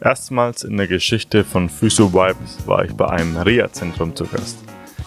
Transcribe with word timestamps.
Erstmals 0.00 0.62
in 0.62 0.76
der 0.76 0.86
Geschichte 0.86 1.42
von 1.42 1.68
Physio 1.68 2.12
Vibes 2.12 2.66
war 2.66 2.84
ich 2.84 2.92
bei 2.92 3.08
einem 3.08 3.36
Reha-Zentrum 3.36 4.14
zu 4.14 4.26
Gast. 4.26 4.58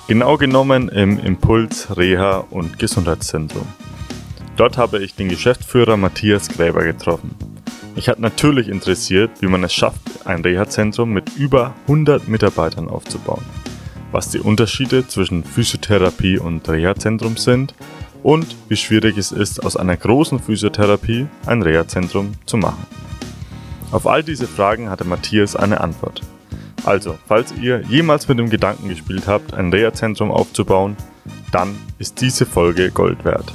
Genau 0.07 0.37
genommen 0.37 0.89
im 0.89 1.19
Impuls 1.19 1.95
Reha 1.95 2.37
und 2.49 2.79
Gesundheitszentrum. 2.79 3.67
Dort 4.57 4.77
habe 4.77 4.99
ich 4.99 5.13
den 5.13 5.29
Geschäftsführer 5.29 5.95
Matthias 5.95 6.49
Gräber 6.49 6.83
getroffen. 6.83 7.35
Mich 7.95 8.09
hat 8.09 8.19
natürlich 8.19 8.67
interessiert, 8.67 9.29
wie 9.41 9.47
man 9.47 9.63
es 9.63 9.73
schafft, 9.73 10.25
ein 10.25 10.41
Reha-Zentrum 10.41 11.11
mit 11.11 11.35
über 11.37 11.75
100 11.83 12.27
Mitarbeitern 12.27 12.89
aufzubauen, 12.89 13.45
was 14.11 14.29
die 14.31 14.39
Unterschiede 14.39 15.07
zwischen 15.07 15.43
Physiotherapie 15.43 16.39
und 16.39 16.67
Reha-Zentrum 16.67 17.37
sind 17.37 17.75
und 18.23 18.55
wie 18.67 18.75
schwierig 18.75 19.17
es 19.17 19.31
ist, 19.31 19.63
aus 19.63 19.77
einer 19.77 19.95
großen 19.95 20.39
Physiotherapie 20.39 21.27
ein 21.45 21.61
Reha-Zentrum 21.61 22.33
zu 22.45 22.57
machen. 22.57 22.85
Auf 23.91 24.05
all 24.05 24.23
diese 24.23 24.47
Fragen 24.47 24.89
hatte 24.89 25.03
Matthias 25.03 25.55
eine 25.55 25.81
Antwort. 25.81 26.21
Also, 26.85 27.17
falls 27.27 27.53
ihr 27.53 27.81
jemals 27.81 28.27
mit 28.27 28.39
dem 28.39 28.49
Gedanken 28.49 28.89
gespielt 28.89 29.27
habt, 29.27 29.53
ein 29.53 29.71
Reha-Zentrum 29.71 30.31
aufzubauen, 30.31 30.95
dann 31.51 31.75
ist 31.97 32.21
diese 32.21 32.45
Folge 32.45 32.91
Gold 32.91 33.25
wert. 33.25 33.51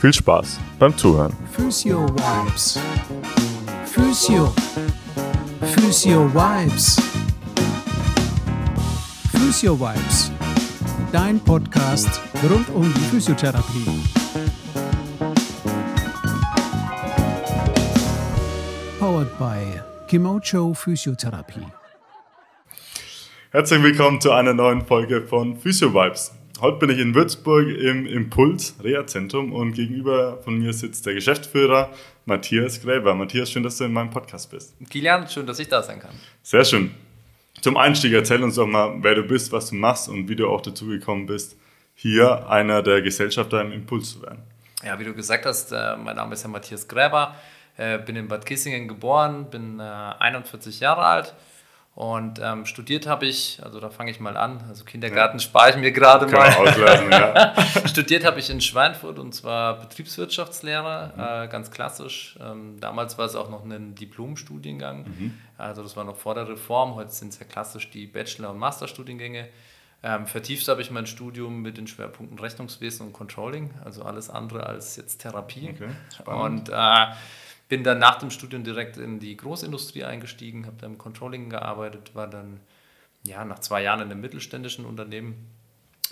Viel 0.00 0.12
Spaß 0.12 0.58
beim 0.78 0.96
Zuhören. 0.96 1.32
Physio 1.52 2.06
Vibes. 2.06 2.78
Physio. 3.84 4.52
Physio 5.60 6.30
Vibes. 6.34 6.96
Physio 9.30 9.78
Vibes. 9.78 10.32
Dein 11.12 11.38
Podcast 11.40 12.20
rund 12.50 12.68
um 12.70 12.92
die 12.92 13.00
Physiotherapie. 13.00 14.02
Powered 19.26 19.38
by 19.38 19.80
Kimocho 20.08 20.74
Physiotherapie. 20.74 21.66
Herzlich 23.50 23.82
willkommen 23.82 24.20
zu 24.20 24.32
einer 24.32 24.54
neuen 24.54 24.84
Folge 24.84 25.22
von 25.22 25.58
Physio 25.58 25.92
Vibes. 25.92 26.32
Heute 26.60 26.78
bin 26.78 26.90
ich 26.90 26.98
in 26.98 27.14
Würzburg 27.14 27.66
im 27.66 28.06
Impuls 28.06 28.74
Reha-Zentrum 28.82 29.52
und 29.52 29.72
gegenüber 29.72 30.38
von 30.42 30.58
mir 30.58 30.72
sitzt 30.72 31.06
der 31.06 31.14
Geschäftsführer 31.14 31.90
Matthias 32.24 32.80
Gräber. 32.80 33.14
Matthias, 33.14 33.50
schön, 33.50 33.62
dass 33.62 33.78
du 33.78 33.84
in 33.84 33.92
meinem 33.92 34.10
Podcast 34.10 34.50
bist. 34.50 34.74
Kilian, 34.90 35.28
schön, 35.28 35.46
dass 35.46 35.58
ich 35.58 35.68
da 35.68 35.82
sein 35.82 36.00
kann. 36.00 36.14
Sehr 36.42 36.64
schön. 36.64 36.94
Zum 37.60 37.76
Einstieg 37.76 38.12
erzähl 38.12 38.42
uns 38.42 38.54
doch 38.54 38.66
mal, 38.66 38.96
wer 39.00 39.14
du 39.14 39.22
bist, 39.22 39.50
was 39.50 39.70
du 39.70 39.76
machst 39.76 40.08
und 40.08 40.28
wie 40.28 40.36
du 40.36 40.48
auch 40.48 40.60
dazu 40.60 40.86
gekommen 40.86 41.26
bist, 41.26 41.56
hier 41.94 42.48
einer 42.48 42.82
der 42.82 43.02
Gesellschafter 43.02 43.62
im 43.62 43.72
Impuls 43.72 44.12
zu 44.12 44.22
werden. 44.22 44.42
Ja, 44.84 44.98
wie 44.98 45.04
du 45.04 45.14
gesagt 45.14 45.46
hast, 45.46 45.72
äh, 45.72 45.96
mein 45.96 46.16
Name 46.16 46.34
ist 46.34 46.42
ja 46.42 46.48
Matthias 46.48 46.86
Gräber, 46.86 47.34
äh, 47.76 47.98
bin 47.98 48.16
in 48.16 48.28
Bad 48.28 48.46
Kissingen 48.46 48.88
geboren, 48.88 49.50
bin 49.50 49.80
41 49.80 50.80
äh, 50.80 50.84
Jahre 50.84 51.04
alt 51.04 51.34
und 51.96 52.40
ähm, 52.42 52.66
studiert 52.66 53.06
habe 53.06 53.24
ich, 53.24 53.58
also 53.62 53.80
da 53.80 53.88
fange 53.88 54.10
ich 54.10 54.20
mal 54.20 54.36
an, 54.36 54.62
also 54.68 54.84
Kindergarten 54.84 55.38
ja. 55.38 55.42
spare 55.42 55.70
ich 55.70 55.76
mir 55.76 55.92
gerade 55.92 56.26
mal. 56.26 56.54
Auslassen, 56.54 57.10
ja. 57.10 57.54
studiert 57.86 58.22
habe 58.26 58.38
ich 58.38 58.50
in 58.50 58.60
Schweinfurt 58.60 59.18
und 59.18 59.34
zwar 59.34 59.80
Betriebswirtschaftslehre, 59.80 61.12
mhm. 61.16 61.22
äh, 61.22 61.48
ganz 61.48 61.70
klassisch. 61.70 62.38
Ähm, 62.38 62.78
damals 62.80 63.16
war 63.16 63.24
es 63.24 63.34
auch 63.34 63.48
noch 63.48 63.64
ein 63.64 63.94
Diplomstudiengang, 63.94 65.04
mhm. 65.04 65.38
also 65.56 65.82
das 65.82 65.96
war 65.96 66.04
noch 66.04 66.16
vor 66.16 66.34
der 66.34 66.46
Reform. 66.46 66.96
Heute 66.96 67.12
sind 67.12 67.32
es 67.32 67.38
ja 67.38 67.46
klassisch 67.46 67.90
die 67.90 68.06
Bachelor- 68.06 68.50
und 68.50 68.58
Masterstudiengänge. 68.58 69.48
Ähm, 70.02 70.26
vertieft 70.26 70.68
habe 70.68 70.82
ich 70.82 70.90
mein 70.90 71.06
Studium 71.06 71.62
mit 71.62 71.78
den 71.78 71.86
Schwerpunkten 71.86 72.38
Rechnungswesen 72.38 73.06
und 73.06 73.14
Controlling, 73.14 73.70
also 73.86 74.02
alles 74.02 74.28
andere 74.28 74.66
als 74.66 74.96
jetzt 74.96 75.22
Therapie. 75.22 75.70
Okay, 75.70 75.88
und 76.30 76.68
äh, 76.68 77.06
bin 77.68 77.82
dann 77.82 77.98
nach 77.98 78.18
dem 78.18 78.30
Studium 78.30 78.64
direkt 78.64 78.96
in 78.96 79.18
die 79.18 79.36
Großindustrie 79.36 80.04
eingestiegen, 80.04 80.66
habe 80.66 80.76
dann 80.80 80.92
im 80.92 80.98
Controlling 80.98 81.50
gearbeitet, 81.50 82.14
war 82.14 82.28
dann 82.28 82.60
ja, 83.26 83.44
nach 83.44 83.58
zwei 83.58 83.82
Jahren 83.82 84.00
in 84.00 84.10
einem 84.10 84.20
mittelständischen 84.20 84.86
Unternehmen, 84.86 85.50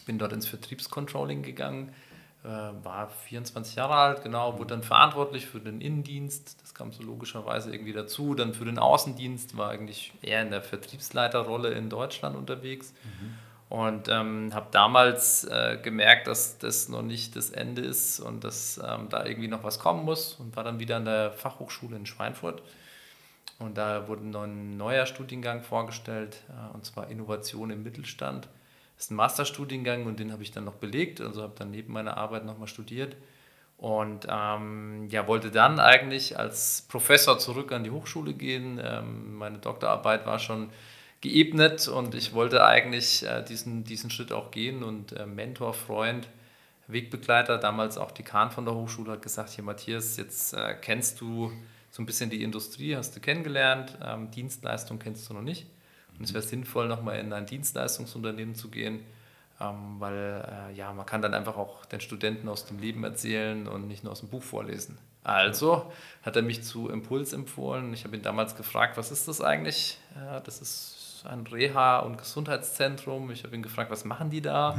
bin 0.04 0.18
dort 0.18 0.32
ins 0.32 0.48
Vertriebscontrolling 0.48 1.42
gegangen, 1.42 1.94
äh, 2.42 2.48
war 2.48 3.08
24 3.08 3.76
Jahre 3.76 3.94
alt, 3.94 4.22
genau, 4.24 4.58
wurde 4.58 4.74
dann 4.74 4.82
verantwortlich 4.82 5.46
für 5.46 5.60
den 5.60 5.80
Innendienst, 5.80 6.60
das 6.60 6.74
kam 6.74 6.92
so 6.92 7.04
logischerweise 7.04 7.72
irgendwie 7.72 7.92
dazu, 7.92 8.34
dann 8.34 8.52
für 8.52 8.64
den 8.64 8.78
Außendienst, 8.78 9.56
war 9.56 9.70
eigentlich 9.70 10.12
eher 10.22 10.42
in 10.42 10.50
der 10.50 10.62
Vertriebsleiterrolle 10.62 11.70
in 11.70 11.88
Deutschland 11.88 12.36
unterwegs. 12.36 12.92
Mhm 13.04 13.34
und 13.74 14.08
ähm, 14.08 14.50
habe 14.54 14.68
damals 14.70 15.42
äh, 15.42 15.78
gemerkt, 15.82 16.28
dass 16.28 16.58
das 16.58 16.88
noch 16.88 17.02
nicht 17.02 17.34
das 17.34 17.50
Ende 17.50 17.82
ist 17.82 18.20
und 18.20 18.44
dass 18.44 18.78
ähm, 18.78 19.08
da 19.10 19.26
irgendwie 19.26 19.48
noch 19.48 19.64
was 19.64 19.80
kommen 19.80 20.04
muss 20.04 20.34
und 20.34 20.54
war 20.54 20.62
dann 20.62 20.78
wieder 20.78 20.94
an 20.98 21.06
der 21.06 21.32
Fachhochschule 21.32 21.96
in 21.96 22.06
Schweinfurt. 22.06 22.62
Und 23.58 23.76
da 23.76 24.06
wurde 24.06 24.24
noch 24.28 24.44
ein 24.44 24.76
neuer 24.76 25.06
Studiengang 25.06 25.64
vorgestellt, 25.64 26.44
äh, 26.50 26.72
und 26.72 26.84
zwar 26.84 27.10
Innovation 27.10 27.70
im 27.70 27.82
Mittelstand. 27.82 28.48
Das 28.94 29.06
ist 29.06 29.10
ein 29.10 29.16
Masterstudiengang 29.16 30.06
und 30.06 30.20
den 30.20 30.30
habe 30.30 30.44
ich 30.44 30.52
dann 30.52 30.66
noch 30.66 30.74
belegt, 30.74 31.20
also 31.20 31.42
habe 31.42 31.54
dann 31.58 31.72
neben 31.72 31.92
meiner 31.92 32.16
Arbeit 32.16 32.44
nochmal 32.44 32.68
studiert. 32.68 33.16
Und 33.76 34.28
ähm, 34.30 35.08
ja, 35.08 35.26
wollte 35.26 35.50
dann 35.50 35.80
eigentlich 35.80 36.38
als 36.38 36.86
Professor 36.88 37.40
zurück 37.40 37.72
an 37.72 37.82
die 37.82 37.90
Hochschule 37.90 38.34
gehen. 38.34 38.80
Ähm, 38.80 39.34
meine 39.34 39.58
Doktorarbeit 39.58 40.26
war 40.26 40.38
schon 40.38 40.70
geebnet 41.24 41.88
und 41.88 42.14
ich 42.14 42.34
wollte 42.34 42.64
eigentlich 42.66 43.24
äh, 43.26 43.42
diesen, 43.42 43.82
diesen 43.82 44.10
Schritt 44.10 44.30
auch 44.30 44.50
gehen 44.50 44.84
und 44.84 45.12
äh, 45.12 45.24
Mentor, 45.24 45.72
Freund, 45.72 46.28
Wegbegleiter, 46.86 47.56
damals 47.56 47.96
auch 47.96 48.10
Dekan 48.10 48.50
von 48.50 48.66
der 48.66 48.74
Hochschule, 48.74 49.12
hat 49.12 49.22
gesagt, 49.22 49.48
hier 49.48 49.64
Matthias, 49.64 50.18
jetzt 50.18 50.52
äh, 50.52 50.74
kennst 50.78 51.22
du 51.22 51.50
so 51.90 52.02
ein 52.02 52.06
bisschen 52.06 52.28
die 52.28 52.42
Industrie, 52.42 52.94
hast 52.94 53.16
du 53.16 53.20
kennengelernt, 53.20 53.96
ähm, 54.04 54.30
Dienstleistung 54.30 54.98
kennst 54.98 55.28
du 55.30 55.32
noch 55.32 55.40
nicht. 55.40 55.66
Und 56.18 56.26
es 56.26 56.34
wäre 56.34 56.44
sinnvoll, 56.44 56.88
nochmal 56.88 57.18
in 57.18 57.32
ein 57.32 57.46
Dienstleistungsunternehmen 57.46 58.54
zu 58.54 58.68
gehen, 58.68 59.00
ähm, 59.62 59.96
weil 60.00 60.72
ja, 60.76 60.92
man 60.92 61.06
kann 61.06 61.22
dann 61.22 61.32
einfach 61.32 61.56
auch 61.56 61.86
den 61.86 62.00
Studenten 62.00 62.48
aus 62.50 62.66
dem 62.66 62.78
Leben 62.78 63.02
erzählen 63.02 63.66
und 63.66 63.88
nicht 63.88 64.04
nur 64.04 64.12
aus 64.12 64.20
dem 64.20 64.28
Buch 64.28 64.42
vorlesen. 64.42 64.98
Also 65.22 65.90
hat 66.22 66.36
er 66.36 66.42
mich 66.42 66.62
zu 66.62 66.90
Impuls 66.90 67.32
empfohlen. 67.32 67.94
Ich 67.94 68.04
habe 68.04 68.14
ihn 68.14 68.22
damals 68.22 68.56
gefragt, 68.56 68.98
was 68.98 69.10
ist 69.10 69.26
das 69.26 69.40
eigentlich? 69.40 69.98
Das 70.44 70.60
ist 70.60 70.93
ein 71.24 71.44
Reha- 71.46 72.00
und 72.00 72.18
Gesundheitszentrum. 72.18 73.30
Ich 73.30 73.44
habe 73.44 73.54
ihn 73.54 73.62
gefragt, 73.62 73.90
was 73.90 74.04
machen 74.04 74.30
die 74.30 74.40
da? 74.40 74.78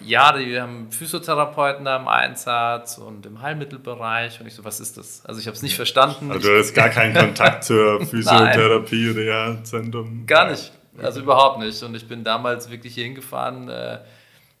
Ja, 0.00 0.36
die 0.36 0.60
haben 0.60 0.92
Physiotherapeuten 0.92 1.84
da 1.84 1.96
im 1.96 2.06
Einsatz 2.06 2.98
und 2.98 3.26
im 3.26 3.42
Heilmittelbereich. 3.42 4.40
Und 4.40 4.46
ich 4.46 4.54
so, 4.54 4.64
was 4.64 4.80
ist 4.80 4.96
das? 4.96 5.24
Also 5.26 5.40
ich 5.40 5.46
habe 5.46 5.56
es 5.56 5.62
nicht 5.62 5.74
verstanden. 5.74 6.30
Also 6.30 6.48
du 6.48 6.58
hast 6.58 6.72
gar 6.72 6.88
keinen 6.88 7.14
Kontakt 7.18 7.64
zur 7.64 8.04
Physiotherapie, 8.06 9.08
Reha-Zentrum? 9.08 10.26
Gar 10.26 10.50
nicht. 10.50 10.72
Also 10.98 11.20
überhaupt 11.20 11.58
nicht. 11.58 11.82
Und 11.82 11.96
ich 11.96 12.06
bin 12.06 12.22
damals 12.22 12.70
wirklich 12.70 12.94
hier 12.94 13.04
hingefahren. 13.04 13.68
Äh, 13.68 13.98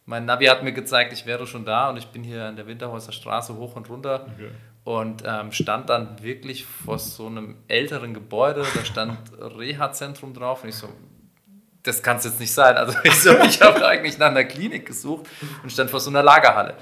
mein 0.06 0.24
Navi 0.24 0.46
hat 0.46 0.64
mir 0.64 0.72
gezeigt, 0.72 1.12
ich 1.12 1.24
wäre 1.24 1.46
schon 1.46 1.64
da 1.64 1.90
und 1.90 1.96
ich 1.98 2.06
bin 2.08 2.24
hier 2.24 2.46
an 2.46 2.56
der 2.56 2.66
Winterhäuser 2.66 3.12
Straße 3.12 3.54
hoch 3.54 3.76
und 3.76 3.88
runter. 3.88 4.26
Okay 4.34 4.50
und 4.84 5.22
ähm, 5.24 5.52
stand 5.52 5.88
dann 5.88 6.22
wirklich 6.22 6.64
vor 6.64 6.98
so 6.98 7.26
einem 7.26 7.56
älteren 7.68 8.14
Gebäude, 8.14 8.64
da 8.74 8.84
stand 8.84 9.18
Reha-Zentrum 9.38 10.34
drauf 10.34 10.62
und 10.62 10.70
ich 10.70 10.74
so, 10.74 10.88
das 11.82 12.02
kann 12.02 12.16
es 12.16 12.24
jetzt 12.24 12.40
nicht 12.40 12.52
sein. 12.52 12.76
Also 12.76 12.96
ich, 13.04 13.20
so, 13.20 13.30
ich 13.38 13.62
habe 13.62 13.86
eigentlich 13.86 14.18
nach 14.18 14.28
einer 14.28 14.44
Klinik 14.44 14.86
gesucht 14.86 15.26
und 15.62 15.70
stand 15.70 15.90
vor 15.90 16.00
so 16.00 16.10
einer 16.10 16.22
Lagerhalle 16.22 16.74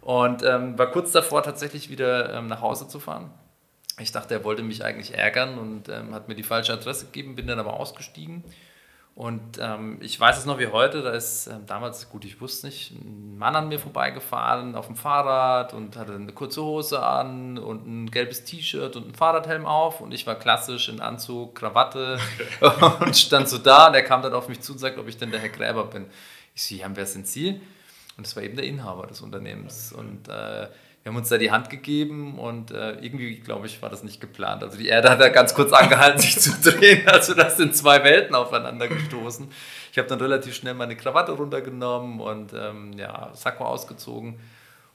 und 0.00 0.42
ähm, 0.42 0.78
war 0.78 0.90
kurz 0.90 1.12
davor 1.12 1.42
tatsächlich 1.42 1.88
wieder 1.88 2.34
ähm, 2.34 2.48
nach 2.48 2.60
Hause 2.60 2.88
zu 2.88 2.98
fahren. 2.98 3.30
Ich 3.98 4.12
dachte, 4.12 4.34
er 4.34 4.44
wollte 4.44 4.62
mich 4.62 4.84
eigentlich 4.84 5.14
ärgern 5.14 5.58
und 5.58 5.88
ähm, 5.88 6.14
hat 6.14 6.28
mir 6.28 6.34
die 6.34 6.42
falsche 6.42 6.72
Adresse 6.72 7.06
gegeben, 7.06 7.34
bin 7.34 7.46
dann 7.46 7.58
aber 7.58 7.80
ausgestiegen 7.80 8.44
und 9.16 9.58
ähm, 9.58 9.96
ich 10.02 10.20
weiß 10.20 10.36
es 10.36 10.44
noch 10.44 10.58
wie 10.58 10.66
heute, 10.66 11.00
da 11.00 11.12
ist 11.12 11.46
ähm, 11.46 11.64
damals, 11.66 12.10
gut, 12.10 12.26
ich 12.26 12.38
wusste 12.42 12.66
nicht, 12.66 12.90
ein 12.90 13.38
Mann 13.38 13.56
an 13.56 13.68
mir 13.68 13.78
vorbeigefahren 13.78 14.74
auf 14.74 14.88
dem 14.88 14.94
Fahrrad 14.94 15.72
und 15.72 15.96
hatte 15.96 16.12
eine 16.12 16.32
kurze 16.32 16.62
Hose 16.62 17.02
an 17.02 17.56
und 17.56 17.86
ein 17.86 18.10
gelbes 18.10 18.44
T-Shirt 18.44 18.94
und 18.94 19.08
ein 19.08 19.14
Fahrradhelm 19.14 19.64
auf 19.64 20.02
und 20.02 20.12
ich 20.12 20.26
war 20.26 20.34
klassisch 20.34 20.90
in 20.90 21.00
Anzug, 21.00 21.54
Krawatte 21.54 22.18
und 23.00 23.16
stand 23.16 23.48
so 23.48 23.56
da 23.56 23.88
und 23.88 23.94
er 23.94 24.02
kam 24.02 24.20
dann 24.20 24.34
auf 24.34 24.48
mich 24.48 24.60
zu 24.60 24.72
und 24.72 24.80
sagt, 24.80 24.98
ob 24.98 25.08
ich 25.08 25.16
denn 25.16 25.30
der 25.30 25.40
Herr 25.40 25.48
Gräber 25.48 25.86
bin. 25.86 26.04
Ich 26.54 26.64
so, 26.64 26.74
ja, 26.74 26.86
wer 26.92 27.06
sind 27.06 27.26
Sie? 27.26 27.58
Und 28.18 28.26
das 28.26 28.36
war 28.36 28.42
eben 28.42 28.56
der 28.56 28.66
Inhaber 28.66 29.06
des 29.06 29.22
Unternehmens 29.22 29.94
und 29.94 30.28
äh, 30.28 30.68
wir 31.06 31.12
haben 31.12 31.18
uns 31.18 31.28
da 31.28 31.38
die 31.38 31.52
Hand 31.52 31.70
gegeben 31.70 32.36
und 32.36 32.72
äh, 32.72 32.94
irgendwie, 32.94 33.36
glaube 33.36 33.68
ich, 33.68 33.80
war 33.80 33.88
das 33.88 34.02
nicht 34.02 34.20
geplant. 34.20 34.64
Also 34.64 34.76
die 34.76 34.88
Erde 34.88 35.08
hat 35.08 35.20
da 35.20 35.28
ganz 35.28 35.54
kurz 35.54 35.72
angehalten, 35.72 36.18
sich 36.20 36.36
zu 36.36 36.50
drehen. 36.60 37.06
Also 37.06 37.32
das 37.32 37.56
sind 37.56 37.76
zwei 37.76 38.02
Welten 38.02 38.34
aufeinander 38.34 38.88
gestoßen. 38.88 39.48
Ich 39.92 39.98
habe 39.98 40.08
dann 40.08 40.18
relativ 40.18 40.56
schnell 40.56 40.74
meine 40.74 40.96
Krawatte 40.96 41.30
runtergenommen 41.30 42.18
und 42.18 42.52
ähm, 42.54 42.94
ja, 42.98 43.30
Sakko 43.34 43.66
ausgezogen. 43.66 44.40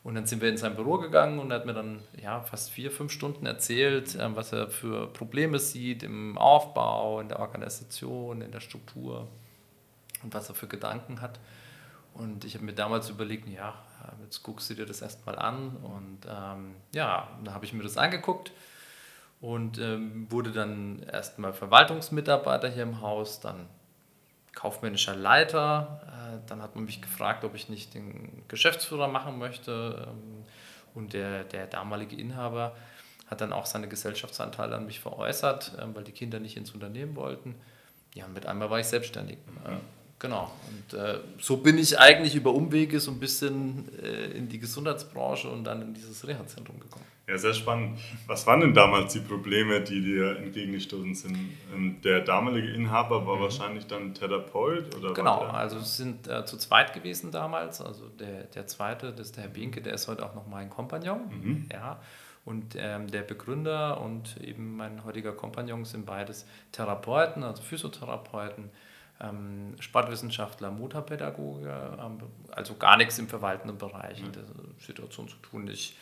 Und 0.03 0.15
dann 0.15 0.25
sind 0.25 0.41
wir 0.41 0.49
in 0.49 0.57
sein 0.57 0.75
Büro 0.75 0.97
gegangen 0.97 1.39
und 1.39 1.49
er 1.49 1.59
hat 1.59 1.65
mir 1.65 1.73
dann 1.73 2.01
ja, 2.21 2.41
fast 2.41 2.71
vier, 2.71 2.91
fünf 2.91 3.13
Stunden 3.13 3.45
erzählt, 3.45 4.17
ähm, 4.19 4.35
was 4.35 4.51
er 4.51 4.67
für 4.67 5.07
Probleme 5.13 5.59
sieht 5.59 6.03
im 6.03 6.37
Aufbau, 6.37 7.21
in 7.21 7.29
der 7.29 7.39
Organisation, 7.39 8.41
in 8.41 8.51
der 8.51 8.59
Struktur 8.59 9.29
und 10.23 10.33
was 10.33 10.49
er 10.49 10.55
für 10.55 10.67
Gedanken 10.67 11.21
hat. 11.21 11.39
Und 12.13 12.43
ich 12.43 12.55
habe 12.55 12.65
mir 12.65 12.73
damals 12.73 13.09
überlegt, 13.09 13.47
ja, 13.47 13.75
jetzt 14.23 14.43
guckst 14.43 14.69
du 14.69 14.73
dir 14.73 14.85
das 14.85 15.01
erstmal 15.01 15.37
an. 15.37 15.77
Und 15.77 16.19
ähm, 16.27 16.75
ja, 16.93 17.27
da 17.43 17.53
habe 17.53 17.65
ich 17.65 17.73
mir 17.73 17.83
das 17.83 17.97
angeguckt. 17.97 18.51
und 19.41 19.79
ähm, 19.79 20.31
wurde 20.31 20.51
dann 20.51 21.03
erstmal 21.03 21.53
Verwaltungsmitarbeiter 21.53 22.69
hier 22.69 22.83
im 22.83 23.01
Haus, 23.01 23.39
dann 23.39 23.67
kaufmännischer 24.53 25.15
Leiter. 25.15 26.01
Äh, 26.07 26.47
dann 26.47 26.61
hat 26.61 26.75
man 26.75 26.85
mich 26.85 27.01
gefragt, 27.01 27.43
ob 27.43 27.55
ich 27.55 27.69
nicht 27.69 27.93
den 27.93 28.43
Geschäftsführer 28.47 29.07
machen 29.07 29.37
möchte. 29.39 30.07
Ähm, 30.07 30.43
und 30.93 31.13
der, 31.13 31.43
der 31.45 31.67
damalige 31.67 32.15
Inhaber 32.15 32.75
hat 33.27 33.41
dann 33.41 33.53
auch 33.53 33.65
seine 33.65 33.87
Gesellschaftsanteile 33.87 34.75
an 34.75 34.85
mich 34.85 34.99
veräußert, 34.99 35.77
äh, 35.79 35.95
weil 35.95 36.03
die 36.03 36.11
Kinder 36.11 36.39
nicht 36.39 36.57
ins 36.57 36.71
Unternehmen 36.71 37.15
wollten. 37.15 37.55
Ja, 38.13 38.25
und 38.25 38.33
mit 38.33 38.45
einmal 38.45 38.69
war 38.69 38.79
ich 38.79 38.87
selbstständig. 38.87 39.37
Mhm. 39.47 39.79
Genau. 40.21 40.51
Und 40.69 40.99
äh, 40.99 41.19
so 41.39 41.57
bin 41.57 41.79
ich 41.79 41.99
eigentlich 41.99 42.35
über 42.35 42.53
Umwege 42.53 42.99
so 42.99 43.09
ein 43.09 43.19
bisschen 43.19 43.89
äh, 44.03 44.37
in 44.37 44.47
die 44.47 44.59
Gesundheitsbranche 44.59 45.49
und 45.49 45.63
dann 45.63 45.81
in 45.81 45.95
dieses 45.95 46.27
Reha-Zentrum 46.27 46.79
gekommen. 46.79 47.05
Ja, 47.27 47.39
sehr 47.39 47.55
spannend. 47.55 47.97
Was 48.27 48.45
waren 48.45 48.61
denn 48.61 48.75
damals 48.75 49.13
die 49.13 49.19
Probleme, 49.21 49.81
die 49.81 49.99
dir 49.99 50.37
entgegengestoßen 50.37 51.15
sind? 51.15 51.37
Ähm, 51.73 52.01
der 52.03 52.21
damalige 52.21 52.71
Inhaber 52.71 53.25
war 53.25 53.37
mhm. 53.37 53.41
wahrscheinlich 53.41 53.87
dann 53.87 54.13
Therapeut? 54.13 54.95
Oder 54.95 55.13
genau, 55.13 55.39
also 55.39 55.79
sind 55.79 56.27
äh, 56.27 56.45
zu 56.45 56.55
zweit 56.57 56.93
gewesen 56.93 57.31
damals. 57.31 57.81
Also 57.81 58.07
der, 58.07 58.43
der 58.43 58.67
zweite, 58.67 59.13
das 59.13 59.27
ist 59.27 59.37
der 59.37 59.45
Herr 59.45 59.49
Binke, 59.49 59.81
der 59.81 59.95
ist 59.95 60.07
heute 60.07 60.23
auch 60.23 60.35
noch 60.35 60.45
mein 60.45 60.69
Kompagnon. 60.69 61.21
Mhm. 61.31 61.69
Ja. 61.71 61.99
Und 62.45 62.75
ähm, 62.77 63.07
der 63.09 63.23
Begründer 63.23 63.99
und 64.01 64.37
eben 64.37 64.77
mein 64.77 65.03
heutiger 65.03 65.31
Kompagnon 65.31 65.83
sind 65.83 66.05
beides 66.05 66.45
Therapeuten, 66.71 67.43
also 67.43 67.63
Physiotherapeuten 67.63 68.69
ähm, 69.21 69.75
Sportwissenschaftler, 69.79 70.71
Motorpädagoge, 70.71 71.97
ähm, 71.99 72.19
also 72.51 72.75
gar 72.75 72.97
nichts 72.97 73.19
im 73.19 73.27
verwaltenden 73.27 73.77
Bereich 73.77 74.19
in 74.19 74.31
der 74.31 74.43
Situation 74.79 75.27
zu 75.27 75.37
tun. 75.37 75.67
Ich, 75.67 75.95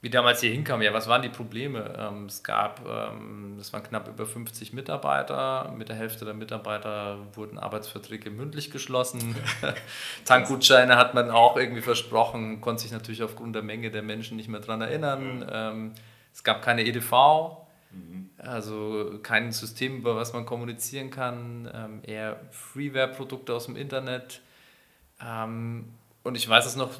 wie 0.00 0.10
damals 0.10 0.40
hier 0.40 0.50
hinkam, 0.50 0.82
ja, 0.82 0.92
was 0.92 1.08
waren 1.08 1.22
die 1.22 1.28
Probleme? 1.28 1.94
Ähm, 1.98 2.26
es 2.26 2.42
gab, 2.42 2.80
ähm, 2.86 3.56
es 3.60 3.72
waren 3.72 3.82
knapp 3.82 4.08
über 4.08 4.26
50 4.26 4.72
Mitarbeiter, 4.72 5.72
mit 5.76 5.88
der 5.88 5.96
Hälfte 5.96 6.24
der 6.24 6.34
Mitarbeiter 6.34 7.18
wurden 7.34 7.58
Arbeitsverträge 7.58 8.30
mündlich 8.30 8.70
geschlossen. 8.70 9.36
Tankgutscheine 10.24 10.96
hat 10.96 11.14
man 11.14 11.30
auch 11.30 11.56
irgendwie 11.56 11.82
versprochen, 11.82 12.60
konnte 12.60 12.82
sich 12.82 12.92
natürlich 12.92 13.22
aufgrund 13.22 13.54
der 13.54 13.62
Menge 13.62 13.90
der 13.90 14.02
Menschen 14.02 14.36
nicht 14.36 14.48
mehr 14.48 14.60
daran 14.60 14.80
erinnern. 14.80 15.48
Ähm, 15.50 15.92
es 16.32 16.42
gab 16.42 16.62
keine 16.62 16.84
EDV, 16.84 17.62
also 18.42 19.18
kein 19.22 19.52
System, 19.52 19.98
über 19.98 20.16
was 20.16 20.32
man 20.32 20.44
kommunizieren 20.44 21.10
kann, 21.10 21.70
ähm, 21.72 22.00
eher 22.02 22.40
Freeware-Produkte 22.50 23.54
aus 23.54 23.66
dem 23.66 23.76
Internet. 23.76 24.40
Ähm, 25.24 25.86
und 26.22 26.36
ich 26.36 26.48
weiß 26.48 26.66
es 26.66 26.76
noch, 26.76 26.90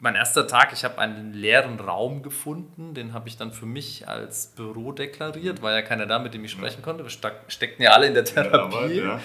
mein 0.00 0.14
erster 0.14 0.46
Tag, 0.46 0.72
ich 0.72 0.84
habe 0.84 0.98
einen 0.98 1.34
leeren 1.34 1.78
Raum 1.78 2.22
gefunden, 2.22 2.94
den 2.94 3.12
habe 3.12 3.28
ich 3.28 3.36
dann 3.36 3.52
für 3.52 3.66
mich 3.66 4.08
als 4.08 4.46
Büro 4.48 4.92
deklariert, 4.92 5.60
war 5.60 5.72
ja 5.72 5.82
keiner 5.82 6.06
da, 6.06 6.18
mit 6.18 6.32
dem 6.32 6.44
ich 6.44 6.52
sprechen 6.52 6.82
konnte. 6.82 7.04
Wir 7.04 7.10
steckten 7.10 7.82
ja 7.84 7.90
alle 7.90 8.06
in 8.06 8.14
der 8.14 8.24
Therapie. 8.24 8.94
Ja, 8.94 9.04
ja. 9.04 9.20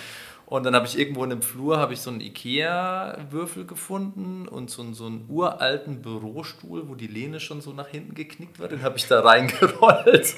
Und 0.47 0.63
dann 0.63 0.75
habe 0.75 0.85
ich 0.85 0.99
irgendwo 0.99 1.23
in 1.23 1.31
einem 1.31 1.41
Flur 1.41 1.79
habe 1.79 1.93
ich 1.93 2.01
so 2.01 2.11
einen 2.11 2.21
Ikea-Würfel 2.21 3.65
gefunden 3.65 4.47
und 4.47 4.69
so 4.69 4.83
einen, 4.83 4.93
so 4.93 5.07
einen 5.07 5.25
uralten 5.27 6.03
Bürostuhl, 6.03 6.87
wo 6.87 6.93
die 6.93 7.07
Lehne 7.07 7.39
schon 7.39 7.61
so 7.61 7.73
nach 7.73 7.87
hinten 7.87 8.13
geknickt 8.13 8.59
war. 8.59 8.67
Den 8.67 8.83
habe 8.83 8.97
ich 8.97 9.07
da 9.07 9.21
reingerollt 9.21 10.35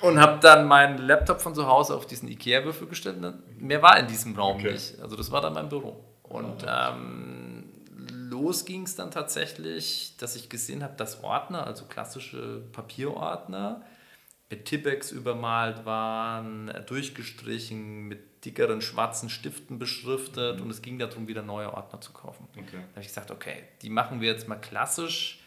und 0.00 0.20
habe 0.20 0.38
dann 0.40 0.66
meinen 0.66 0.98
Laptop 0.98 1.40
von 1.40 1.54
zu 1.54 1.66
Hause 1.66 1.94
auf 1.94 2.06
diesen 2.06 2.28
Ikea-Würfel 2.28 2.86
gestellt. 2.86 3.16
mehr 3.58 3.82
war 3.82 3.98
in 3.98 4.06
diesem 4.06 4.34
Raum 4.36 4.56
okay. 4.56 4.72
nicht. 4.72 5.00
Also 5.00 5.16
das 5.16 5.30
war 5.30 5.40
dann 5.40 5.54
mein 5.54 5.68
Büro. 5.68 6.04
Und 6.22 6.66
ähm, 6.68 7.64
los 7.94 8.64
ging 8.64 8.82
es 8.82 8.94
dann 8.96 9.10
tatsächlich, 9.10 10.16
dass 10.18 10.36
ich 10.36 10.48
gesehen 10.48 10.82
habe, 10.82 10.94
dass 10.96 11.22
Ordner, 11.22 11.66
also 11.66 11.84
klassische 11.84 12.62
Papierordner, 12.72 13.82
mit 14.50 14.64
Tippex 14.64 15.10
übermalt 15.10 15.84
waren, 15.84 16.72
durchgestrichen, 16.86 18.06
mit 18.06 18.44
dickeren 18.44 18.80
schwarzen 18.80 19.28
Stiften 19.28 19.78
beschriftet 19.78 20.58
mhm. 20.58 20.64
und 20.64 20.70
es 20.70 20.82
ging 20.82 20.98
darum, 20.98 21.26
wieder 21.26 21.42
neue 21.42 21.72
Ordner 21.72 22.00
zu 22.00 22.12
kaufen. 22.12 22.46
Okay. 22.56 22.76
Da 22.76 22.90
habe 22.92 23.00
ich 23.00 23.08
gesagt, 23.08 23.32
okay, 23.32 23.64
die 23.82 23.90
machen 23.90 24.20
wir 24.20 24.30
jetzt 24.30 24.46
mal 24.46 24.56
klassisch 24.56 25.40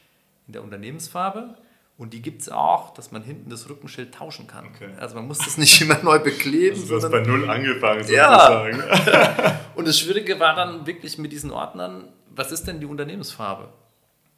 in 0.48 0.54
der 0.54 0.63
Unternehmensfarbe 0.63 1.56
und 2.00 2.13
die 2.13 2.22
gibt 2.22 2.42
es 2.42 2.50
auch, 2.50 2.94
dass 2.94 3.12
man 3.12 3.24
hinten 3.24 3.50
das 3.50 3.69
Rückenschild 3.69 4.13
tauschen 4.13 4.48
kann. 4.48 4.68
Okay. 4.74 4.90
Also 4.98 5.16
man 5.16 5.28
muss 5.28 5.40
das 5.40 5.57
nicht 5.57 5.81
immer 5.81 6.01
neu 6.01 6.19
bekleben. 6.19 6.80
Also 6.80 6.98
du 6.98 7.04
hast 7.04 7.12
bei 7.12 7.19
Null 7.19 7.50
angefangen, 7.50 8.04
sozusagen. 8.04 8.80
Ja. 8.80 9.60
und 9.75 9.86
das 9.86 10.00
Schwierige 10.00 10.40
war 10.40 10.56
dann 10.56 10.88
wirklich 10.88 11.18
mit 11.18 11.34
diesen 11.34 11.51
Ordnern, 11.51 12.06
was 12.34 12.54
ist 12.54 12.66
denn 12.66 12.80
die 12.80 12.86
Unternehmensfarbe? 12.86 13.68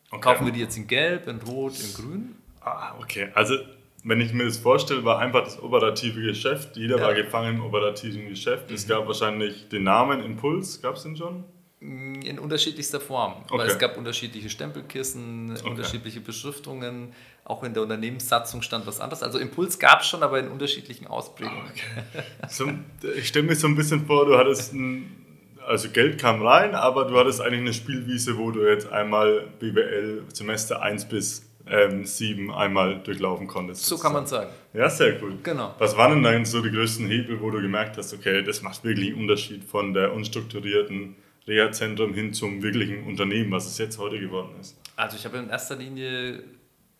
Okay. 0.09 0.21
Kaufen 0.21 0.45
wir 0.47 0.51
die 0.51 0.61
jetzt 0.61 0.75
in 0.75 0.87
Gelb, 0.87 1.27
in 1.27 1.39
Rot, 1.39 1.73
in 1.79 1.93
Grün? 1.93 2.35
Ah, 2.61 2.95
okay. 2.99 3.29
Also 3.35 3.55
wenn 4.03 4.19
ich 4.21 4.33
mir 4.33 4.45
das 4.45 4.57
vorstelle, 4.57 5.05
war 5.05 5.19
einfach 5.19 5.43
das 5.43 5.61
operative 5.61 6.19
Geschäft. 6.19 6.75
Jeder 6.75 6.97
ja. 6.97 7.03
war 7.03 7.13
gefangen 7.13 7.57
im 7.57 7.63
operativen 7.63 8.27
Geschäft. 8.27 8.69
Mhm. 8.69 8.75
Es 8.75 8.87
gab 8.87 9.05
wahrscheinlich 9.05 9.69
den 9.69 9.83
Namen 9.83 10.23
Impuls, 10.23 10.81
gab 10.81 10.95
es 10.95 11.03
den 11.03 11.15
schon? 11.15 11.43
Mm, 11.81 12.21
in 12.21 12.37
unterschiedlichster 12.37 12.99
Form, 12.99 13.33
okay. 13.45 13.57
weil 13.57 13.67
es 13.67 13.79
gab 13.79 13.97
unterschiedliche 13.97 14.51
Stempelkissen, 14.51 15.57
okay. 15.57 15.67
unterschiedliche 15.67 16.21
Beschriftungen, 16.21 17.11
auch 17.43 17.63
in 17.63 17.73
der 17.73 17.81
Unternehmenssatzung 17.81 18.61
stand 18.61 18.85
was 18.85 18.99
anderes. 18.99 19.23
Also 19.23 19.39
Impuls 19.39 19.79
gab 19.79 20.01
es 20.01 20.07
schon, 20.07 20.21
aber 20.21 20.39
in 20.39 20.49
unterschiedlichen 20.49 21.07
Ausprägungen. 21.07 21.71
Okay. 21.71 22.23
So, 22.47 22.69
ich 23.17 23.27
stelle 23.27 23.47
mir 23.47 23.55
so 23.55 23.65
ein 23.65 23.75
bisschen 23.75 24.05
vor, 24.05 24.27
du 24.27 24.37
hattest 24.37 24.73
ein, 24.73 25.25
also 25.65 25.89
Geld 25.89 26.19
kam 26.19 26.45
rein, 26.45 26.75
aber 26.75 27.05
du 27.05 27.17
hattest 27.17 27.41
eigentlich 27.41 27.61
eine 27.61 27.73
Spielwiese, 27.73 28.37
wo 28.37 28.51
du 28.51 28.63
jetzt 28.63 28.87
einmal 28.91 29.47
BWL 29.59 30.25
Semester 30.31 30.83
1 30.83 31.05
bis 31.05 31.49
ähm, 31.67 32.05
7 32.05 32.51
einmal 32.51 32.99
durchlaufen 32.99 33.47
konntest. 33.47 33.85
So 33.87 33.97
kann 33.97 34.13
man 34.13 34.27
sagen. 34.27 34.51
Ja, 34.73 34.87
sehr 34.87 35.19
cool. 35.23 35.39
Genau. 35.41 35.73
Was 35.79 35.97
waren 35.97 36.11
denn 36.11 36.23
dann 36.23 36.45
so 36.45 36.61
die 36.61 36.69
größten 36.69 37.07
Hebel, 37.07 37.41
wo 37.41 37.49
du 37.49 37.59
gemerkt 37.59 37.97
hast, 37.97 38.13
okay, 38.13 38.43
das 38.43 38.61
macht 38.61 38.83
wirklich 38.83 39.13
einen 39.13 39.21
Unterschied 39.21 39.63
von 39.63 39.95
der 39.95 40.13
unstrukturierten 40.13 41.15
Reha-Zentrum 41.47 42.13
hin 42.13 42.33
zum 42.33 42.61
wirklichen 42.61 43.03
Unternehmen, 43.03 43.51
was 43.51 43.65
es 43.65 43.77
jetzt 43.77 43.97
heute 43.97 44.19
geworden 44.19 44.55
ist? 44.59 44.79
Also 44.95 45.17
ich 45.17 45.25
habe 45.25 45.37
in 45.37 45.49
erster 45.49 45.75
Linie 45.75 46.43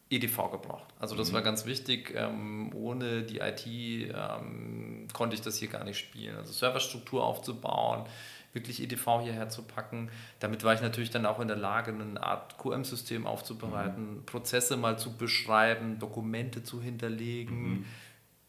EDV 0.10 0.52
gebraucht. 0.52 0.94
Also 1.00 1.16
das 1.16 1.30
mhm. 1.30 1.36
war 1.36 1.42
ganz 1.42 1.66
wichtig. 1.66 2.14
Ähm, 2.16 2.72
ohne 2.76 3.24
die 3.24 3.40
IT 3.40 3.66
ähm, 3.66 5.08
konnte 5.14 5.36
ich 5.36 5.42
das 5.42 5.58
hier 5.58 5.70
gar 5.70 5.84
nicht 5.84 5.98
spielen. 5.98 6.36
Also 6.36 6.52
Serverstruktur 6.52 7.24
aufzubauen, 7.24 8.06
wirklich 8.54 8.82
EDV 8.82 9.22
hierher 9.22 9.50
zu 9.50 9.64
packen. 9.64 10.10
Damit 10.40 10.64
war 10.64 10.74
ich 10.74 10.82
natürlich 10.82 11.12
dann 11.12 11.26
auch 11.26 11.40
in 11.40 11.48
der 11.48 11.58
Lage, 11.58 11.94
eine 11.94 12.22
Art 12.22 12.58
QM-System 12.58 13.26
aufzubereiten, 13.26 14.16
mhm. 14.16 14.26
Prozesse 14.26 14.76
mal 14.76 15.00
zu 15.00 15.16
beschreiben, 15.16 16.00
Dokumente 16.00 16.64
zu 16.64 16.82
hinterlegen. 16.82 17.70
Mhm 17.70 17.86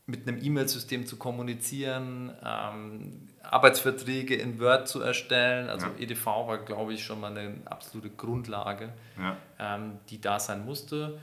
mit 0.07 0.27
einem 0.27 0.43
E-Mail-System 0.43 1.07
zu 1.07 1.17
kommunizieren, 1.17 2.33
ähm, 2.45 3.29
Arbeitsverträge 3.43 4.35
in 4.35 4.61
Word 4.61 4.89
zu 4.89 5.01
erstellen. 5.01 5.69
Also 5.69 5.87
ja. 5.87 5.93
EDV 5.99 6.27
war, 6.27 6.59
glaube 6.59 6.95
ich, 6.95 7.05
schon 7.05 7.21
mal 7.21 7.37
eine 7.37 7.55
absolute 7.65 8.11
Grundlage, 8.11 8.93
ja. 9.19 9.37
ähm, 9.59 9.99
die 10.11 10.21
da 10.21 10.39
sein 10.39 10.65
musste. 10.65 11.19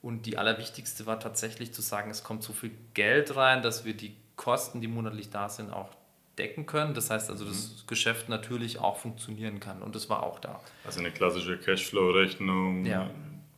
Und 0.00 0.26
die 0.26 0.36
allerwichtigste 0.36 1.06
war 1.06 1.20
tatsächlich 1.20 1.72
zu 1.72 1.80
sagen, 1.80 2.10
es 2.10 2.24
kommt 2.24 2.42
so 2.42 2.52
viel 2.52 2.72
Geld 2.94 3.36
rein, 3.36 3.62
dass 3.62 3.84
wir 3.84 3.94
die 3.94 4.16
Kosten, 4.36 4.80
die 4.80 4.88
monatlich 4.88 5.30
da 5.30 5.48
sind, 5.48 5.72
auch 5.72 5.90
decken 6.38 6.66
können. 6.66 6.94
Das 6.94 7.10
heißt 7.10 7.30
also, 7.30 7.44
das 7.44 7.82
mhm. 7.82 7.86
Geschäft 7.86 8.28
natürlich 8.28 8.78
auch 8.78 8.98
funktionieren 8.98 9.60
kann. 9.60 9.82
Und 9.82 9.94
das 9.94 10.08
war 10.08 10.22
auch 10.22 10.40
da. 10.40 10.60
Also 10.84 11.00
eine 11.00 11.10
klassische 11.10 11.58
Cashflow-Rechnung, 11.58 12.84
ja. 12.84 13.10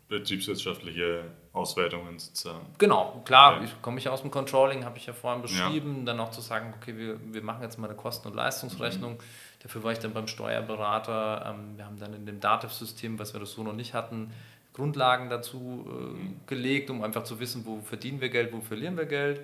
betriebswirtschaftliche 0.09 1.25
Auswertungen 1.55 2.19
sozusagen. 2.19 2.67
Genau, 2.79 3.23
klar, 3.25 3.59
ja. 3.59 3.65
ich 3.65 3.81
komme 3.81 3.99
ich 3.99 4.09
aus 4.09 4.23
dem 4.23 4.33
Controlling, 4.33 4.85
habe 4.85 4.99
ich 4.99 5.07
ja 5.07 5.13
vorhin 5.13 5.41
beschrieben, 5.41 5.99
ja. 6.01 6.05
dann 6.07 6.21
auch 6.21 6.33
zu 6.33 6.41
sagen, 6.41 6.75
okay, 6.77 6.97
wir, 6.99 7.19
wir 7.33 7.43
machen 7.43 7.63
jetzt 7.63 7.79
mal 7.79 7.87
eine 7.87 7.97
Kosten- 7.97 8.27
und 8.27 8.35
Leistungsrechnung. 8.35 9.15
Mhm. 9.15 9.19
Dafür 9.63 9.85
war 9.85 9.93
ich 9.93 10.01
dann 10.01 10.13
beim 10.13 10.27
Steuerberater. 10.27 11.55
Ähm, 11.55 11.77
wir 11.79 11.87
haben 11.87 11.99
dann 11.99 12.13
in 12.13 12.27
dem 12.27 12.41
Dativ-System, 12.41 13.21
was 13.21 13.35
wir 13.35 13.41
das 13.41 13.53
so 13.53 13.63
noch 13.63 13.73
nicht 13.73 13.95
hatten, 13.95 14.33
Grundlagen 14.73 15.31
dazu 15.31 15.87
äh, 15.87 15.93
mhm. 15.93 16.41
gelegt, 16.49 16.91
um 16.91 17.05
einfach 17.05 17.23
zu 17.23 17.39
wissen, 17.39 17.65
wo 17.65 17.79
verdienen 17.81 18.21
wir 18.21 18.31
Geld, 18.31 18.53
wo 18.53 18.61
verlieren 18.61 18.97
wir 18.97 19.07
Geld. 19.07 19.41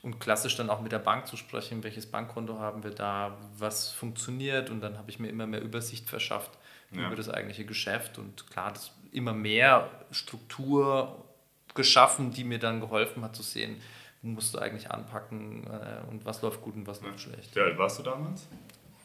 Und 0.00 0.18
klassisch 0.20 0.56
dann 0.56 0.70
auch 0.70 0.80
mit 0.80 0.90
der 0.90 0.98
Bank 0.98 1.26
zu 1.26 1.36
sprechen, 1.36 1.84
welches 1.84 2.06
Bankkonto 2.06 2.58
haben 2.58 2.82
wir 2.82 2.90
da, 2.90 3.36
was 3.58 3.92
funktioniert. 3.92 4.70
Und 4.70 4.80
dann 4.80 4.96
habe 4.96 5.10
ich 5.10 5.20
mir 5.20 5.28
immer 5.28 5.46
mehr 5.46 5.62
Übersicht 5.62 6.08
verschafft 6.08 6.50
ja. 6.92 7.06
über 7.06 7.14
das 7.14 7.28
eigentliche 7.28 7.66
Geschäft. 7.66 8.16
Und 8.18 8.50
klar, 8.50 8.72
das 8.72 8.90
immer 9.12 9.34
mehr 9.34 9.90
Struktur 10.10 11.24
geschaffen, 11.74 12.32
die 12.32 12.44
mir 12.44 12.58
dann 12.58 12.80
geholfen 12.80 13.22
hat 13.22 13.36
zu 13.36 13.42
sehen, 13.42 13.80
wo 14.22 14.28
musst 14.28 14.54
du 14.54 14.58
eigentlich 14.58 14.90
anpacken 14.90 15.64
äh, 15.66 16.10
und 16.10 16.24
was 16.24 16.42
läuft 16.42 16.62
gut 16.62 16.74
und 16.74 16.86
was 16.86 17.02
läuft 17.02 17.20
schlecht. 17.20 17.54
Wie 17.54 17.60
alt 17.60 17.78
warst 17.78 17.98
du 17.98 18.02
damals? 18.02 18.46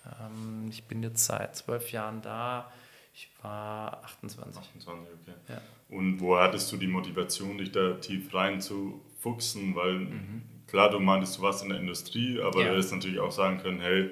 Ähm, 0.05 0.67
ich 0.69 0.83
bin 0.83 1.03
jetzt 1.03 1.25
seit 1.25 1.55
zwölf 1.55 1.91
Jahren 1.91 2.21
da. 2.21 2.71
Ich 3.13 3.29
war 3.41 4.03
28. 4.03 4.61
28, 4.61 5.13
okay. 5.23 5.37
Ja. 5.49 5.61
Und 5.89 6.19
wo 6.19 6.37
hattest 6.37 6.71
du 6.71 6.77
die 6.77 6.87
Motivation, 6.87 7.57
dich 7.57 7.71
da 7.71 7.93
tief 7.93 8.33
rein 8.33 8.61
zu 8.61 9.01
fuchsen? 9.19 9.75
Weil 9.75 9.93
mhm. 9.93 10.43
klar, 10.67 10.91
du 10.91 10.99
meintest, 10.99 11.37
du 11.37 11.41
warst 11.41 11.63
in 11.63 11.69
der 11.69 11.79
Industrie, 11.79 12.39
aber 12.39 12.59
ja. 12.59 12.67
du 12.67 12.73
hättest 12.73 12.93
natürlich 12.93 13.19
auch 13.19 13.31
sagen 13.31 13.57
können, 13.57 13.81
hey, 13.81 14.11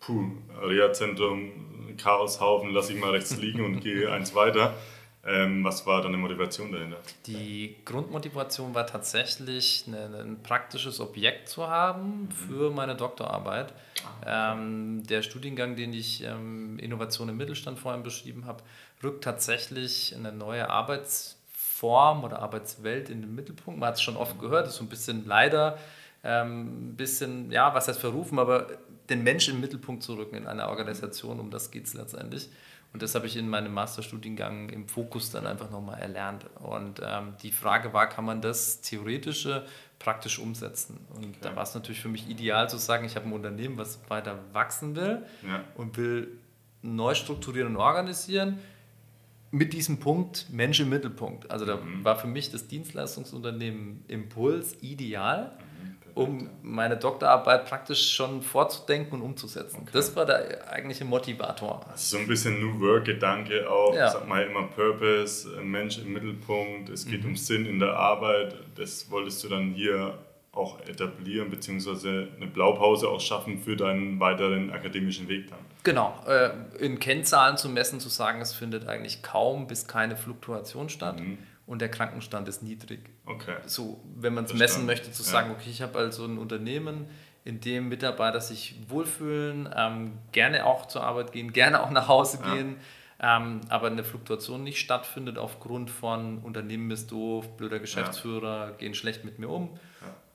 puh, 0.00 0.32
Reha-Zentrum, 0.60 1.96
Chaoshaufen, 1.96 2.70
lass 2.70 2.90
ich 2.90 3.00
mal 3.00 3.10
rechts 3.10 3.36
liegen 3.36 3.64
und 3.64 3.80
gehe 3.82 4.10
eins 4.12 4.34
weiter. 4.34 4.74
Ähm, 5.24 5.62
was 5.62 5.86
war 5.86 6.02
deine 6.02 6.16
Motivation 6.16 6.72
dahinter? 6.72 6.96
Die 7.26 7.76
Grundmotivation 7.84 8.74
war 8.74 8.86
tatsächlich, 8.86 9.84
eine, 9.86 10.18
ein 10.20 10.42
praktisches 10.42 10.98
Objekt 10.98 11.48
zu 11.48 11.68
haben 11.68 12.28
für 12.30 12.70
meine 12.70 12.96
Doktorarbeit. 12.96 13.72
Ähm, 14.26 15.04
der 15.06 15.22
Studiengang, 15.22 15.76
den 15.76 15.92
ich 15.92 16.24
ähm, 16.24 16.76
Innovation 16.80 17.28
im 17.28 17.36
Mittelstand 17.36 17.78
vorhin 17.78 18.02
beschrieben 18.02 18.46
habe, 18.46 18.64
rückt 19.04 19.22
tatsächlich 19.22 20.12
eine 20.16 20.32
neue 20.32 20.68
Arbeitsform 20.68 22.24
oder 22.24 22.40
Arbeitswelt 22.40 23.08
in 23.08 23.20
den 23.20 23.32
Mittelpunkt. 23.34 23.78
Man 23.78 23.88
hat 23.88 23.96
es 23.96 24.02
schon 24.02 24.16
oft 24.16 24.40
gehört, 24.40 24.66
ist 24.66 24.76
so 24.76 24.84
ein 24.84 24.88
bisschen 24.88 25.24
leider 25.24 25.78
ähm, 26.24 26.90
ein 26.90 26.96
bisschen, 26.96 27.52
ja, 27.52 27.72
was 27.74 27.86
heißt 27.86 28.00
verrufen, 28.00 28.40
aber 28.40 28.66
den 29.08 29.22
Menschen 29.22 29.54
im 29.54 29.60
Mittelpunkt 29.60 30.02
zu 30.02 30.14
rücken 30.14 30.36
in 30.36 30.46
einer 30.48 30.68
Organisation, 30.68 31.38
um 31.38 31.50
das 31.50 31.70
geht 31.70 31.86
es 31.86 31.94
letztendlich. 31.94 32.48
Und 32.92 33.02
das 33.02 33.14
habe 33.14 33.26
ich 33.26 33.36
in 33.36 33.48
meinem 33.48 33.72
Masterstudiengang 33.72 34.68
im 34.68 34.86
Fokus 34.86 35.30
dann 35.30 35.46
einfach 35.46 35.70
nochmal 35.70 36.00
erlernt. 36.00 36.44
Und 36.60 37.00
ähm, 37.02 37.34
die 37.42 37.50
Frage 37.50 37.92
war, 37.94 38.06
kann 38.08 38.24
man 38.24 38.42
das 38.42 38.82
Theoretische 38.82 39.64
praktisch 39.98 40.38
umsetzen? 40.38 40.98
Und 41.14 41.28
okay. 41.28 41.38
da 41.40 41.56
war 41.56 41.62
es 41.62 41.74
natürlich 41.74 42.00
für 42.00 42.08
mich 42.08 42.28
ideal 42.28 42.68
zu 42.68 42.76
sagen, 42.76 43.06
ich 43.06 43.16
habe 43.16 43.26
ein 43.26 43.32
Unternehmen, 43.32 43.78
was 43.78 43.98
weiter 44.08 44.38
wachsen 44.52 44.94
will 44.94 45.22
ja. 45.46 45.64
und 45.74 45.96
will 45.96 46.38
neu 46.82 47.14
strukturieren 47.14 47.74
und 47.74 47.76
organisieren. 47.80 48.58
Mit 49.50 49.72
diesem 49.72 49.98
Punkt 49.98 50.46
Mensch 50.50 50.80
im 50.80 50.88
Mittelpunkt. 50.88 51.50
Also 51.50 51.64
da 51.64 51.76
mhm. 51.76 52.04
war 52.04 52.16
für 52.16 52.26
mich 52.26 52.50
das 52.50 52.68
Dienstleistungsunternehmen 52.68 54.04
Impuls 54.08 54.76
ideal. 54.82 55.56
Um 56.14 56.50
meine 56.62 56.96
Doktorarbeit 56.96 57.66
praktisch 57.66 58.12
schon 58.12 58.42
vorzudenken 58.42 59.16
und 59.16 59.22
umzusetzen. 59.22 59.80
Okay. 59.82 59.90
Das 59.92 60.14
war 60.14 60.26
der 60.26 60.70
eigentliche 60.70 61.04
Motivator. 61.04 61.80
Also 61.90 62.16
so 62.16 62.22
ein 62.22 62.28
bisschen 62.28 62.60
New 62.60 62.80
Work-Gedanke 62.80 63.70
auch, 63.70 63.94
ja. 63.94 64.10
sag 64.10 64.28
mal 64.28 64.42
immer 64.42 64.64
Purpose, 64.64 65.48
Mensch 65.62 65.98
im 65.98 66.12
Mittelpunkt, 66.12 66.90
es 66.90 67.06
geht 67.06 67.22
mhm. 67.22 67.30
um 67.30 67.36
Sinn 67.36 67.66
in 67.66 67.78
der 67.78 67.94
Arbeit. 67.94 68.54
Das 68.76 69.10
wolltest 69.10 69.42
du 69.44 69.48
dann 69.48 69.72
hier 69.72 70.18
auch 70.52 70.80
etablieren, 70.86 71.50
beziehungsweise 71.50 72.28
eine 72.36 72.46
Blaupause 72.46 73.08
auch 73.08 73.20
schaffen 73.20 73.58
für 73.58 73.74
deinen 73.74 74.20
weiteren 74.20 74.70
akademischen 74.70 75.28
Weg 75.28 75.48
dann. 75.48 75.58
Genau, 75.82 76.14
äh, 76.26 76.50
in 76.78 76.98
Kennzahlen 76.98 77.56
zu 77.56 77.70
messen, 77.70 78.00
zu 78.00 78.10
sagen, 78.10 78.40
es 78.42 78.52
findet 78.52 78.86
eigentlich 78.86 79.22
kaum 79.22 79.66
bis 79.66 79.86
keine 79.86 80.14
Fluktuation 80.14 80.90
statt. 80.90 81.20
Mhm 81.20 81.38
und 81.66 81.80
der 81.80 81.90
Krankenstand 81.90 82.48
ist 82.48 82.62
niedrig. 82.62 83.00
Okay. 83.26 83.56
So, 83.66 84.02
wenn 84.16 84.34
man 84.34 84.44
es 84.44 84.54
messen 84.54 84.86
möchte, 84.86 85.12
zu 85.12 85.22
sagen, 85.22 85.50
ja. 85.50 85.56
okay, 85.56 85.70
ich 85.70 85.82
habe 85.82 85.98
also 85.98 86.24
ein 86.24 86.38
Unternehmen, 86.38 87.06
in 87.44 87.60
dem 87.60 87.88
Mitarbeiter 87.88 88.40
sich 88.40 88.76
wohlfühlen, 88.88 89.68
ähm, 89.76 90.18
gerne 90.30 90.64
auch 90.66 90.86
zur 90.86 91.02
Arbeit 91.02 91.32
gehen, 91.32 91.52
gerne 91.52 91.82
auch 91.82 91.90
nach 91.90 92.08
Hause 92.08 92.38
ja. 92.42 92.54
gehen, 92.54 92.76
ähm, 93.20 93.60
aber 93.68 93.88
eine 93.88 94.04
Fluktuation 94.04 94.62
nicht 94.62 94.78
stattfindet 94.78 95.38
aufgrund 95.38 95.90
von 95.90 96.38
Unternehmen 96.38 96.90
ist 96.90 97.10
doof, 97.10 97.56
blöder 97.56 97.78
Geschäftsführer, 97.78 98.70
ja. 98.70 98.70
gehen 98.72 98.94
schlecht 98.94 99.24
mit 99.24 99.38
mir 99.38 99.48
um 99.48 99.70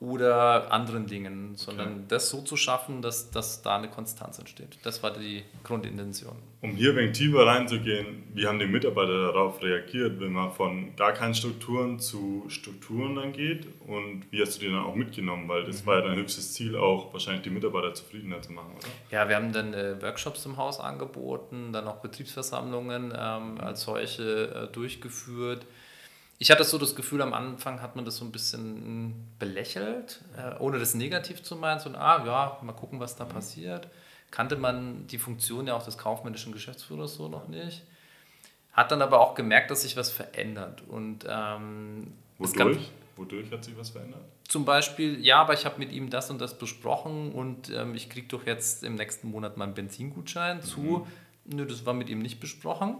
oder 0.00 0.70
anderen 0.72 1.06
Dingen, 1.06 1.56
sondern 1.56 1.88
okay. 1.88 2.04
das 2.08 2.30
so 2.30 2.42
zu 2.42 2.56
schaffen, 2.56 3.02
dass, 3.02 3.32
dass 3.32 3.62
da 3.62 3.78
eine 3.78 3.88
Konstanz 3.88 4.38
entsteht. 4.38 4.78
Das 4.84 5.02
war 5.02 5.10
die 5.10 5.42
Grundintention. 5.64 6.36
Um 6.60 6.70
hier 6.70 6.90
ein 6.90 6.96
wenig 6.96 7.18
tiefer 7.18 7.44
reinzugehen, 7.46 8.24
wie 8.32 8.46
haben 8.46 8.60
die 8.60 8.66
Mitarbeiter 8.66 9.26
darauf 9.26 9.60
reagiert, 9.60 10.20
wenn 10.20 10.32
man 10.32 10.52
von 10.52 10.94
gar 10.94 11.12
keinen 11.12 11.34
Strukturen 11.34 11.98
zu 11.98 12.44
Strukturen 12.48 13.16
dann 13.16 13.32
geht 13.32 13.66
und 13.86 14.24
wie 14.30 14.40
hast 14.40 14.56
du 14.56 14.66
die 14.66 14.72
dann 14.72 14.84
auch 14.84 14.94
mitgenommen, 14.94 15.48
weil 15.48 15.64
das 15.64 15.82
mhm. 15.82 15.86
war 15.86 15.96
ja 15.96 16.08
dein 16.08 16.16
höchstes 16.16 16.52
Ziel 16.52 16.76
auch, 16.76 17.12
wahrscheinlich 17.12 17.42
die 17.42 17.50
Mitarbeiter 17.50 17.92
zufriedener 17.92 18.40
zu 18.40 18.52
machen, 18.52 18.74
oder? 18.76 18.86
Ja, 19.10 19.28
wir 19.28 19.34
haben 19.34 19.52
dann 19.52 19.74
äh, 19.74 20.00
Workshops 20.00 20.46
im 20.46 20.56
Haus 20.56 20.78
angeboten, 20.78 21.72
dann 21.72 21.88
auch 21.88 21.96
Betriebsversammlungen 21.96 23.12
ähm, 23.16 23.60
als 23.60 23.82
solche 23.82 24.68
äh, 24.68 24.72
durchgeführt 24.72 25.66
ich 26.38 26.50
hatte 26.50 26.62
so 26.62 26.78
das 26.78 26.94
Gefühl, 26.94 27.20
am 27.20 27.34
Anfang 27.34 27.82
hat 27.82 27.96
man 27.96 28.04
das 28.04 28.16
so 28.16 28.24
ein 28.24 28.30
bisschen 28.30 29.28
belächelt, 29.38 30.20
äh, 30.36 30.56
ohne 30.60 30.78
das 30.78 30.94
negativ 30.94 31.42
zu 31.42 31.56
meinen, 31.56 31.80
so, 31.80 31.90
ah 31.90 32.24
ja, 32.24 32.58
mal 32.62 32.72
gucken, 32.72 33.00
was 33.00 33.16
da 33.16 33.24
mhm. 33.24 33.30
passiert. 33.30 33.88
Kannte 34.30 34.56
man 34.56 35.06
die 35.08 35.18
Funktion 35.18 35.66
ja 35.66 35.74
auch 35.74 35.84
des 35.84 35.98
kaufmännischen 35.98 36.52
Geschäftsführers 36.52 37.14
so 37.14 37.28
noch 37.28 37.48
nicht. 37.48 37.82
Hat 38.72 38.92
dann 38.92 39.02
aber 39.02 39.20
auch 39.20 39.34
gemerkt, 39.34 39.70
dass 39.70 39.82
sich 39.82 39.96
was 39.96 40.10
verändert. 40.10 40.82
Und, 40.86 41.24
ähm, 41.28 42.12
Wodurch? 42.38 42.92
Wodurch 43.16 43.50
hat 43.50 43.64
sich 43.64 43.76
was 43.76 43.90
verändert? 43.90 44.20
Zum 44.46 44.64
Beispiel, 44.64 45.18
ja, 45.24 45.40
aber 45.40 45.54
ich 45.54 45.64
habe 45.64 45.78
mit 45.78 45.90
ihm 45.90 46.08
das 46.08 46.30
und 46.30 46.40
das 46.40 46.56
besprochen 46.56 47.32
und 47.32 47.70
ähm, 47.70 47.94
ich 47.96 48.08
kriege 48.08 48.28
doch 48.28 48.46
jetzt 48.46 48.84
im 48.84 48.94
nächsten 48.94 49.28
Monat 49.28 49.56
meinen 49.56 49.74
Benzingutschein 49.74 50.58
mhm. 50.58 50.62
zu. 50.62 51.06
Nö, 51.46 51.66
das 51.66 51.84
war 51.84 51.94
mit 51.94 52.08
ihm 52.08 52.20
nicht 52.20 52.38
besprochen. 52.38 52.98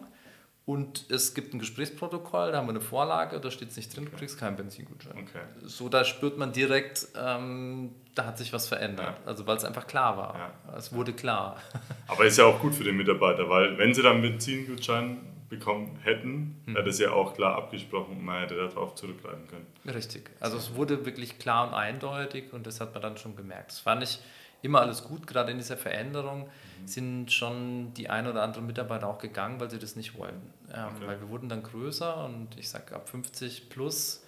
Und 0.68 1.10
es 1.10 1.32
gibt 1.32 1.54
ein 1.54 1.60
Gesprächsprotokoll, 1.60 2.52
da 2.52 2.58
haben 2.58 2.66
wir 2.66 2.72
eine 2.72 2.82
Vorlage, 2.82 3.40
da 3.40 3.50
steht 3.50 3.70
es 3.70 3.78
nicht 3.78 3.96
drin, 3.96 4.04
du 4.04 4.10
kriegst 4.10 4.38
keinen 4.38 4.54
Benzingutschein. 4.54 5.12
Okay. 5.12 5.40
So, 5.62 5.88
da 5.88 6.04
spürt 6.04 6.36
man 6.36 6.52
direkt, 6.52 7.08
ähm, 7.18 7.94
da 8.14 8.26
hat 8.26 8.36
sich 8.36 8.52
was 8.52 8.68
verändert. 8.68 9.16
Ja. 9.18 9.26
Also 9.26 9.46
weil 9.46 9.56
es 9.56 9.64
einfach 9.64 9.86
klar 9.86 10.18
war. 10.18 10.34
Ja. 10.36 10.76
Es 10.76 10.92
wurde 10.92 11.14
klar. 11.14 11.56
Aber 12.06 12.26
ist 12.26 12.36
ja 12.36 12.44
auch 12.44 12.60
gut 12.60 12.74
für 12.74 12.84
den 12.84 12.98
Mitarbeiter, 12.98 13.48
weil 13.48 13.78
wenn 13.78 13.94
sie 13.94 14.02
dann 14.02 14.16
einen 14.16 14.32
Benzingutschein 14.32 15.20
bekommen 15.48 16.00
hätten, 16.02 16.60
hm. 16.66 16.76
hätte 16.76 16.90
es 16.90 16.98
ja 16.98 17.12
auch 17.12 17.32
klar 17.32 17.56
abgesprochen 17.56 18.18
und 18.18 18.24
man 18.26 18.40
hätte 18.42 18.56
darauf 18.56 18.94
zurückgreifen 18.94 19.48
können. 19.48 19.66
Richtig. 19.86 20.28
Also 20.38 20.58
es 20.58 20.74
wurde 20.74 21.06
wirklich 21.06 21.38
klar 21.38 21.66
und 21.66 21.72
eindeutig 21.72 22.52
und 22.52 22.66
das 22.66 22.82
hat 22.82 22.92
man 22.92 23.00
dann 23.00 23.16
schon 23.16 23.36
gemerkt. 23.36 23.70
Das 23.70 23.78
fand 23.78 24.02
ich 24.02 24.20
immer 24.60 24.82
alles 24.82 25.04
gut, 25.04 25.26
gerade 25.26 25.50
in 25.50 25.56
dieser 25.56 25.78
Veränderung 25.78 26.50
sind 26.86 27.32
schon 27.32 27.92
die 27.94 28.10
ein 28.10 28.26
oder 28.26 28.42
anderen 28.42 28.66
Mitarbeiter 28.66 29.08
auch 29.08 29.18
gegangen, 29.18 29.60
weil 29.60 29.70
sie 29.70 29.78
das 29.78 29.96
nicht 29.96 30.18
wollten. 30.18 30.52
Ähm, 30.72 30.86
okay. 30.96 31.06
Weil 31.06 31.20
wir 31.20 31.28
wurden 31.28 31.48
dann 31.48 31.62
größer 31.62 32.24
und 32.24 32.58
ich 32.58 32.68
sage 32.68 32.94
ab 32.94 33.08
50 33.08 33.68
plus 33.68 34.24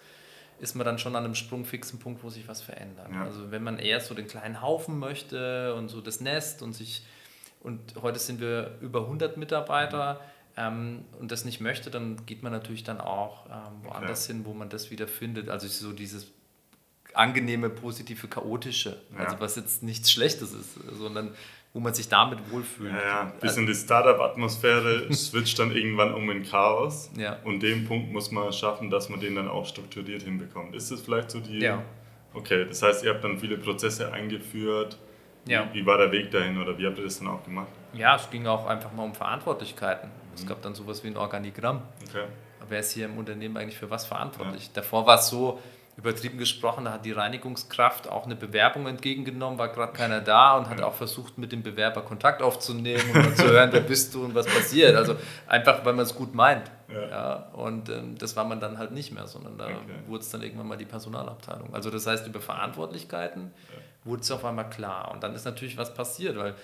ist 0.60 0.74
man 0.74 0.84
dann 0.84 0.98
schon 0.98 1.16
an 1.16 1.24
einem 1.24 1.34
sprungfixen 1.34 1.98
Punkt, 1.98 2.22
wo 2.22 2.28
sich 2.28 2.46
was 2.46 2.60
verändert. 2.60 3.08
Ja. 3.12 3.24
Also 3.24 3.50
wenn 3.50 3.62
man 3.62 3.78
eher 3.78 4.00
so 4.00 4.14
den 4.14 4.26
kleinen 4.26 4.60
Haufen 4.60 4.98
möchte 4.98 5.74
und 5.74 5.88
so 5.88 6.00
das 6.00 6.20
Nest 6.20 6.62
und 6.62 6.74
sich 6.74 7.02
und 7.60 7.94
heute 8.00 8.18
sind 8.18 8.40
wir 8.40 8.78
über 8.80 9.02
100 9.02 9.36
Mitarbeiter 9.36 10.14
mhm. 10.14 10.20
ähm, 10.56 11.04
und 11.18 11.32
das 11.32 11.44
nicht 11.44 11.60
möchte, 11.60 11.90
dann 11.90 12.24
geht 12.26 12.42
man 12.42 12.52
natürlich 12.52 12.84
dann 12.84 13.00
auch 13.00 13.46
ähm, 13.46 13.84
woanders 13.84 14.24
okay. 14.24 14.34
hin, 14.34 14.44
wo 14.44 14.52
man 14.52 14.68
das 14.68 14.90
wieder 14.90 15.08
findet. 15.08 15.48
Also 15.48 15.66
so 15.68 15.92
dieses 15.92 16.28
angenehme, 17.14 17.70
positive, 17.70 18.28
chaotische, 18.28 19.00
ja. 19.12 19.24
also 19.24 19.40
was 19.40 19.56
jetzt 19.56 19.82
nichts 19.82 20.10
Schlechtes 20.10 20.52
ist, 20.52 20.74
sondern 20.92 21.34
wo 21.72 21.80
man 21.80 21.94
sich 21.94 22.08
damit 22.08 22.38
wohlfühlt. 22.50 22.92
Ja, 22.92 22.98
ja. 22.98 23.32
bisschen 23.40 23.66
die 23.66 23.74
Startup-Atmosphäre 23.74 25.12
switcht 25.14 25.58
dann 25.58 25.70
irgendwann 25.70 26.14
um 26.14 26.28
in 26.30 26.42
Chaos. 26.42 27.10
Ja. 27.16 27.38
Und 27.44 27.62
den 27.62 27.86
Punkt 27.86 28.12
muss 28.12 28.30
man 28.30 28.52
schaffen, 28.52 28.90
dass 28.90 29.08
man 29.08 29.20
den 29.20 29.36
dann 29.36 29.48
auch 29.48 29.66
strukturiert 29.66 30.22
hinbekommt. 30.22 30.74
Ist 30.74 30.90
das 30.90 31.00
vielleicht 31.00 31.30
so 31.30 31.40
die. 31.40 31.60
Ja. 31.60 31.82
Okay, 32.34 32.64
das 32.64 32.82
heißt, 32.82 33.04
ihr 33.04 33.10
habt 33.10 33.24
dann 33.24 33.38
viele 33.38 33.56
Prozesse 33.56 34.12
eingeführt. 34.12 34.98
Ja. 35.46 35.68
Wie, 35.72 35.80
wie 35.80 35.86
war 35.86 35.98
der 35.98 36.12
Weg 36.12 36.30
dahin 36.30 36.60
oder 36.60 36.76
wie 36.78 36.86
habt 36.86 36.98
ihr 36.98 37.04
das 37.04 37.18
dann 37.18 37.28
auch 37.28 37.42
gemacht? 37.44 37.68
Ja, 37.92 38.16
es 38.16 38.28
ging 38.30 38.46
auch 38.46 38.66
einfach 38.66 38.92
mal 38.92 39.04
um 39.04 39.14
Verantwortlichkeiten. 39.14 40.10
Mhm. 40.10 40.34
Es 40.34 40.46
gab 40.46 40.62
dann 40.62 40.74
sowas 40.74 41.02
wie 41.02 41.08
ein 41.08 41.16
Organigramm. 41.16 41.82
Okay. 42.08 42.24
Wer 42.68 42.80
ist 42.80 42.92
hier 42.92 43.06
im 43.06 43.18
Unternehmen 43.18 43.56
eigentlich 43.56 43.76
für 43.76 43.90
was 43.90 44.06
verantwortlich? 44.06 44.66
Ja. 44.66 44.70
Davor 44.74 45.06
war 45.06 45.18
es 45.18 45.28
so, 45.28 45.60
übertrieben 46.00 46.38
gesprochen, 46.38 46.86
da 46.86 46.92
hat 46.92 47.04
die 47.04 47.12
Reinigungskraft 47.12 48.08
auch 48.08 48.24
eine 48.24 48.34
Bewerbung 48.34 48.86
entgegengenommen, 48.86 49.58
war 49.58 49.68
gerade 49.68 49.92
keiner 49.92 50.22
da 50.22 50.56
und 50.56 50.68
hat 50.70 50.80
auch 50.80 50.94
versucht, 50.94 51.36
mit 51.36 51.52
dem 51.52 51.62
Bewerber 51.62 52.00
Kontakt 52.00 52.40
aufzunehmen 52.40 53.10
und 53.14 53.36
zu 53.36 53.44
hören, 53.44 53.68
wer 53.70 53.82
bist 53.82 54.14
du 54.14 54.24
und 54.24 54.34
was 54.34 54.46
passiert. 54.46 54.96
Also 54.96 55.16
einfach, 55.46 55.84
weil 55.84 55.92
man 55.92 56.06
es 56.06 56.14
gut 56.14 56.34
meint. 56.34 56.70
Ja. 56.88 57.08
ja 57.08 57.34
und 57.52 57.90
ähm, 57.90 58.16
das 58.16 58.34
war 58.34 58.44
man 58.44 58.60
dann 58.60 58.78
halt 58.78 58.92
nicht 58.92 59.12
mehr, 59.12 59.26
sondern 59.26 59.58
da 59.58 59.66
okay. 59.66 59.76
wurde 60.06 60.22
es 60.22 60.30
dann 60.30 60.42
irgendwann 60.42 60.68
mal 60.68 60.78
die 60.78 60.86
Personalabteilung. 60.86 61.74
Also 61.74 61.90
das 61.90 62.06
heißt, 62.06 62.26
über 62.26 62.40
Verantwortlichkeiten 62.40 63.52
ja. 63.52 64.10
wurde 64.10 64.22
es 64.22 64.30
auf 64.30 64.42
einmal 64.44 64.70
klar. 64.70 65.10
Und 65.12 65.22
dann 65.22 65.34
ist 65.34 65.44
natürlich 65.44 65.76
was 65.76 65.92
passiert, 65.92 66.38
weil 66.38 66.54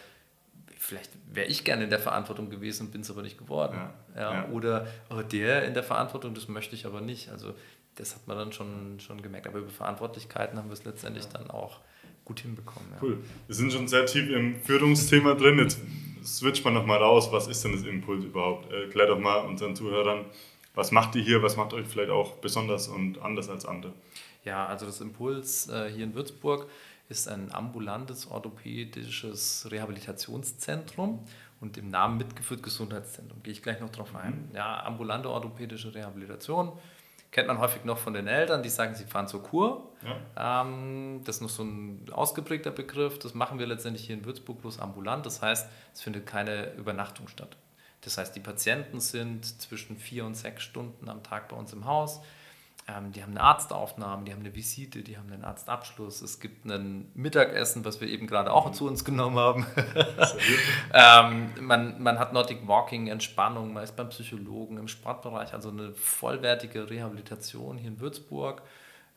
vielleicht 0.78 1.10
wäre 1.30 1.46
ich 1.46 1.64
gerne 1.64 1.84
in 1.84 1.90
der 1.90 1.98
Verantwortung 1.98 2.48
gewesen, 2.48 2.90
bin 2.90 3.02
es 3.02 3.10
aber 3.10 3.22
nicht 3.22 3.36
geworden. 3.36 3.78
Ja. 4.14 4.32
ja. 4.32 4.48
Oder 4.48 4.86
oh, 5.10 5.20
der 5.20 5.64
in 5.64 5.74
der 5.74 5.82
Verantwortung, 5.82 6.32
das 6.32 6.48
möchte 6.48 6.74
ich 6.74 6.86
aber 6.86 7.02
nicht. 7.02 7.30
Also 7.30 7.54
das 7.96 8.14
hat 8.14 8.26
man 8.26 8.36
dann 8.36 8.52
schon, 8.52 9.00
schon 9.00 9.20
gemerkt. 9.20 9.46
Aber 9.46 9.58
über 9.58 9.70
Verantwortlichkeiten 9.70 10.58
haben 10.58 10.68
wir 10.68 10.74
es 10.74 10.84
letztendlich 10.84 11.24
ja. 11.24 11.32
dann 11.32 11.50
auch 11.50 11.80
gut 12.24 12.40
hinbekommen. 12.40 12.88
Ja. 12.92 12.98
Cool. 13.02 13.18
Wir 13.46 13.54
sind 13.54 13.72
schon 13.72 13.88
sehr 13.88 14.06
tief 14.06 14.28
im 14.30 14.60
Führungsthema 14.60 15.34
drin. 15.34 15.58
Jetzt 15.58 15.80
switcht 16.24 16.64
man 16.64 16.74
nochmal 16.74 16.98
raus. 16.98 17.30
Was 17.32 17.46
ist 17.46 17.64
denn 17.64 17.72
das 17.72 17.82
Impuls 17.82 18.24
überhaupt? 18.24 18.70
Erklär 18.72 19.06
doch 19.06 19.18
mal 19.18 19.38
unseren 19.38 19.74
Zuhörern, 19.74 20.26
was 20.74 20.92
macht 20.92 21.14
ihr 21.14 21.22
hier? 21.22 21.42
Was 21.42 21.56
macht 21.56 21.72
euch 21.72 21.86
vielleicht 21.86 22.10
auch 22.10 22.34
besonders 22.34 22.88
und 22.88 23.18
anders 23.22 23.48
als 23.48 23.64
andere? 23.64 23.92
Ja, 24.44 24.66
also 24.66 24.86
das 24.86 25.00
Impuls 25.00 25.68
äh, 25.68 25.90
hier 25.90 26.04
in 26.04 26.14
Würzburg 26.14 26.68
ist 27.08 27.28
ein 27.28 27.52
ambulantes 27.52 28.30
orthopädisches 28.30 29.68
Rehabilitationszentrum 29.70 31.24
und 31.60 31.78
im 31.78 31.88
Namen 31.88 32.18
mitgeführt 32.18 32.62
Gesundheitszentrum. 32.62 33.42
Gehe 33.42 33.52
ich 33.52 33.62
gleich 33.62 33.80
noch 33.80 33.90
drauf 33.90 34.14
ein. 34.14 34.48
Mhm. 34.50 34.56
Ja, 34.56 34.84
ambulante 34.84 35.30
orthopädische 35.30 35.94
Rehabilitation 35.94 36.72
Kennt 37.36 37.48
man 37.48 37.58
häufig 37.58 37.84
noch 37.84 37.98
von 37.98 38.14
den 38.14 38.28
Eltern, 38.28 38.62
die 38.62 38.70
sagen, 38.70 38.94
sie 38.94 39.04
fahren 39.04 39.28
zur 39.28 39.42
Kur. 39.42 39.92
Ja. 40.02 40.62
Ähm, 40.62 41.20
das 41.22 41.36
ist 41.36 41.42
noch 41.42 41.50
so 41.50 41.64
ein 41.64 42.06
ausgeprägter 42.10 42.70
Begriff. 42.70 43.18
Das 43.18 43.34
machen 43.34 43.58
wir 43.58 43.66
letztendlich 43.66 44.06
hier 44.06 44.16
in 44.16 44.24
Würzburg 44.24 44.62
bloß 44.62 44.78
ambulant. 44.78 45.26
Das 45.26 45.42
heißt, 45.42 45.68
es 45.92 46.00
findet 46.00 46.26
keine 46.26 46.72
Übernachtung 46.76 47.28
statt. 47.28 47.58
Das 48.00 48.16
heißt, 48.16 48.34
die 48.34 48.40
Patienten 48.40 49.00
sind 49.00 49.44
zwischen 49.60 49.98
vier 49.98 50.24
und 50.24 50.34
sechs 50.34 50.62
Stunden 50.62 51.10
am 51.10 51.22
Tag 51.22 51.50
bei 51.50 51.56
uns 51.56 51.74
im 51.74 51.84
Haus. 51.84 52.22
Ähm, 52.88 53.10
die 53.10 53.22
haben 53.22 53.32
eine 53.32 53.40
Arztaufnahme, 53.40 54.24
die 54.24 54.32
haben 54.32 54.40
eine 54.40 54.54
Visite, 54.54 55.02
die 55.02 55.18
haben 55.18 55.32
einen 55.32 55.44
Arztabschluss. 55.44 56.22
Es 56.22 56.38
gibt 56.38 56.66
ein 56.66 57.10
Mittagessen, 57.14 57.84
was 57.84 58.00
wir 58.00 58.08
eben 58.08 58.28
gerade 58.28 58.52
auch 58.52 58.70
zu 58.70 58.86
uns 58.86 59.04
genommen 59.04 59.38
haben. 59.38 59.66
ähm, 60.94 61.50
man, 61.60 62.00
man 62.00 62.18
hat 62.18 62.32
Nordic 62.32 62.68
Walking, 62.68 63.08
Entspannung, 63.08 63.72
man 63.72 63.82
ist 63.82 63.96
beim 63.96 64.08
Psychologen 64.10 64.76
im 64.76 64.86
Sportbereich, 64.86 65.52
also 65.52 65.70
eine 65.70 65.94
vollwertige 65.94 66.88
Rehabilitation 66.88 67.76
hier 67.76 67.88
in 67.88 67.98
Würzburg. 67.98 68.62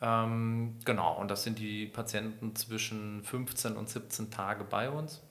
Ähm, 0.01 0.77
genau, 0.83 1.19
und 1.19 1.29
das 1.29 1.43
sind 1.43 1.59
die 1.59 1.85
Patienten 1.85 2.55
zwischen 2.55 3.23
15 3.23 3.75
und 3.75 3.87
17 3.87 4.31
Tage 4.31 4.63
bei 4.63 4.89
uns. 4.89 5.21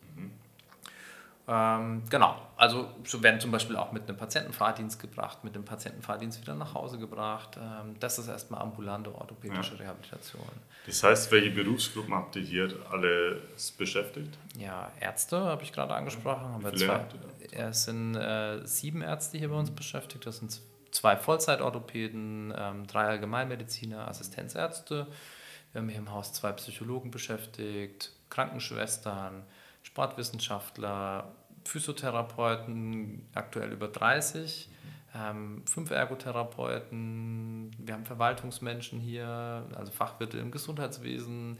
Ähm, 1.50 2.02
genau, 2.11 2.37
also 2.59 2.90
so 3.05 3.23
werden 3.23 3.40
zum 3.40 3.50
Beispiel 3.50 3.76
auch 3.76 3.90
mit 3.90 4.07
einem 4.07 4.19
Patientenfahrdienst 4.19 5.00
gebracht, 5.00 5.45
mit 5.45 5.55
dem 5.55 5.64
Patientenfahrdienst 5.64 6.43
wieder 6.43 6.55
nach 6.55 6.75
Hause 6.75 6.99
gebracht. 6.99 7.57
Ähm, 7.57 7.97
das 7.99 8.19
ist 8.19 8.28
erstmal 8.28 8.61
ambulante 8.61 9.14
orthopädische 9.14 9.76
ja. 9.76 9.81
Rehabilitation. 9.81 10.43
Das 10.85 11.02
heißt, 11.02 11.33
welche 11.33 11.50
Berufsgruppen 11.50 12.14
habt 12.14 12.37
ihr 12.37 12.43
hier 12.43 12.69
alles 12.90 13.71
beschäftigt? 13.73 14.37
Ja, 14.59 14.93
Ärzte 15.00 15.38
habe 15.38 15.62
ich 15.62 15.73
gerade 15.73 15.95
angesprochen. 15.95 16.43
Haben 16.43 16.64
wir 16.64 16.75
zwei, 16.75 17.07
es 17.52 17.85
sind 17.85 18.14
äh, 18.14 18.67
sieben 18.67 19.00
Ärzte 19.00 19.38
hier 19.38 19.49
bei 19.49 19.57
uns 19.57 19.71
beschäftigt. 19.71 20.26
Das 20.26 20.38
sind 20.38 20.61
zwei 20.90 21.17
Vollzeitorthopäden, 21.17 22.52
ähm, 22.55 22.87
drei 22.87 23.07
Allgemeinmediziner, 23.07 24.07
Assistenzärzte. 24.07 25.07
Wir 25.73 25.81
haben 25.81 25.88
hier 25.88 25.99
im 25.99 26.11
Haus 26.11 26.35
zwei 26.35 26.52
Psychologen 26.52 27.11
beschäftigt, 27.11 28.12
Krankenschwestern, 28.28 29.45
Sportwissenschaftler, 29.99 31.25
Physiotherapeuten, 31.64 33.26
aktuell 33.35 33.73
über 33.73 33.88
30, 33.88 34.69
ähm, 35.17 35.62
fünf 35.67 35.90
Ergotherapeuten, 35.90 37.73
wir 37.78 37.95
haben 37.95 38.05
Verwaltungsmenschen 38.07 39.00
hier, 39.00 39.67
also 39.75 39.90
Fachwirte 39.90 40.38
im 40.38 40.52
Gesundheitswesen, 40.52 41.59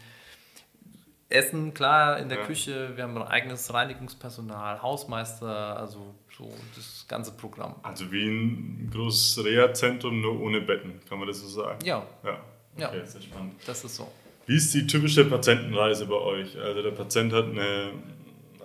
Essen, 1.27 1.73
klar, 1.73 2.17
in 2.17 2.29
der 2.29 2.39
ja. 2.39 2.45
Küche, 2.45 2.95
wir 2.95 3.03
haben 3.03 3.17
ein 3.17 3.27
eigenes 3.27 3.73
Reinigungspersonal, 3.73 4.81
Hausmeister, 4.81 5.77
also 5.77 6.15
so 6.35 6.49
das 6.77 7.05
ganze 7.09 7.33
Programm. 7.33 7.75
Also 7.83 8.09
wie 8.09 8.25
ein 8.25 8.89
großes 8.89 9.43
Reha-Zentrum, 9.43 10.21
nur 10.21 10.39
ohne 10.39 10.61
Betten, 10.61 11.01
kann 11.09 11.19
man 11.19 11.27
das 11.27 11.41
so 11.41 11.47
sagen? 11.49 11.83
Ja. 11.83 12.07
Ja, 12.23 12.39
okay, 12.87 12.99
ja. 12.99 13.05
sehr 13.05 13.21
spannend. 13.21 13.55
Das 13.65 13.83
ist 13.83 13.97
so. 13.97 14.09
Wie 14.45 14.55
ist 14.55 14.73
die 14.73 14.87
typische 14.87 15.25
Patientenreise 15.25 16.07
bei 16.07 16.15
euch? 16.15 16.57
Also 16.57 16.81
der 16.81 16.91
Patient 16.91 17.31
hat 17.33 17.45
eine 17.45 17.91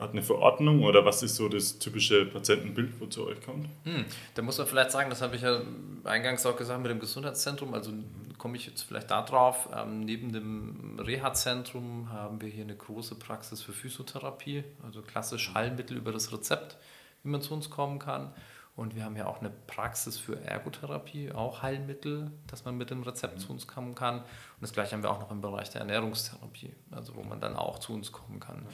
hat 0.05 0.13
eine 0.13 0.23
Verordnung 0.23 0.85
oder 0.85 1.05
was 1.05 1.23
ist 1.23 1.37
so 1.37 1.49
das 1.49 1.79
typische 1.79 2.27
Patientenbild, 2.27 3.01
wo 3.01 3.07
zu 3.07 3.27
euch 3.27 3.41
kommt? 3.41 3.69
Hm, 3.85 4.05
da 4.35 4.43
muss 4.43 4.59
man 4.59 4.67
vielleicht 4.67 4.93
sagen, 4.93 5.11
das 5.11 5.23
habe 5.23 5.35
ich 5.35 5.43
ja 5.43 5.61
eingangs 6.05 6.47
auch 6.47 6.57
gesagt 6.57 6.81
mit 6.81 6.91
dem 6.91 7.01
Gesundheitszentrum, 7.01 7.75
also 7.75 7.91
komme 8.39 8.57
ich 8.57 8.67
jetzt 8.67 8.83
vielleicht 8.83 9.11
darauf, 9.11 9.69
ähm, 9.75 10.01
neben 10.01 10.33
dem 10.33 11.01
Reha-Zentrum 11.01 12.13
haben 12.13 12.41
wir 12.41 12.49
hier 12.49 12.65
eine 12.65 12.77
große 12.77 13.17
Praxis 13.17 13.63
für 13.63 13.73
Physiotherapie, 13.73 14.65
also 14.85 15.03
klassisch 15.03 15.53
Heilmittel 15.55 15.97
über 15.97 16.13
das 16.13 16.33
Rezept, 16.33 16.77
wie 17.23 17.31
man 17.31 17.41
zu 17.41 17.55
uns 17.55 17.71
kommen 17.71 17.99
kann. 17.99 18.33
Und 18.77 18.97
wir 18.97 19.05
haben 19.05 19.17
ja 19.17 19.27
auch 19.27 19.39
eine 19.39 19.51
Praxis 19.51 20.19
für 20.19 20.41
Ergotherapie, 20.41 21.31
auch 21.31 21.63
Heilmittel, 21.63 22.33
dass 22.49 22.65
man 22.65 22.77
mit 22.77 22.91
dem 22.91 23.05
Rezept 23.05 23.41
zu 23.41 23.53
uns 23.53 23.69
kommen 23.69 23.95
kann. 23.95 24.19
Und 24.19 24.63
das 24.63 24.73
gleiche 24.73 24.97
haben 24.97 25.03
wir 25.05 25.11
auch 25.11 25.21
noch 25.21 25.31
im 25.31 25.41
Bereich 25.41 25.71
der 25.71 25.83
Ernährungstherapie, 25.83 26.73
also 26.91 27.15
wo 27.15 27.23
man 27.23 27.41
dann 27.41 27.55
auch 27.55 27.79
zu 27.79 27.93
uns 27.93 28.11
kommen 28.11 28.41
kann. 28.41 28.67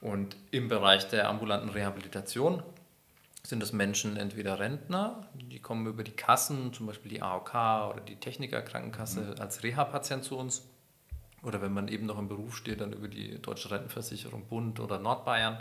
Und 0.00 0.36
im 0.50 0.68
Bereich 0.68 1.08
der 1.08 1.28
ambulanten 1.28 1.70
Rehabilitation 1.70 2.62
sind 3.42 3.62
es 3.62 3.72
Menschen, 3.72 4.16
entweder 4.16 4.58
Rentner, 4.58 5.26
die 5.34 5.58
kommen 5.58 5.86
über 5.86 6.04
die 6.04 6.12
Kassen, 6.12 6.72
zum 6.72 6.86
Beispiel 6.86 7.10
die 7.10 7.22
AOK 7.22 7.54
oder 7.54 8.02
die 8.06 8.16
Technikerkrankenkasse 8.16 9.20
mhm. 9.20 9.40
als 9.40 9.62
Reha-Patient 9.62 10.22
zu 10.22 10.36
uns. 10.36 10.68
Oder 11.42 11.62
wenn 11.62 11.72
man 11.72 11.88
eben 11.88 12.06
noch 12.06 12.18
im 12.18 12.28
Beruf 12.28 12.56
steht, 12.56 12.80
dann 12.80 12.92
über 12.92 13.08
die 13.08 13.40
Deutsche 13.40 13.70
Rentenversicherung 13.70 14.46
Bund 14.46 14.80
oder 14.80 14.98
Nordbayern. 14.98 15.58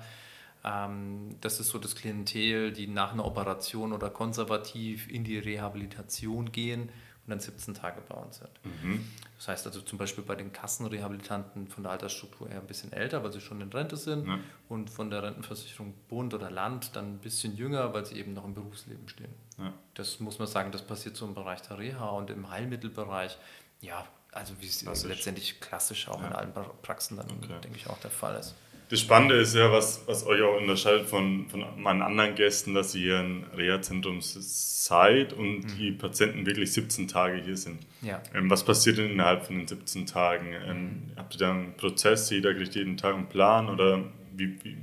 Ähm, 0.66 1.38
das 1.40 1.60
ist 1.60 1.70
so 1.70 1.78
das 1.78 1.96
Klientel, 1.96 2.74
die 2.74 2.88
nach 2.88 3.14
einer 3.14 3.26
Operation 3.26 3.94
oder 3.94 4.10
konservativ 4.10 5.10
in 5.10 5.24
die 5.24 5.38
Rehabilitation 5.38 6.52
gehen 6.52 6.90
und 7.28 7.32
dann 7.32 7.40
17 7.42 7.74
Tage 7.74 8.02
bei 8.08 8.16
uns 8.16 8.38
sind. 8.38 8.50
Mhm. 8.64 9.06
Das 9.36 9.50
heißt 9.50 9.68
also 9.68 9.82
zum 9.82 9.98
Beispiel 9.98 10.24
bei 10.24 10.36
den 10.36 10.54
Kassenrehabilitanten 10.54 11.68
von 11.68 11.84
der 11.84 11.92
Altersstruktur 11.92 12.50
eher 12.50 12.62
ein 12.62 12.68
bisschen 12.68 12.94
älter, 12.94 13.22
weil 13.22 13.34
sie 13.34 13.42
schon 13.42 13.60
in 13.60 13.70
Rente 13.70 13.98
sind 13.98 14.28
ja. 14.28 14.40
und 14.70 14.90
von 14.90 15.10
der 15.10 15.24
Rentenversicherung 15.24 15.94
Bund 16.08 16.34
oder 16.34 16.50
Land 16.50 16.96
dann 16.96 17.16
ein 17.16 17.20
bisschen 17.20 17.56
jünger, 17.58 17.94
weil 17.94 18.06
sie 18.06 18.16
eben 18.16 18.34
noch 18.34 18.46
im 18.46 18.54
Berufsleben 18.54 19.10
stehen. 19.10 19.34
Ja. 19.58 19.74
Das 19.94 20.22
muss 20.22 20.40
man 20.40 20.48
sagen, 20.48 20.72
das 20.72 20.84
passiert 20.84 21.18
so 21.18 21.26
im 21.26 21.34
Bereich 21.34 21.62
der 21.64 21.78
Reha 21.78 22.10
und 22.12 22.30
im 22.30 22.50
Heilmittelbereich. 22.50 23.38
Ja, 23.82 24.08
also 24.32 24.54
wie 24.62 24.68
es 24.68 25.04
letztendlich 25.04 25.60
klassisch 25.60 26.08
auch 26.08 26.22
ja. 26.22 26.28
in 26.28 26.34
allen 26.34 26.54
Praxen 26.82 27.18
dann, 27.18 27.30
okay. 27.30 27.60
denke 27.62 27.78
ich, 27.78 27.90
auch 27.90 28.00
der 28.00 28.12
Fall 28.12 28.40
ist. 28.40 28.56
Das 28.90 29.02
Spannende 29.02 29.36
ist 29.36 29.54
ja, 29.54 29.72
was, 29.72 30.04
was 30.08 30.26
euch 30.26 30.42
auch 30.42 30.58
unterscheidet 30.58 31.08
von, 31.08 31.48
von 31.50 31.66
meinen 31.78 32.02
anderen 32.02 32.36
Gästen, 32.36 32.74
dass 32.74 32.96
ihr 32.96 33.02
hier 33.02 33.20
ein 33.20 33.46
Reha-Zentrum 33.56 34.20
seid 34.22 35.34
und 35.34 35.60
mhm. 35.60 35.78
die 35.78 35.92
Patienten 35.92 36.46
wirklich 36.46 36.72
17 36.72 37.08
Tage 37.08 37.42
hier 37.44 37.58
sind. 37.58 37.86
Ja. 38.02 38.22
Ähm, 38.34 38.50
was 38.50 38.64
passiert 38.64 38.98
denn 38.98 39.12
innerhalb 39.12 39.46
von 39.46 39.58
den 39.58 39.68
17 39.68 40.06
Tagen? 40.06 40.54
Ähm, 40.66 40.84
mhm. 40.84 41.12
Habt 41.18 41.36
ihr 41.36 41.40
da 41.40 41.52
einen 41.52 41.74
Prozess, 41.76 42.30
jeder 42.30 42.54
kriegt 42.54 42.76
jeden 42.76 42.96
Tag 42.96 43.16
einen 43.16 43.28
Plan 43.28 43.70
oder 43.70 44.04
wie, 44.34 44.64
wie, 44.64 44.78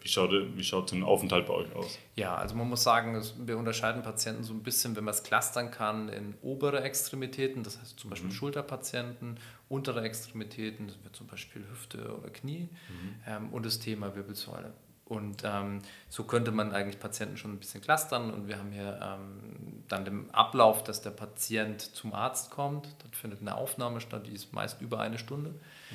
wie 0.00 0.08
schaut, 0.08 0.30
wie 0.30 0.64
schaut 0.64 0.90
so 0.90 0.96
ein 0.96 1.02
Aufenthalt 1.02 1.46
bei 1.46 1.54
euch 1.54 1.74
aus? 1.74 1.98
Ja, 2.14 2.36
also 2.36 2.54
man 2.54 2.68
muss 2.68 2.82
sagen, 2.82 3.20
wir 3.38 3.56
unterscheiden 3.56 4.02
Patienten 4.02 4.44
so 4.44 4.52
ein 4.52 4.62
bisschen, 4.62 4.96
wenn 4.96 5.04
man 5.04 5.14
es 5.14 5.22
clustern 5.22 5.70
kann, 5.70 6.10
in 6.10 6.34
obere 6.42 6.82
Extremitäten, 6.82 7.62
das 7.62 7.80
heißt 7.80 7.98
zum 7.98 8.10
Beispiel 8.10 8.28
mhm. 8.28 8.34
Schulterpatienten, 8.34 9.38
untere 9.68 10.02
Extremitäten, 10.02 10.86
das 10.86 11.02
wird 11.02 11.16
zum 11.16 11.26
Beispiel 11.26 11.64
Hüfte 11.68 12.16
oder 12.16 12.30
Knie 12.30 12.68
mhm. 12.88 13.14
ähm, 13.26 13.52
und 13.52 13.66
das 13.66 13.78
Thema 13.78 14.14
Wirbelsäule. 14.14 14.72
Und 15.06 15.42
ähm, 15.44 15.82
so 16.08 16.24
könnte 16.24 16.50
man 16.50 16.72
eigentlich 16.72 16.98
Patienten 16.98 17.36
schon 17.36 17.52
ein 17.52 17.58
bisschen 17.58 17.80
clustern. 17.80 18.32
Und 18.32 18.48
wir 18.48 18.58
haben 18.58 18.72
hier 18.72 18.98
ähm, 19.00 19.84
dann 19.86 20.04
den 20.04 20.30
Ablauf, 20.32 20.82
dass 20.82 21.00
der 21.00 21.10
Patient 21.10 21.80
zum 21.80 22.12
Arzt 22.12 22.50
kommt. 22.50 22.88
Dort 22.98 23.14
findet 23.14 23.40
eine 23.40 23.54
Aufnahme 23.54 24.00
statt, 24.00 24.26
die 24.26 24.32
ist 24.32 24.52
meist 24.52 24.80
über 24.80 24.98
eine 24.98 25.18
Stunde. 25.18 25.54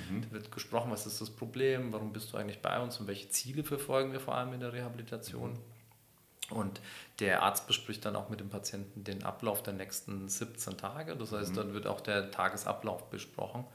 Mhm. 0.10 0.22
Da 0.22 0.32
wird 0.32 0.50
gesprochen, 0.50 0.92
was 0.92 1.06
ist 1.06 1.20
das 1.20 1.30
Problem, 1.30 1.92
warum 1.92 2.14
bist 2.14 2.32
du 2.32 2.38
eigentlich 2.38 2.62
bei 2.62 2.80
uns 2.82 3.02
und 3.02 3.08
welche 3.08 3.28
Ziele 3.28 3.66
verfolgen 3.66 4.14
wir 4.14 4.22
vor 4.22 4.36
allem 4.36 4.54
in 4.54 4.62
der 4.62 4.72
Rehabilitation. 4.72 5.52
Mhm. 5.52 5.71
Und 6.52 6.82
der 7.20 7.44
Arzt 7.44 7.68
bespricht 7.68 8.06
dann 8.06 8.16
auch 8.16 8.30
mit 8.30 8.40
dem 8.40 8.50
Patienten 8.50 9.04
den 9.04 9.24
Ablauf 9.24 9.64
der 9.64 9.74
nächsten 9.74 10.28
17 10.28 10.78
Tage. 10.78 11.16
Das 11.16 11.32
heißt, 11.32 11.52
mhm. 11.52 11.56
dann 11.56 11.74
wird 11.74 11.88
auch 11.88 12.02
der 12.02 12.32
Tagesablauf 12.32 13.10
besprochen. 13.10 13.66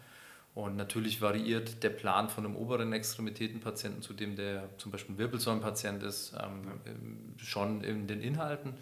Und 0.54 0.76
natürlich 0.76 1.20
variiert 1.20 1.82
der 1.82 1.90
Plan 1.90 2.30
von 2.30 2.46
einem 2.46 2.56
oberen 2.56 2.92
Extremitätenpatienten 2.94 4.00
zu 4.00 4.14
dem, 4.14 4.36
der 4.36 4.70
zum 4.78 4.90
Beispiel 4.90 5.14
ein 5.14 5.18
Wirbelsäulenpatient 5.18 6.02
ist, 6.02 6.32
ähm, 6.42 6.80
ja. 6.86 7.44
schon 7.44 7.84
in 7.84 8.06
den 8.06 8.22
Inhalten. 8.22 8.72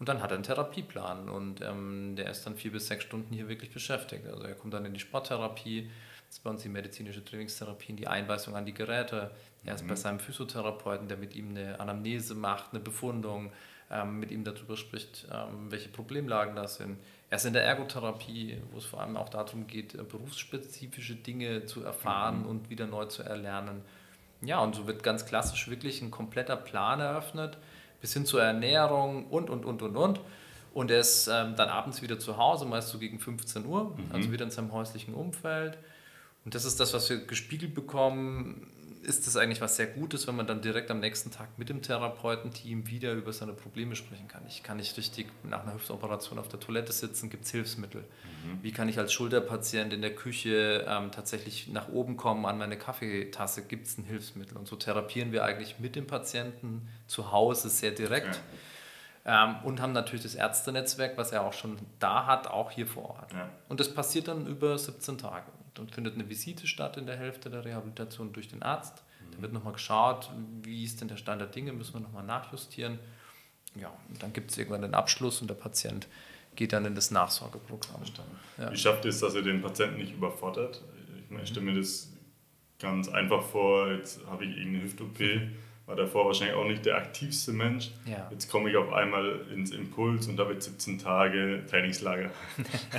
Und 0.00 0.08
dann 0.08 0.20
hat 0.20 0.32
er 0.32 0.34
einen 0.34 0.42
Therapieplan 0.42 1.28
und 1.28 1.60
ähm, 1.60 2.16
der 2.16 2.28
ist 2.28 2.44
dann 2.44 2.56
vier 2.56 2.72
bis 2.72 2.88
sechs 2.88 3.04
Stunden 3.04 3.32
hier 3.32 3.48
wirklich 3.48 3.70
beschäftigt. 3.70 4.26
Also 4.26 4.42
er 4.42 4.56
kommt 4.56 4.74
dann 4.74 4.84
in 4.84 4.94
die 4.94 4.98
Sporttherapie, 4.98 5.92
bei 6.38 6.50
uns 6.50 6.62
die 6.62 6.68
medizinische 6.68 7.24
Trainingstherapie, 7.24 7.90
in 7.90 7.96
die 7.96 8.08
Einweisung 8.08 8.56
an 8.56 8.64
die 8.64 8.74
Geräte. 8.74 9.30
Er 9.64 9.74
ist 9.74 9.84
mhm. 9.84 9.88
bei 9.88 9.96
seinem 9.96 10.18
Physiotherapeuten, 10.18 11.08
der 11.08 11.16
mit 11.16 11.34
ihm 11.34 11.50
eine 11.50 11.78
Anamnese 11.78 12.34
macht, 12.34 12.72
eine 12.72 12.80
Befundung, 12.80 13.52
ähm, 13.90 14.18
mit 14.18 14.30
ihm 14.30 14.44
darüber 14.44 14.76
spricht, 14.76 15.26
ähm, 15.30 15.70
welche 15.70 15.88
Problemlagen 15.88 16.56
das 16.56 16.76
sind. 16.76 16.98
Er 17.28 17.36
ist 17.36 17.44
in 17.44 17.52
der 17.52 17.64
Ergotherapie, 17.64 18.58
wo 18.70 18.78
es 18.78 18.84
vor 18.84 19.00
allem 19.00 19.16
auch 19.16 19.28
darum 19.28 19.66
geht, 19.66 19.94
äh, 19.94 20.02
berufsspezifische 20.02 21.16
Dinge 21.16 21.66
zu 21.66 21.82
erfahren 21.82 22.40
mhm. 22.40 22.46
und 22.46 22.70
wieder 22.70 22.86
neu 22.86 23.04
zu 23.06 23.22
erlernen. 23.22 23.82
Ja, 24.40 24.60
und 24.60 24.74
so 24.74 24.86
wird 24.86 25.02
ganz 25.02 25.26
klassisch 25.26 25.68
wirklich 25.68 26.02
ein 26.02 26.10
kompletter 26.10 26.56
Plan 26.56 27.00
eröffnet, 27.00 27.58
bis 28.00 28.14
hin 28.14 28.26
zur 28.26 28.42
Ernährung 28.42 29.26
und, 29.26 29.50
und, 29.50 29.64
und, 29.64 29.82
und, 29.82 29.96
und. 29.96 30.20
Und 30.74 30.90
er 30.90 31.00
ist 31.00 31.28
ähm, 31.28 31.54
dann 31.54 31.68
abends 31.68 32.02
wieder 32.02 32.18
zu 32.18 32.38
Hause, 32.38 32.64
meist 32.64 32.88
so 32.88 32.98
gegen 32.98 33.18
15 33.18 33.66
Uhr, 33.66 33.90
mhm. 33.96 34.06
also 34.12 34.32
wieder 34.32 34.44
in 34.44 34.50
seinem 34.50 34.72
häuslichen 34.72 35.14
Umfeld. 35.14 35.78
Und 36.44 36.54
das 36.54 36.64
ist 36.64 36.80
das, 36.80 36.92
was 36.94 37.08
wir 37.08 37.18
gespiegelt 37.18 37.74
bekommen 37.74 38.66
ist 39.02 39.26
das 39.26 39.36
eigentlich 39.36 39.60
was 39.60 39.76
sehr 39.76 39.86
Gutes, 39.86 40.26
wenn 40.26 40.36
man 40.36 40.46
dann 40.46 40.62
direkt 40.62 40.90
am 40.90 41.00
nächsten 41.00 41.30
Tag 41.30 41.58
mit 41.58 41.68
dem 41.68 41.82
Therapeutenteam 41.82 42.88
wieder 42.88 43.12
über 43.12 43.32
seine 43.32 43.52
Probleme 43.52 43.96
sprechen 43.96 44.28
kann. 44.28 44.42
Ich 44.48 44.62
kann 44.62 44.76
nicht 44.76 44.96
richtig 44.96 45.26
nach 45.42 45.62
einer 45.62 45.74
Hüftoperation 45.74 46.38
auf 46.38 46.48
der 46.48 46.60
Toilette 46.60 46.92
sitzen, 46.92 47.28
gibt 47.28 47.44
es 47.44 47.50
Hilfsmittel. 47.50 48.02
Mhm. 48.02 48.62
Wie 48.62 48.72
kann 48.72 48.88
ich 48.88 48.98
als 48.98 49.12
Schulterpatient 49.12 49.92
in 49.92 50.02
der 50.02 50.14
Küche 50.14 50.86
ähm, 50.88 51.10
tatsächlich 51.10 51.68
nach 51.68 51.88
oben 51.88 52.16
kommen 52.16 52.46
an 52.46 52.58
meine 52.58 52.76
Kaffeetasse, 52.76 53.62
gibt 53.62 53.86
es 53.86 53.98
ein 53.98 54.04
Hilfsmittel. 54.04 54.56
Und 54.56 54.68
so 54.68 54.76
therapieren 54.76 55.32
wir 55.32 55.44
eigentlich 55.44 55.80
mit 55.80 55.96
dem 55.96 56.06
Patienten 56.06 56.88
zu 57.06 57.32
Hause 57.32 57.68
sehr 57.70 57.90
direkt. 57.90 58.28
Okay. 58.28 58.38
Ähm, 59.24 59.56
und 59.64 59.80
haben 59.80 59.92
natürlich 59.92 60.22
das 60.22 60.34
Ärztenetzwerk, 60.34 61.16
was 61.16 61.32
er 61.32 61.42
auch 61.42 61.52
schon 61.52 61.78
da 61.98 62.26
hat, 62.26 62.48
auch 62.48 62.70
hier 62.70 62.86
vor 62.86 63.10
Ort. 63.10 63.32
Ja. 63.32 63.48
Und 63.68 63.78
das 63.78 63.92
passiert 63.94 64.28
dann 64.28 64.46
über 64.46 64.76
17 64.76 65.18
Tage. 65.18 65.46
Dann 65.74 65.88
findet 65.88 66.14
eine 66.14 66.28
Visite 66.28 66.66
statt 66.66 66.96
in 66.96 67.06
der 67.06 67.16
Hälfte 67.16 67.50
der 67.50 67.64
Rehabilitation 67.64 68.32
durch 68.32 68.48
den 68.48 68.62
Arzt. 68.62 69.02
Mhm. 69.20 69.32
Da 69.32 69.42
wird 69.42 69.52
nochmal 69.52 69.72
geschaut, 69.72 70.30
wie 70.62 70.84
ist 70.84 71.00
denn 71.00 71.08
der 71.08 71.16
Stand 71.16 71.40
der 71.40 71.48
Dinge, 71.48 71.72
müssen 71.72 71.94
wir 71.94 72.00
nochmal 72.00 72.24
nachjustieren. 72.24 72.98
ja, 73.74 73.92
und 74.08 74.22
dann 74.22 74.32
gibt 74.32 74.50
es 74.50 74.58
irgendwann 74.58 74.82
den 74.82 74.94
Abschluss 74.94 75.40
und 75.40 75.48
der 75.48 75.54
Patient 75.54 76.06
geht 76.54 76.72
dann 76.72 76.84
in 76.84 76.94
das 76.94 77.10
Nachsorgeprogramm. 77.10 78.02
Ja. 78.58 78.70
Wie 78.70 78.76
schafft 78.76 79.04
es, 79.04 79.20
dass 79.20 79.34
ihr 79.34 79.42
den 79.42 79.62
Patienten 79.62 79.96
nicht 79.96 80.12
überfordert? 80.12 80.82
Ich, 81.18 81.30
meine, 81.30 81.44
ich 81.44 81.48
stelle 81.48 81.66
mir 81.66 81.74
das 81.74 82.12
ganz 82.78 83.08
einfach 83.08 83.42
vor, 83.42 83.90
jetzt 83.92 84.26
habe 84.26 84.44
ich 84.44 84.56
irgendeine 84.56 84.84
Hüft-OP, 84.84 85.18
war 85.86 85.96
davor 85.96 86.26
wahrscheinlich 86.26 86.56
auch 86.56 86.64
nicht 86.64 86.86
der 86.86 86.96
aktivste 86.96 87.52
Mensch. 87.52 87.90
Ja. 88.04 88.28
Jetzt 88.30 88.50
komme 88.50 88.70
ich 88.70 88.76
auf 88.76 88.92
einmal 88.92 89.40
ins 89.52 89.72
Impuls 89.72 90.28
und 90.28 90.36
da 90.36 90.48
wird 90.48 90.62
17 90.62 90.98
Tage 90.98 91.64
Trainingslager. 91.68 92.30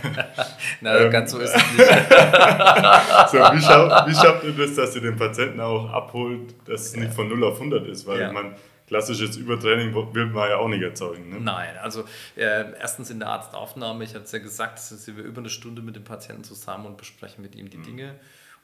Na, 0.81 0.97
ähm, 0.97 1.11
ganz 1.11 1.31
so 1.31 1.39
ist 1.39 1.55
es 1.55 1.71
nicht. 1.71 1.77
so, 1.87 3.37
wie, 3.37 3.61
schafft, 3.61 4.09
wie 4.09 4.15
schafft 4.15 4.43
ihr 4.43 4.51
das, 4.51 4.75
dass 4.75 4.95
ihr 4.95 5.01
den 5.01 5.15
Patienten 5.15 5.61
auch 5.61 5.89
abholt, 5.91 6.53
dass 6.65 6.87
es 6.87 6.95
ja. 6.95 7.01
nicht 7.01 7.13
von 7.13 7.29
0 7.29 7.43
auf 7.45 7.55
100 7.55 7.87
ist? 7.87 8.05
Weil 8.05 8.19
ja. 8.19 8.31
man 8.31 8.55
klassisches 8.87 9.37
Übertraining 9.37 9.93
will 10.13 10.25
man 10.27 10.49
ja 10.49 10.57
auch 10.57 10.67
nicht 10.67 10.83
erzeugen. 10.83 11.29
Ne? 11.29 11.39
Nein, 11.39 11.77
also 11.81 12.03
äh, 12.35 12.73
erstens 12.79 13.09
in 13.09 13.19
der 13.19 13.29
Arztaufnahme, 13.29 14.03
ich 14.03 14.13
hatte 14.13 14.25
es 14.25 14.31
ja 14.31 14.39
gesagt, 14.39 14.77
sind 14.79 15.17
wir 15.17 15.23
über 15.23 15.39
eine 15.39 15.49
Stunde 15.49 15.81
mit 15.81 15.95
dem 15.95 16.03
Patienten 16.03 16.43
zusammen 16.43 16.85
und 16.85 16.97
besprechen 16.97 17.41
mit 17.41 17.55
ihm 17.55 17.69
die 17.69 17.77
mhm. 17.77 17.83
Dinge. 17.83 18.15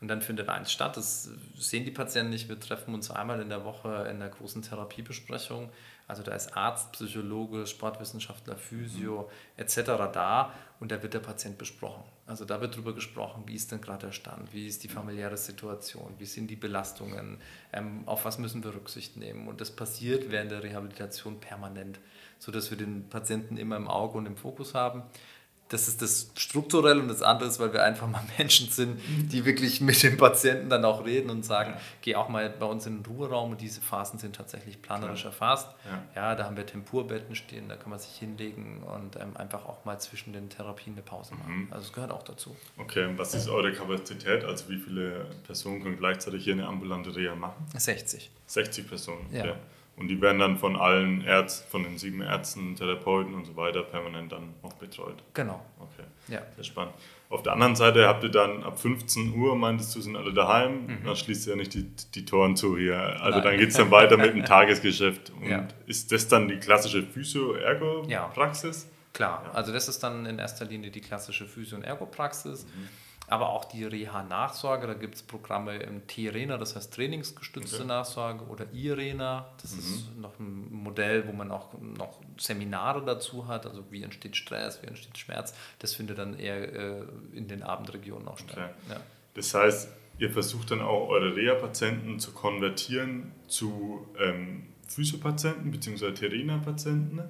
Und 0.02 0.08
dann 0.08 0.22
findet 0.22 0.48
eins 0.48 0.72
statt, 0.72 0.96
das 0.96 1.30
sehen 1.58 1.84
die 1.84 1.92
Patienten 1.92 2.30
nicht. 2.30 2.48
Wir 2.48 2.60
treffen 2.60 2.94
uns 2.94 3.12
einmal 3.12 3.42
in 3.42 3.50
der 3.50 3.66
Woche 3.66 4.08
in 4.10 4.20
der 4.20 4.30
großen 4.30 4.62
Therapiebesprechung. 4.62 5.70
Also 6.08 6.24
da 6.24 6.34
ist 6.34 6.56
Arzt, 6.56 6.94
Psychologe, 6.94 7.68
Sportwissenschaftler, 7.68 8.56
Physio 8.56 9.30
mhm. 9.58 9.62
etc. 9.62 9.82
da 10.12 10.54
und 10.80 10.92
da 10.92 11.04
wird 11.04 11.14
der 11.14 11.20
Patient 11.20 11.58
besprochen. 11.58 12.04
Also 12.26 12.46
da 12.46 12.62
wird 12.62 12.76
darüber 12.76 12.96
gesprochen, 12.96 13.44
wie 13.46 13.56
ist 13.56 13.72
denn 13.72 13.82
gerade 13.82 14.08
der 14.08 14.14
Stand, 14.14 14.54
wie 14.54 14.68
ist 14.68 14.84
die 14.84 14.88
familiäre 14.88 15.38
Situation, 15.38 16.16
wie 16.18 16.26
sind 16.26 16.48
die 16.48 16.56
Belastungen, 16.56 17.38
ähm, 17.74 18.04
auf 18.08 18.26
was 18.26 18.40
müssen 18.40 18.64
wir 18.64 18.74
Rücksicht 18.74 19.18
nehmen. 19.18 19.48
Und 19.48 19.62
das 19.62 19.70
passiert 19.70 20.32
während 20.32 20.50
der 20.52 20.64
Rehabilitation 20.64 21.40
permanent, 21.40 22.00
sodass 22.40 22.72
wir 22.72 22.78
den 22.78 23.10
Patienten 23.10 23.58
immer 23.58 23.76
im 23.76 23.88
Auge 23.88 24.18
und 24.18 24.26
im 24.26 24.38
Fokus 24.38 24.74
haben 24.74 25.04
das 25.70 25.88
ist 25.88 26.02
das 26.02 26.32
strukturell 26.36 27.00
und 27.00 27.08
das 27.08 27.22
andere 27.22 27.48
ist, 27.48 27.60
weil 27.60 27.72
wir 27.74 27.84
einfach 27.84 28.08
mal 28.08 28.24
Menschen 28.38 28.70
sind, 28.70 29.00
die 29.08 29.46
wirklich 29.46 29.82
mit 29.82 30.02
dem 30.02 30.18
Patienten 30.18 30.70
dann 30.70 30.84
auch 30.84 31.06
reden 31.06 31.30
und 31.30 31.46
sagen, 31.46 31.74
ja. 31.76 31.82
geh 32.02 32.16
auch 32.16 32.28
mal 32.28 32.50
bei 32.50 32.66
uns 32.66 32.88
in 32.88 33.04
den 33.04 33.06
Ruheraum 33.06 33.52
und 33.52 33.62
diese 33.62 33.80
Phasen 33.80 34.18
sind 34.18 34.36
tatsächlich 34.36 34.82
planerisch 34.82 35.26
erfasst. 35.26 35.70
Ja. 35.86 36.22
ja. 36.22 36.36
da 36.36 36.46
haben 36.46 36.58
wir 36.58 36.66
Tempurbetten 36.66 37.36
stehen, 37.36 37.70
da 37.70 37.76
kann 37.76 37.92
man 37.92 38.00
sich 38.00 38.12
hinlegen 38.18 38.84
und 38.84 39.16
ähm, 39.16 39.38
einfach 39.38 39.66
auch 39.66 39.86
mal 39.86 40.00
zwischen 40.00 40.34
den 40.34 40.50
Therapien 40.50 40.96
eine 40.96 41.04
Pause 41.04 41.36
machen. 41.36 41.66
Mhm. 41.66 41.68
Also 41.72 41.86
es 41.86 41.94
gehört 41.94 42.12
auch 42.12 42.24
dazu. 42.24 42.56
Okay, 42.78 43.06
und 43.06 43.20
was 43.20 43.36
ist 43.36 43.48
eure 43.48 43.72
Kapazität? 43.72 44.44
Also 44.44 44.70
wie 44.70 44.78
viele 44.78 45.28
Personen 45.46 45.84
können 45.84 45.98
gleichzeitig 45.98 46.44
hier 46.44 46.54
eine 46.54 46.66
ambulante 46.66 47.16
Reha 47.16 47.36
machen? 47.36 47.68
60. 47.78 48.32
60 48.48 48.88
Personen, 48.88 49.28
okay. 49.28 49.50
Ja. 49.50 49.56
Und 50.00 50.08
die 50.08 50.22
werden 50.22 50.40
dann 50.40 50.58
von 50.58 50.78
allen 50.78 51.22
Ärzten, 51.22 51.70
von 51.70 51.84
den 51.84 51.98
sieben 51.98 52.22
Ärzten, 52.22 52.76
Therapeuten 52.76 53.34
und 53.34 53.46
so 53.46 53.58
weiter 53.58 53.84
permanent 53.84 54.32
dann 54.32 54.54
auch 54.62 54.74
betreut. 54.74 55.22
Genau. 55.34 55.64
Okay. 55.78 56.08
Ja. 56.30 56.42
Sehr 56.56 56.64
spannend. 56.64 56.94
Auf 57.30 57.44
der 57.44 57.54
anderen 57.54 57.76
Seite 57.76 58.08
habt 58.08 58.24
ihr 58.24 58.30
dann 58.30 58.64
ab 58.64 58.80
15 58.80 59.36
Uhr, 59.36 59.56
meintest 59.58 59.96
du, 59.96 60.02
sind 60.02 60.16
alle 60.16 60.34
daheim. 60.34 60.88
Mhm. 60.88 61.04
Dann 61.06 61.16
schließt 61.16 61.48
ihr 61.48 61.52
ja 61.52 61.58
nicht 61.58 61.74
die, 61.74 61.84
die 62.16 62.24
Toren 62.24 62.56
zu 62.56 62.78
hier. 62.78 62.98
Also 62.98 63.40
Nein. 63.40 63.44
dann 63.44 63.58
geht 63.58 63.70
es 63.70 63.76
dann 63.76 63.92
weiter 63.92 64.16
mit 64.16 64.34
dem 64.34 64.46
Tagesgeschäft. 64.46 65.32
Und 65.32 65.50
ja. 65.50 65.68
ist 65.86 66.12
das 66.14 66.30
dann 66.30 66.48
die 66.48 66.58
klassische 66.58 67.04
Physio-Ergo-Praxis? 67.04 68.84
Ja. 68.84 68.90
Klar, 69.12 69.52
also 69.54 69.74
das 69.74 69.90
ist 69.90 70.02
dann 70.02 70.26
in 70.26 70.40
erster 70.40 70.66
Linie 70.66 70.92
die 70.92 71.02
klassische 71.02 71.46
Physio- 71.46 71.78
und 71.78 71.84
Ergo-Praxis. 71.84 72.66
Mhm 72.66 72.88
aber 73.30 73.50
auch 73.50 73.66
die 73.66 73.84
Reha-Nachsorge. 73.84 74.88
Da 74.88 74.94
gibt 74.94 75.16
es 75.16 75.24
Programme 75.24 75.78
im 75.78 76.08
T-Arena, 76.08 76.58
das 76.58 76.76
heißt 76.76 76.94
trainingsgestützte 76.94 77.78
okay. 77.78 77.88
Nachsorge, 77.88 78.46
oder 78.46 78.66
IRENA, 78.74 79.48
das 79.62 79.74
mhm. 79.74 79.80
ist 79.80 80.18
noch 80.18 80.40
ein 80.40 80.72
Modell, 80.72 81.28
wo 81.28 81.32
man 81.32 81.52
auch 81.52 81.74
noch 81.80 82.20
Seminare 82.38 83.04
dazu 83.06 83.48
hat, 83.48 83.66
also 83.66 83.84
wie 83.92 84.04
entsteht 84.04 84.36
Stress, 84.36 84.82
wie 84.82 84.88
entsteht 84.88 85.18
Schmerz. 85.18 85.54
Das 85.80 85.94
findet 85.94 86.18
dann 86.18 86.38
eher 86.38 86.74
äh, 86.74 87.04
in 87.34 87.48
den 87.48 87.64
Abendregionen 87.64 88.28
auch 88.28 88.38
statt. 88.38 88.58
Okay. 88.58 88.70
Ja. 88.90 89.02
Das 89.34 89.54
heißt, 89.54 89.90
ihr 90.18 90.32
versucht 90.32 90.72
dann 90.72 90.82
auch 90.82 91.10
eure 91.10 91.36
Reha-Patienten 91.36 92.20
zu 92.20 92.32
konvertieren 92.32 93.32
zu 93.48 94.08
ähm, 94.20 94.68
Physiopatienten 94.88 95.72
bzw. 95.72 96.12
Terena-Patienten. 96.12 97.22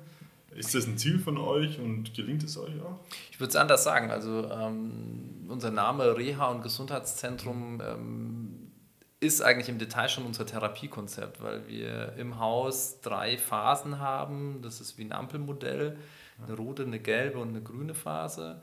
Ist 0.56 0.76
das 0.76 0.88
ein 0.88 0.98
Ziel 0.98 1.20
von 1.20 1.38
euch 1.38 1.80
und 1.80 2.14
gelingt 2.14 2.44
es 2.44 2.58
euch 2.58 2.82
auch? 2.82 3.00
Ich 3.32 3.40
würde 3.40 3.50
es 3.50 3.56
anders 3.56 3.84
sagen. 3.84 4.12
Also 4.12 4.50
ähm, 4.50 5.46
unser 5.48 5.72
Name 5.72 6.18
Reha 6.18 6.48
und 6.48 6.62
Gesundheitszentrum 6.62 7.82
ähm, 7.86 8.72
ist 9.20 9.42
eigentlich 9.42 9.70
im 9.70 9.80
Detail 9.80 10.10
schon 10.10 10.26
unser 10.26 10.46
Therapiekonzept, 10.46 11.42
weil 11.42 11.68
wir 11.68 12.14
im 12.18 12.40
Haus 12.40 13.02
drei 13.02 13.38
Phasen 13.38 14.00
haben. 14.00 14.62
Das 14.62 14.82
ist 14.82 14.98
wie 14.98 15.04
ein 15.04 15.12
Ampelmodell, 15.12 15.98
eine 16.42 16.56
rote, 16.56 16.84
eine 16.84 17.00
gelbe 17.00 17.40
und 17.40 17.50
eine 17.50 17.62
grüne 17.62 17.94
Phase. 17.94 18.62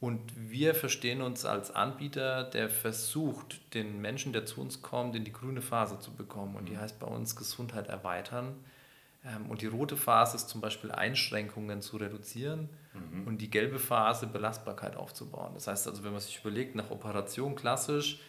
Und 0.00 0.20
wir 0.36 0.76
verstehen 0.76 1.20
uns 1.22 1.44
als 1.44 1.72
Anbieter, 1.72 2.44
der 2.44 2.70
versucht, 2.70 3.74
den 3.74 4.00
Menschen, 4.00 4.32
der 4.32 4.46
zu 4.46 4.60
uns 4.60 4.80
kommt, 4.80 5.16
in 5.16 5.24
die 5.24 5.32
grüne 5.32 5.60
Phase 5.60 5.98
zu 5.98 6.14
bekommen. 6.14 6.54
Und 6.54 6.68
die 6.68 6.74
mhm. 6.74 6.80
heißt 6.80 7.00
bei 7.00 7.08
uns 7.08 7.34
Gesundheit 7.34 7.88
erweitern. 7.88 8.54
Ähm, 9.24 9.50
und 9.50 9.62
die 9.62 9.66
rote 9.66 9.96
Phase 9.96 10.36
ist 10.36 10.48
zum 10.48 10.60
Beispiel 10.60 10.92
Einschränkungen 10.92 11.82
zu 11.82 11.96
reduzieren 11.96 12.68
mhm. 12.94 13.26
und 13.26 13.38
die 13.38 13.50
gelbe 13.50 13.78
Phase 13.78 14.26
Belastbarkeit 14.26 14.96
aufzubauen. 14.96 15.52
Das 15.54 15.66
heißt 15.66 15.88
also, 15.88 16.04
wenn 16.04 16.12
man 16.12 16.20
sich 16.20 16.38
überlegt, 16.40 16.74
nach 16.74 16.90
Operation 16.90 17.56
klassisch, 17.56 18.20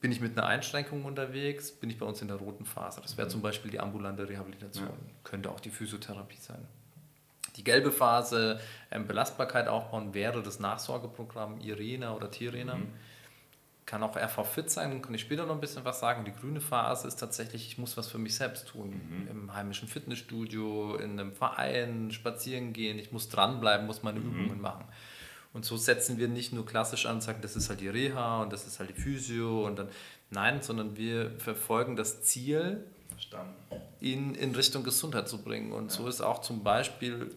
bin 0.00 0.12
ich 0.12 0.20
mit 0.20 0.38
einer 0.38 0.46
Einschränkung 0.46 1.04
unterwegs, 1.04 1.72
bin 1.72 1.90
ich 1.90 1.98
bei 1.98 2.06
uns 2.06 2.22
in 2.22 2.28
der 2.28 2.36
roten 2.36 2.64
Phase. 2.64 3.00
Das 3.00 3.16
wäre 3.16 3.26
mhm. 3.26 3.32
zum 3.32 3.42
Beispiel 3.42 3.70
die 3.70 3.80
ambulante 3.80 4.28
Rehabilitation, 4.28 4.88
ja. 4.88 5.14
könnte 5.24 5.50
auch 5.50 5.60
die 5.60 5.70
Physiotherapie 5.70 6.38
sein. 6.38 6.66
Die 7.56 7.64
gelbe 7.64 7.90
Phase 7.90 8.60
ähm, 8.90 9.08
Belastbarkeit 9.08 9.66
aufbauen 9.66 10.14
wäre 10.14 10.42
das 10.42 10.60
Nachsorgeprogramm 10.60 11.58
IRENA 11.60 12.14
oder 12.14 12.30
TIRENA. 12.30 12.76
Mhm 12.76 12.92
kann 13.88 14.02
auch 14.02 14.16
RV 14.16 14.46
Fit 14.46 14.70
sein, 14.70 15.00
kann 15.00 15.14
ich 15.14 15.22
später 15.22 15.46
noch 15.46 15.54
ein 15.54 15.62
bisschen 15.62 15.82
was 15.82 15.98
sagen. 15.98 16.26
Die 16.26 16.32
grüne 16.32 16.60
Phase 16.60 17.08
ist 17.08 17.16
tatsächlich, 17.16 17.66
ich 17.66 17.78
muss 17.78 17.96
was 17.96 18.06
für 18.06 18.18
mich 18.18 18.34
selbst 18.34 18.68
tun. 18.68 18.90
Mhm. 18.90 19.28
Im 19.30 19.54
heimischen 19.54 19.88
Fitnessstudio, 19.88 20.96
in 20.96 21.18
einem 21.18 21.32
Verein, 21.32 22.10
spazieren 22.10 22.74
gehen, 22.74 22.98
ich 22.98 23.12
muss 23.12 23.30
dranbleiben, 23.30 23.86
muss 23.86 24.02
meine 24.02 24.20
mhm. 24.20 24.44
Übungen 24.44 24.60
machen. 24.60 24.84
Und 25.54 25.64
so 25.64 25.78
setzen 25.78 26.18
wir 26.18 26.28
nicht 26.28 26.52
nur 26.52 26.66
klassisch 26.66 27.06
an 27.06 27.16
und 27.16 27.20
sagen, 27.22 27.38
das 27.40 27.56
ist 27.56 27.70
halt 27.70 27.80
die 27.80 27.88
Reha 27.88 28.42
und 28.42 28.52
das 28.52 28.66
ist 28.66 28.78
halt 28.78 28.90
die 28.90 29.00
Physio 29.00 29.66
und 29.66 29.78
dann, 29.78 29.88
nein, 30.28 30.60
sondern 30.60 30.98
wir 30.98 31.30
verfolgen 31.38 31.96
das 31.96 32.22
Ziel, 32.22 32.84
ihn 34.00 34.34
in 34.34 34.54
Richtung 34.54 34.84
Gesundheit 34.84 35.28
zu 35.28 35.42
bringen. 35.42 35.72
Und 35.72 35.84
ja. 35.84 35.96
so 35.96 36.06
ist 36.06 36.20
auch 36.20 36.42
zum 36.42 36.62
Beispiel 36.62 37.34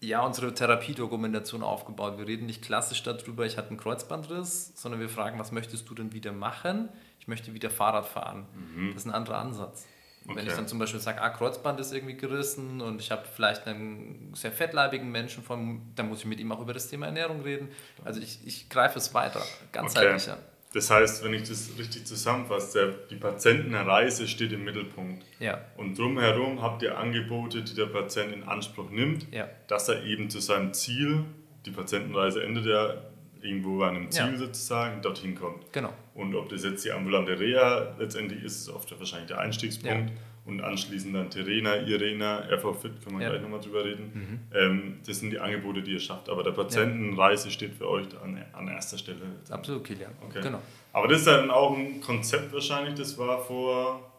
ja, 0.00 0.24
unsere 0.24 0.54
Therapiedokumentation 0.54 1.62
aufgebaut. 1.62 2.18
Wir 2.18 2.26
reden 2.26 2.46
nicht 2.46 2.62
klassisch 2.62 3.02
darüber, 3.02 3.46
ich 3.46 3.56
hatte 3.56 3.70
einen 3.70 3.78
Kreuzbandriss, 3.78 4.72
sondern 4.74 5.00
wir 5.00 5.08
fragen, 5.08 5.38
was 5.38 5.52
möchtest 5.52 5.88
du 5.88 5.94
denn 5.94 6.12
wieder 6.12 6.32
machen? 6.32 6.88
Ich 7.18 7.26
möchte 7.26 7.52
wieder 7.54 7.70
Fahrrad 7.70 8.06
fahren. 8.06 8.46
Mhm. 8.54 8.88
Das 8.92 9.02
ist 9.02 9.06
ein 9.06 9.14
anderer 9.14 9.38
Ansatz. 9.38 9.86
Okay. 10.24 10.36
Wenn 10.36 10.46
ich 10.46 10.52
dann 10.52 10.68
zum 10.68 10.78
Beispiel 10.78 11.00
sage, 11.00 11.22
ah, 11.22 11.30
Kreuzband 11.30 11.80
ist 11.80 11.92
irgendwie 11.92 12.16
gerissen 12.16 12.80
und 12.80 13.00
ich 13.00 13.10
habe 13.10 13.24
vielleicht 13.24 13.66
einen 13.66 14.32
sehr 14.34 14.52
fettleibigen 14.52 15.10
Menschen 15.10 15.42
vor, 15.42 15.58
dann 15.94 16.08
muss 16.08 16.20
ich 16.20 16.26
mit 16.26 16.38
ihm 16.38 16.52
auch 16.52 16.60
über 16.60 16.74
das 16.74 16.88
Thema 16.88 17.06
Ernährung 17.06 17.40
reden. 17.40 17.70
Also 18.04 18.20
ich, 18.20 18.46
ich 18.46 18.68
greife 18.68 18.98
es 18.98 19.14
weiter, 19.14 19.40
ganzheitlicher. 19.72 20.34
Okay. 20.34 20.42
Das 20.74 20.90
heißt, 20.90 21.24
wenn 21.24 21.32
ich 21.32 21.48
das 21.48 21.70
richtig 21.78 22.04
zusammenfasse, 22.06 22.94
die 23.10 23.16
Patientenreise 23.16 24.28
steht 24.28 24.52
im 24.52 24.64
Mittelpunkt. 24.64 25.24
Ja. 25.40 25.62
Und 25.76 25.98
drumherum 25.98 26.60
habt 26.60 26.82
ihr 26.82 26.98
Angebote, 26.98 27.62
die 27.62 27.74
der 27.74 27.86
Patient 27.86 28.32
in 28.32 28.42
Anspruch 28.42 28.90
nimmt, 28.90 29.26
ja. 29.32 29.48
dass 29.66 29.88
er 29.88 30.04
eben 30.04 30.28
zu 30.28 30.40
seinem 30.40 30.74
Ziel, 30.74 31.24
die 31.64 31.70
Patientenreise 31.70 32.42
endet 32.42 32.66
ja 32.66 32.94
irgendwo 33.40 33.82
an 33.82 33.96
einem 33.96 34.10
Ziel 34.10 34.32
ja. 34.32 34.36
sozusagen, 34.36 35.00
dorthin 35.00 35.34
kommt. 35.34 35.72
Genau. 35.72 35.92
Und 36.14 36.34
ob 36.34 36.48
das 36.50 36.64
jetzt 36.64 36.84
die 36.84 36.92
ambulante 36.92 37.38
Reha 37.38 37.94
letztendlich 37.98 38.42
ist, 38.42 38.60
ist 38.60 38.68
oft 38.68 38.90
wahrscheinlich 38.98 39.28
der 39.28 39.38
Einstiegspunkt. 39.38 40.10
Ja 40.10 40.16
und 40.48 40.62
anschließend 40.62 41.14
dann 41.14 41.30
Terena, 41.30 41.76
Irena, 41.76 42.38
RV 42.50 42.80
Fit, 42.80 43.04
können 43.04 43.18
wir 43.18 43.24
ja. 43.24 43.30
gleich 43.30 43.42
nochmal 43.42 43.60
drüber 43.60 43.84
reden. 43.84 44.10
Mhm. 44.14 44.56
Ähm, 44.56 44.96
das 45.06 45.20
sind 45.20 45.30
die 45.30 45.38
Angebote, 45.38 45.82
die 45.82 45.92
ihr 45.92 46.00
schafft. 46.00 46.30
Aber 46.30 46.42
der 46.42 46.52
Patientenreise 46.52 47.50
steht 47.50 47.74
für 47.74 47.88
euch 47.88 48.06
an, 48.22 48.42
an 48.54 48.68
erster 48.68 48.96
Stelle. 48.96 49.20
Absolut, 49.50 49.84
Kilian. 49.84 50.12
Okay. 50.26 50.40
Genau. 50.42 50.60
Aber 50.94 51.06
das 51.06 51.18
ist 51.18 51.26
dann 51.26 51.50
auch 51.50 51.76
ein 51.76 52.00
Konzept 52.00 52.52
wahrscheinlich, 52.52 52.94
das 52.94 53.18
war 53.18 53.38
vor, 53.44 54.10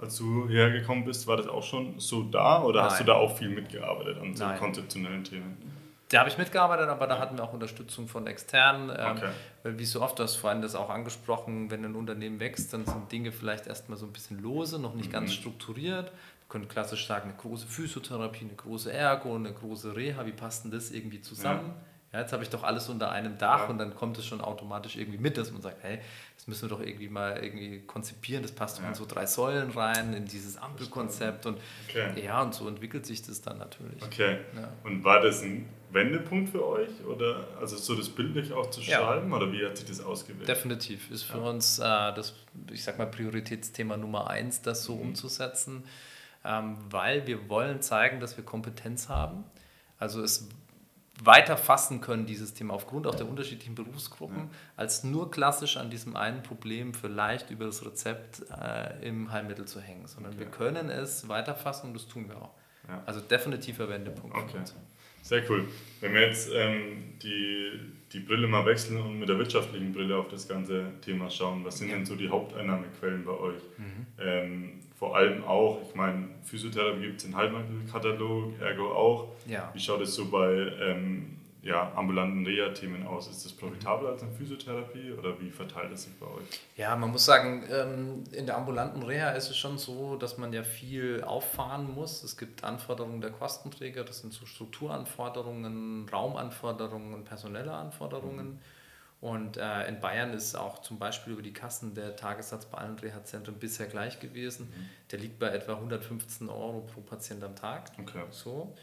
als 0.00 0.16
du 0.16 0.48
hergekommen 0.48 1.04
bist, 1.04 1.26
war 1.26 1.36
das 1.36 1.46
auch 1.46 1.62
schon 1.62 2.00
so 2.00 2.22
da 2.22 2.62
oder 2.62 2.80
Nein. 2.80 2.90
hast 2.90 3.00
du 3.00 3.04
da 3.04 3.14
auch 3.14 3.36
viel 3.36 3.50
mitgearbeitet 3.50 4.18
an 4.18 4.34
so 4.34 4.44
Nein. 4.44 4.58
konzeptionellen 4.58 5.24
Themen? 5.24 5.56
Da 6.08 6.20
habe 6.20 6.28
ich 6.28 6.38
mitgearbeitet, 6.38 6.88
aber 6.88 7.06
da 7.08 7.18
hatten 7.18 7.36
wir 7.36 7.42
auch 7.44 7.52
Unterstützung 7.52 8.06
von 8.06 8.26
externen. 8.28 8.90
Ähm, 8.96 9.16
okay. 9.16 9.30
Weil 9.64 9.78
wie 9.78 9.84
so 9.84 10.02
oft, 10.02 10.18
du 10.18 10.22
hast 10.22 10.36
vorhin 10.36 10.62
das 10.62 10.76
auch 10.76 10.88
angesprochen, 10.88 11.70
wenn 11.70 11.84
ein 11.84 11.96
Unternehmen 11.96 12.38
wächst, 12.38 12.72
dann 12.72 12.86
sind 12.86 13.10
Dinge 13.10 13.32
vielleicht 13.32 13.66
erstmal 13.66 13.98
so 13.98 14.06
ein 14.06 14.12
bisschen 14.12 14.40
lose, 14.40 14.78
noch 14.78 14.94
nicht 14.94 15.08
mhm. 15.08 15.14
ganz 15.14 15.32
strukturiert. 15.32 16.06
Wir 16.12 16.48
können 16.48 16.68
klassisch 16.68 17.08
sagen, 17.08 17.30
eine 17.30 17.38
große 17.38 17.66
Physiotherapie, 17.66 18.44
eine 18.44 18.54
große 18.54 18.92
Ergo, 18.92 19.34
eine 19.34 19.52
große 19.52 19.96
Reha, 19.96 20.24
wie 20.26 20.32
passt 20.32 20.64
denn 20.64 20.70
das 20.70 20.92
irgendwie 20.92 21.20
zusammen? 21.20 21.66
Ja. 21.66 21.82
Ja, 22.12 22.20
jetzt 22.20 22.32
habe 22.32 22.44
ich 22.44 22.48
doch 22.48 22.62
alles 22.62 22.88
unter 22.88 23.10
einem 23.10 23.36
Dach 23.36 23.62
Ja. 23.62 23.66
und 23.66 23.78
dann 23.78 23.94
kommt 23.94 24.16
es 24.16 24.24
schon 24.24 24.40
automatisch 24.40 24.96
irgendwie 24.96 25.18
mit, 25.18 25.36
dass 25.36 25.50
man 25.50 25.60
sagt, 25.60 25.82
hey, 25.82 25.98
das 26.36 26.46
müssen 26.46 26.62
wir 26.62 26.76
doch 26.76 26.80
irgendwie 26.80 27.08
mal 27.08 27.42
irgendwie 27.42 27.80
konzipieren, 27.80 28.42
das 28.42 28.52
passt 28.52 28.78
doch 28.78 28.84
Ja. 28.84 28.90
in 28.90 28.94
so 28.94 29.06
drei 29.06 29.26
Säulen 29.26 29.70
rein, 29.72 30.14
in 30.14 30.24
dieses 30.24 30.56
Ampelkonzept 30.56 31.46
und 31.46 31.58
Okay. 31.88 32.24
ja, 32.24 32.40
und 32.40 32.54
so 32.54 32.68
entwickelt 32.68 33.04
sich 33.04 33.22
das 33.22 33.42
dann 33.42 33.58
natürlich. 33.58 34.00
Okay. 34.04 34.38
Ja. 34.54 34.68
Und 34.84 35.02
war 35.02 35.20
das 35.20 35.42
ein 35.42 35.68
Wendepunkt 35.96 36.50
für 36.50 36.64
euch? 36.64 37.04
Oder 37.04 37.48
also 37.60 37.76
so 37.76 37.96
das 37.96 38.08
bildlich 38.08 38.52
auch 38.52 38.70
zu 38.70 38.80
Ja. 38.82 38.98
schreiben? 39.00 39.32
Oder 39.32 39.50
wie 39.50 39.66
hat 39.66 39.76
sich 39.76 39.86
das 39.86 40.00
ausgewirkt? 40.00 40.48
Definitiv 40.48 41.10
ist 41.10 41.24
für 41.24 41.38
uns 41.40 41.80
äh, 41.80 41.82
das, 41.82 42.34
ich 42.70 42.84
sag 42.84 42.98
mal, 42.98 43.06
Prioritätsthema 43.06 43.96
Nummer 43.96 44.28
eins, 44.30 44.62
das 44.62 44.84
so 44.84 44.94
umzusetzen, 44.94 45.82
ähm, 46.44 46.76
weil 46.90 47.26
wir 47.26 47.48
wollen 47.48 47.82
zeigen, 47.82 48.20
dass 48.20 48.36
wir 48.36 48.44
Kompetenz 48.44 49.08
haben. 49.08 49.42
Also 49.98 50.22
es 50.22 50.48
weiter 51.24 51.56
fassen 51.56 52.00
können, 52.00 52.26
dieses 52.26 52.52
Thema, 52.54 52.74
aufgrund 52.74 53.06
auch 53.06 53.14
der 53.14 53.26
unterschiedlichen 53.26 53.74
Berufsgruppen, 53.74 54.50
als 54.76 55.02
nur 55.02 55.30
klassisch 55.30 55.78
an 55.78 55.88
diesem 55.90 56.14
einen 56.14 56.42
Problem 56.42 56.92
vielleicht 56.92 57.50
über 57.50 57.64
das 57.64 57.84
Rezept 57.84 58.42
äh, 58.50 59.06
im 59.08 59.32
Heilmittel 59.32 59.64
zu 59.64 59.80
hängen, 59.80 60.06
sondern 60.06 60.38
wir 60.38 60.46
können 60.46 60.90
es 60.90 61.26
weiterfassen 61.28 61.88
und 61.88 61.94
das 61.94 62.06
tun 62.06 62.28
wir 62.28 62.36
auch. 62.36 62.50
Ja. 62.86 63.02
Also 63.06 63.20
definitiver 63.20 63.88
Wendepunkt 63.88 64.36
Okay. 64.36 64.58
Sehr 65.26 65.42
cool. 65.50 65.66
Wenn 66.00 66.14
wir 66.14 66.20
jetzt 66.20 66.50
ähm, 66.54 67.14
die, 67.20 67.72
die 68.12 68.20
Brille 68.20 68.46
mal 68.46 68.64
wechseln 68.64 69.00
und 69.00 69.18
mit 69.18 69.28
der 69.28 69.36
wirtschaftlichen 69.38 69.92
Brille 69.92 70.16
auf 70.16 70.28
das 70.28 70.46
ganze 70.46 70.84
Thema 71.04 71.28
schauen, 71.28 71.64
was 71.64 71.78
sind 71.78 71.90
denn 71.90 72.06
so 72.06 72.14
die 72.14 72.28
Haupteinnahmequellen 72.28 73.24
bei 73.24 73.32
euch? 73.32 73.60
Mhm. 73.76 74.06
Ähm, 74.20 74.72
vor 74.96 75.16
allem 75.16 75.42
auch, 75.42 75.82
ich 75.88 75.96
meine, 75.96 76.28
Physiotherapie 76.44 77.06
gibt 77.06 77.16
es 77.16 77.24
den 77.24 77.36
Heilmittelkatalog, 77.36 78.60
Ergo 78.60 78.92
auch. 78.92 79.28
Ja. 79.48 79.68
Wie 79.74 79.80
schaut 79.80 80.00
es 80.00 80.14
so 80.14 80.30
bei 80.30 80.72
ähm, 80.80 81.36
ja, 81.66 81.92
ambulanten 81.96 82.46
Reha-Themen 82.46 83.06
aus? 83.06 83.28
Ist 83.28 83.44
das 83.44 83.52
profitabler 83.52 84.10
als 84.10 84.22
eine 84.22 84.32
Physiotherapie 84.32 85.12
oder 85.12 85.40
wie 85.40 85.50
verteilt 85.50 85.92
es 85.92 86.04
sich 86.04 86.14
bei 86.14 86.26
euch? 86.26 86.44
Ja, 86.76 86.94
man 86.94 87.10
muss 87.10 87.24
sagen, 87.24 87.64
ähm, 87.70 88.24
in 88.30 88.46
der 88.46 88.56
ambulanten 88.56 89.02
Reha 89.02 89.30
ist 89.30 89.50
es 89.50 89.56
schon 89.56 89.76
so, 89.76 90.16
dass 90.16 90.38
man 90.38 90.52
ja 90.52 90.62
viel 90.62 91.24
auffahren 91.24 91.92
muss. 91.92 92.22
Es 92.22 92.36
gibt 92.36 92.62
Anforderungen 92.62 93.20
der 93.20 93.30
Kostenträger, 93.32 94.04
das 94.04 94.20
sind 94.20 94.32
so 94.32 94.46
Strukturanforderungen, 94.46 96.08
Raumanforderungen, 96.08 97.24
personelle 97.24 97.72
Anforderungen. 97.72 98.60
Und 99.20 99.56
äh, 99.56 99.88
in 99.88 99.98
Bayern 99.98 100.34
ist 100.34 100.54
auch 100.54 100.82
zum 100.82 100.98
Beispiel 100.98 101.32
über 101.32 101.42
die 101.42 101.52
Kassen 101.52 101.94
der 101.94 102.14
Tagessatz 102.14 102.66
bei 102.66 102.78
allen 102.78 102.98
Reha-Zentren 102.98 103.56
bisher 103.58 103.86
gleich 103.86 104.20
gewesen. 104.20 104.72
Der 105.10 105.18
liegt 105.18 105.40
bei 105.40 105.48
etwa 105.48 105.72
115 105.72 106.48
Euro 106.48 106.82
pro 106.82 107.00
Patient 107.00 107.42
am 107.42 107.56
Tag. 107.56 107.90
Okay. 107.98 108.22
So. 108.30 108.76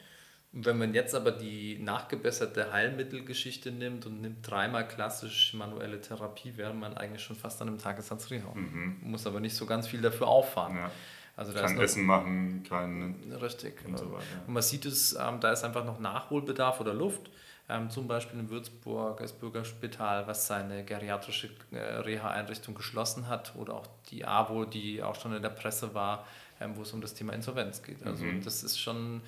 Wenn 0.55 0.77
man 0.77 0.93
jetzt 0.93 1.15
aber 1.15 1.31
die 1.31 1.79
nachgebesserte 1.79 2.71
Heilmittelgeschichte 2.71 3.71
nimmt 3.71 4.05
und 4.05 4.21
nimmt 4.21 4.47
dreimal 4.47 4.87
klassisch 4.87 5.55
manuelle 5.55 5.99
Therapie, 5.99 6.55
wäre 6.57 6.75
man 6.75 6.95
eigentlich 6.95 7.23
schon 7.23 7.35
fast 7.35 7.59
an 7.63 7.69
einem 7.69 7.79
Tagessatz 7.79 8.29
Reha. 8.29 8.53
Muss 9.01 9.25
aber 9.25 9.39
nicht 9.39 9.55
so 9.55 9.65
ganz 9.65 9.87
viel 9.87 10.01
dafür 10.01 10.27
auffahren. 10.27 10.73
Mhm. 10.73 10.79
Ja. 10.79 10.91
Also 11.35 11.51
da 11.53 11.61
Kein 11.61 11.81
Essen 11.81 12.05
machen, 12.05 12.63
kein. 12.69 13.15
Richtig. 13.41 13.83
Und 13.87 13.97
so 13.97 14.11
weiter. 14.11 14.23
Und 14.45 14.53
man 14.53 14.61
sieht 14.61 14.85
es, 14.85 15.13
ähm, 15.19 15.39
da 15.39 15.51
ist 15.51 15.63
einfach 15.63 15.83
noch 15.83 15.99
Nachholbedarf 15.99 16.79
oder 16.79 16.93
Luft. 16.93 17.31
Ähm, 17.67 17.89
zum 17.89 18.07
Beispiel 18.07 18.39
in 18.39 18.49
Würzburg 18.51 19.17
das 19.19 19.33
Bürgerspital, 19.33 20.27
was 20.27 20.45
seine 20.45 20.83
geriatrische 20.83 21.49
äh, 21.71 21.77
Reha-Einrichtung 21.79 22.75
geschlossen 22.75 23.27
hat, 23.27 23.55
oder 23.55 23.73
auch 23.73 23.87
die 24.11 24.25
AWO, 24.25 24.65
die 24.65 25.01
auch 25.01 25.15
schon 25.19 25.33
in 25.33 25.41
der 25.41 25.49
Presse 25.49 25.95
war, 25.95 26.27
ähm, 26.61 26.75
wo 26.75 26.83
es 26.83 26.91
um 26.91 27.01
das 27.01 27.15
Thema 27.15 27.33
Insolvenz 27.33 27.81
geht. 27.81 28.05
Also 28.05 28.25
Mhm. 28.25 28.43
das 28.43 28.61
ist 28.63 28.77
schon 28.79 29.21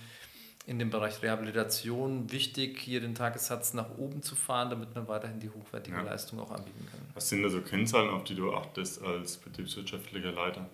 in 0.68 0.80
dem 0.80 0.90
Bereich 0.90 1.22
Rehabilitation 1.22 2.32
wichtig, 2.32 2.80
hier 2.80 3.00
den 3.00 3.14
Tagessatz 3.14 3.74
nach 3.74 3.98
oben 3.98 4.22
zu 4.24 4.36
fahren, 4.36 4.70
damit 4.72 4.96
man 4.96 5.08
weiterhin 5.08 5.40
die 5.40 5.50
hochwertige 5.50 5.98
Ja. 5.98 6.04
Leistung 6.04 6.40
auch 6.40 6.50
anbieten 6.52 6.88
kann. 6.92 7.00
Was 7.14 7.30
sind 7.30 7.44
da 7.44 7.50
so 7.50 7.62
Kennzahlen, 7.62 8.10
auf 8.10 8.24
die 8.24 8.36
du 8.36 8.54
achtest 8.54 9.02
als 9.04 9.38
betriebswirtschaftlicher 9.38 10.32
Leiter? 10.32 10.66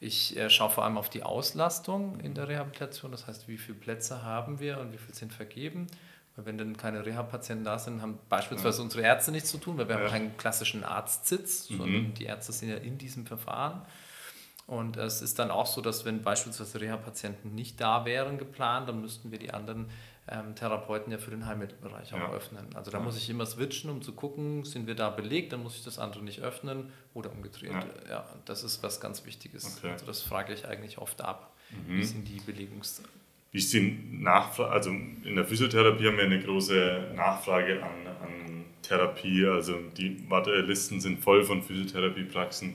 Ich 0.00 0.36
äh, 0.36 0.48
schaue 0.48 0.70
vor 0.70 0.84
allem 0.84 0.96
auf 0.96 1.10
die 1.10 1.22
Auslastung 1.22 2.18
in 2.20 2.32
der 2.34 2.48
Rehabilitation, 2.48 3.10
das 3.10 3.26
heißt, 3.26 3.46
wie 3.48 3.58
viele 3.58 3.76
Plätze 3.78 4.22
haben 4.22 4.58
wir 4.60 4.78
und 4.78 4.92
wie 4.92 4.98
viele 4.98 5.14
sind 5.14 5.32
vergeben. 5.32 5.86
Weil 6.36 6.46
wenn 6.46 6.56
dann 6.56 6.76
keine 6.76 7.04
Reha-Patienten 7.04 7.64
da 7.64 7.78
sind, 7.78 8.00
haben 8.00 8.18
beispielsweise 8.28 8.80
unsere 8.80 9.02
Ärzte 9.02 9.32
nichts 9.32 9.50
zu 9.50 9.58
tun, 9.58 9.76
weil 9.76 9.88
wir 9.88 9.96
Ja. 9.96 10.02
haben 10.02 10.10
keinen 10.10 10.36
klassischen 10.36 10.84
Arztsitz, 10.84 11.66
sondern 11.66 12.14
die 12.14 12.24
Ärzte 12.24 12.52
sind 12.52 12.68
ja 12.70 12.76
in 12.76 12.96
diesem 12.96 13.26
Verfahren. 13.26 13.82
Und 14.68 14.98
es 14.98 15.22
ist 15.22 15.38
dann 15.38 15.50
auch 15.50 15.64
so, 15.66 15.80
dass 15.80 16.04
wenn 16.04 16.22
beispielsweise 16.22 16.78
Reha-Patienten 16.80 17.54
nicht 17.54 17.80
da 17.80 18.04
wären 18.04 18.36
geplant, 18.36 18.86
dann 18.88 19.00
müssten 19.00 19.30
wir 19.32 19.38
die 19.38 19.50
anderen 19.54 19.86
ähm, 20.30 20.54
Therapeuten 20.54 21.10
ja 21.10 21.16
für 21.16 21.30
den 21.30 21.46
Heilmittelbereich 21.46 22.12
auch 22.12 22.18
Ja. 22.18 22.32
öffnen. 22.32 22.66
Also 22.74 22.90
da 22.90 23.00
muss 23.00 23.16
ich 23.16 23.30
immer 23.30 23.46
switchen, 23.46 23.88
um 23.88 24.02
zu 24.02 24.12
gucken, 24.12 24.66
sind 24.66 24.86
wir 24.86 24.94
da 24.94 25.08
belegt, 25.08 25.54
dann 25.54 25.62
muss 25.62 25.76
ich 25.76 25.84
das 25.84 25.98
andere 25.98 26.22
nicht 26.22 26.42
öffnen 26.42 26.92
oder 27.14 27.32
umgedreht. 27.32 27.72
Ja. 27.72 28.10
Ja, 28.10 28.24
das 28.44 28.62
ist 28.62 28.82
was 28.82 29.00
ganz 29.00 29.24
Wichtiges. 29.24 29.78
Okay. 29.78 29.92
Also 29.92 30.04
das 30.04 30.20
frage 30.20 30.52
ich 30.52 30.68
eigentlich 30.68 30.98
oft 30.98 31.22
ab. 31.22 31.54
Wie 31.86 32.04
sind 32.04 32.28
die 32.28 32.40
Belegungs... 32.40 33.02
Wie 33.50 33.58
ist 33.58 33.72
die 33.72 33.98
Nachfrage? 34.12 34.70
Also 34.70 34.90
in 34.90 35.34
der 35.34 35.46
Physiotherapie 35.46 36.06
haben 36.06 36.18
wir 36.18 36.24
eine 36.24 36.40
große 36.42 37.12
Nachfrage 37.14 37.82
an, 37.82 38.06
an 38.22 38.64
Therapie. 38.82 39.46
Also 39.46 39.78
die 39.96 40.28
Wartelisten 40.28 41.00
sind 41.00 41.20
voll 41.20 41.42
von 41.42 41.62
Physiotherapiepraxen. 41.62 42.74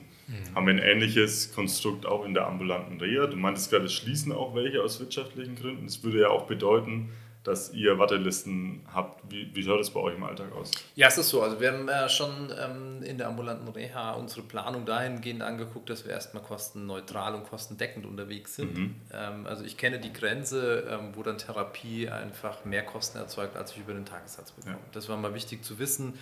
Haben 0.54 0.66
wir 0.66 0.74
ein 0.74 0.78
ähnliches 0.78 1.52
Konstrukt 1.54 2.06
auch 2.06 2.24
in 2.24 2.34
der 2.34 2.46
ambulanten 2.46 3.00
Reha? 3.00 3.26
Du 3.26 3.36
meintest 3.36 3.70
gerade, 3.70 3.86
es 3.86 3.92
schließen 3.92 4.32
auch 4.32 4.54
welche 4.54 4.82
aus 4.82 5.00
wirtschaftlichen 5.00 5.56
Gründen. 5.56 5.84
Das 5.86 6.02
würde 6.02 6.20
ja 6.20 6.28
auch 6.28 6.46
bedeuten, 6.46 7.10
dass 7.44 7.74
ihr 7.74 7.98
Wartelisten 7.98 8.80
habt. 8.92 9.30
Wie, 9.30 9.54
wie 9.54 9.62
schaut 9.62 9.78
es 9.78 9.90
bei 9.90 10.00
euch 10.00 10.14
im 10.16 10.24
Alltag 10.24 10.50
aus? 10.52 10.70
Ja, 10.96 11.08
es 11.08 11.18
ist 11.18 11.28
so. 11.28 11.42
Also 11.42 11.60
wir 11.60 11.72
haben 11.72 11.88
äh, 11.88 12.08
schon 12.08 12.50
ähm, 12.58 13.02
in 13.02 13.18
der 13.18 13.28
ambulanten 13.28 13.68
Reha 13.68 14.14
unsere 14.14 14.40
Planung 14.40 14.86
dahingehend 14.86 15.42
angeguckt, 15.42 15.90
dass 15.90 16.06
wir 16.06 16.12
erstmal 16.12 16.42
kostenneutral 16.42 17.34
und 17.34 17.44
kostendeckend 17.44 18.06
unterwegs 18.06 18.56
sind. 18.56 18.94
Ähm, 19.12 19.46
also 19.46 19.62
ich 19.62 19.76
kenne 19.76 20.00
die 20.00 20.12
Grenze, 20.12 20.88
ähm, 20.90 21.10
wo 21.12 21.22
dann 21.22 21.36
Therapie 21.36 22.08
einfach 22.08 22.64
mehr 22.64 22.82
Kosten 22.82 23.18
erzeugt, 23.18 23.56
als 23.56 23.72
ich 23.72 23.78
über 23.78 23.92
den 23.92 24.06
Tagessatz 24.06 24.52
bekomme. 24.52 24.76
Ja. 24.76 24.80
Das 24.92 25.10
war 25.10 25.18
mal 25.18 25.34
wichtig 25.34 25.62
zu 25.62 25.78
wissen. 25.78 26.14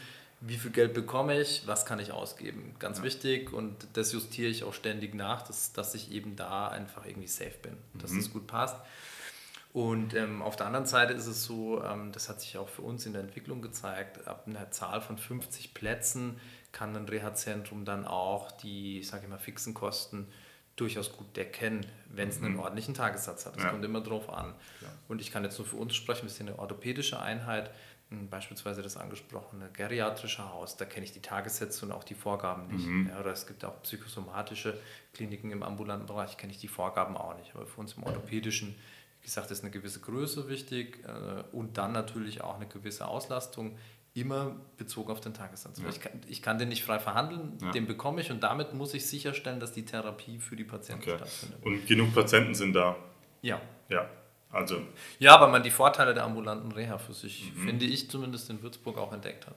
Wie 0.44 0.56
viel 0.56 0.72
Geld 0.72 0.92
bekomme 0.92 1.40
ich? 1.40 1.62
Was 1.66 1.86
kann 1.86 1.98
ich 2.00 2.10
ausgeben? 2.12 2.74
Ganz 2.80 3.02
wichtig 3.02 3.52
und 3.52 3.86
das 3.92 4.12
justiere 4.12 4.50
ich 4.50 4.64
auch 4.64 4.74
ständig 4.74 5.14
nach, 5.14 5.42
dass, 5.42 5.72
dass 5.72 5.94
ich 5.94 6.10
eben 6.10 6.34
da 6.36 6.68
einfach 6.68 7.06
irgendwie 7.06 7.28
safe 7.28 7.54
bin, 7.62 7.76
dass 7.94 8.12
das 8.14 8.30
gut 8.30 8.46
passt. 8.46 8.76
Und 9.72 10.14
ähm, 10.14 10.42
auf 10.42 10.56
der 10.56 10.66
anderen 10.66 10.84
Seite 10.86 11.14
ist 11.14 11.26
es 11.26 11.44
so, 11.44 11.82
ähm, 11.82 12.12
das 12.12 12.28
hat 12.28 12.40
sich 12.42 12.58
auch 12.58 12.68
für 12.68 12.82
uns 12.82 13.06
in 13.06 13.12
der 13.14 13.22
Entwicklung 13.22 13.62
gezeigt, 13.62 14.26
ab 14.28 14.44
einer 14.46 14.70
Zahl 14.70 15.00
von 15.00 15.16
50 15.16 15.72
Plätzen 15.72 16.38
kann 16.72 16.94
ein 16.96 17.08
Reha-Zentrum 17.08 17.84
dann 17.84 18.04
auch 18.06 18.50
die, 18.50 19.02
sage 19.02 19.22
ich 19.24 19.30
mal, 19.30 19.38
fixen 19.38 19.72
Kosten 19.74 20.28
durchaus 20.76 21.12
gut 21.12 21.36
decken, 21.36 21.86
wenn 22.08 22.28
es 22.30 22.38
einen 22.42 22.58
ordentlichen 22.58 22.94
Tagessatz 22.94 23.46
hat. 23.46 23.56
Das 23.56 23.62
Ja. 23.64 23.70
kommt 23.70 23.84
immer 23.84 24.00
drauf 24.00 24.28
an. 24.30 24.54
Und 25.08 25.20
ich 25.20 25.30
kann 25.30 25.44
jetzt 25.44 25.58
nur 25.58 25.66
für 25.66 25.76
uns 25.76 25.94
sprechen, 25.94 26.22
wir 26.22 26.30
sind 26.30 26.48
eine 26.48 26.58
orthopädische 26.58 27.20
Einheit, 27.20 27.70
beispielsweise 28.30 28.82
das 28.82 28.96
angesprochene 28.96 29.70
geriatrische 29.72 30.48
Haus, 30.52 30.76
da 30.76 30.84
kenne 30.84 31.04
ich 31.04 31.12
die 31.12 31.20
Tagessätze 31.22 31.84
und 31.86 31.92
auch 31.92 32.04
die 32.04 32.14
Vorgaben 32.14 32.66
nicht. 32.68 32.86
Ja, 33.10 33.20
oder 33.20 33.30
es 33.32 33.46
gibt 33.46 33.64
auch 33.64 33.82
psychosomatische 33.82 34.78
Kliniken 35.14 35.50
im 35.50 35.62
ambulanten 35.62 36.06
Bereich, 36.06 36.36
kenne 36.36 36.52
ich 36.52 36.58
die 36.58 36.68
Vorgaben 36.68 37.16
auch 37.16 37.36
nicht. 37.36 37.54
Aber 37.54 37.66
für 37.66 37.80
uns 37.80 37.94
im 37.94 38.02
orthopädischen, 38.04 38.74
wie 39.20 39.24
gesagt, 39.26 39.50
ist 39.50 39.62
eine 39.62 39.70
gewisse 39.70 40.00
Größe 40.00 40.48
wichtig 40.48 40.98
äh, 41.06 41.42
und 41.54 41.78
dann 41.78 41.92
natürlich 41.92 42.40
auch 42.42 42.56
eine 42.56 42.66
gewisse 42.66 43.06
Auslastung, 43.06 43.76
immer 44.14 44.56
bezogen 44.76 45.10
auf 45.10 45.20
den 45.20 45.32
Tagessatz. 45.32 45.82
Weil 45.82 45.88
Ich, 45.88 46.00
kann, 46.00 46.12
ich 46.28 46.42
kann 46.42 46.58
den 46.58 46.68
nicht 46.68 46.84
frei 46.84 46.98
verhandeln, 46.98 47.56
Ja. 47.62 47.70
den 47.70 47.86
bekomme 47.86 48.20
ich 48.20 48.30
und 48.30 48.42
damit 48.42 48.74
muss 48.74 48.92
ich 48.92 49.06
sicherstellen, 49.06 49.58
dass 49.58 49.72
die 49.72 49.86
Therapie 49.86 50.38
für 50.38 50.54
die 50.54 50.64
Patienten 50.64 51.02
Okay. 51.08 51.16
stattfindet. 51.16 51.64
Und 51.64 51.86
genug 51.86 52.14
Patienten 52.14 52.54
sind 52.54 52.74
da. 52.74 52.94
Ja. 53.40 53.58
Ja, 53.88 54.06
also 54.52 54.80
Ja, 55.18 55.40
weil 55.40 55.50
man 55.50 55.62
die 55.62 55.70
Vorteile 55.70 56.14
der 56.14 56.24
ambulanten 56.24 56.70
Reha 56.72 56.98
für 56.98 57.14
sich, 57.14 57.52
Mhm. 57.54 57.64
finde 57.66 57.84
ich 57.86 58.10
zumindest 58.10 58.50
in 58.50 58.62
Würzburg 58.62 58.98
auch 58.98 59.12
entdeckt 59.12 59.46
hat. 59.46 59.56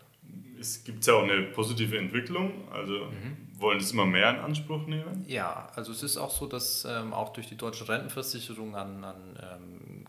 es 0.60 0.84
gibt 0.84 1.06
ja 1.06 1.14
auch 1.14 1.24
eine 1.24 1.44
positive 1.44 1.98
Entwicklung. 1.98 2.68
Also 2.72 3.08
wollen 3.60 3.78
es 3.78 3.92
immer 3.92 4.06
mehr 4.06 4.30
in 4.32 4.38
Anspruch 4.38 4.88
nehmen. 4.88 5.24
Ja, 5.28 5.70
also 5.76 5.92
es 5.92 6.02
ist 6.02 6.18
auch 6.18 6.32
so, 6.32 6.48
dass 6.48 6.86
ähm, 6.86 7.14
auch 7.14 7.34
durch 7.34 7.48
die 7.50 7.56
deutsche 7.58 7.88
Rentenversicherung 7.88 8.76
an, 8.76 9.04
an 9.04 9.16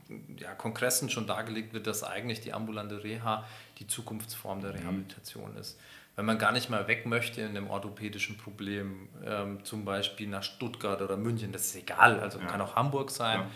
ähm, 0.08 0.36
ja, 0.38 0.54
Kongressen 0.54 1.10
schon 1.10 1.26
dargelegt 1.26 1.74
wird, 1.74 1.86
dass 1.86 2.02
eigentlich 2.04 2.40
die 2.40 2.52
ambulante 2.54 3.02
Reha 3.04 3.44
die 3.78 3.86
Zukunftsform 3.86 4.60
der 4.62 4.72
Rehabilitation 4.74 5.56
ist. 5.56 5.78
Wenn 6.14 6.24
man 6.24 6.38
gar 6.38 6.52
nicht 6.52 6.70
mal 6.70 6.88
weg 6.88 7.04
möchte 7.04 7.42
in 7.42 7.48
einem 7.50 7.68
orthopädischen 7.68 8.38
Problem, 8.38 9.08
ähm, 9.24 9.62
zum 9.64 9.84
Beispiel 9.84 10.28
nach 10.28 10.42
Stuttgart 10.44 11.02
oder 11.02 11.18
München, 11.18 11.52
das 11.52 11.66
ist 11.66 11.76
egal, 11.76 12.20
also 12.20 12.38
Ja. 12.38 12.46
kann 12.46 12.60
auch 12.62 12.74
Hamburg 12.74 13.10
sein. 13.10 13.40
Ja. 13.40 13.46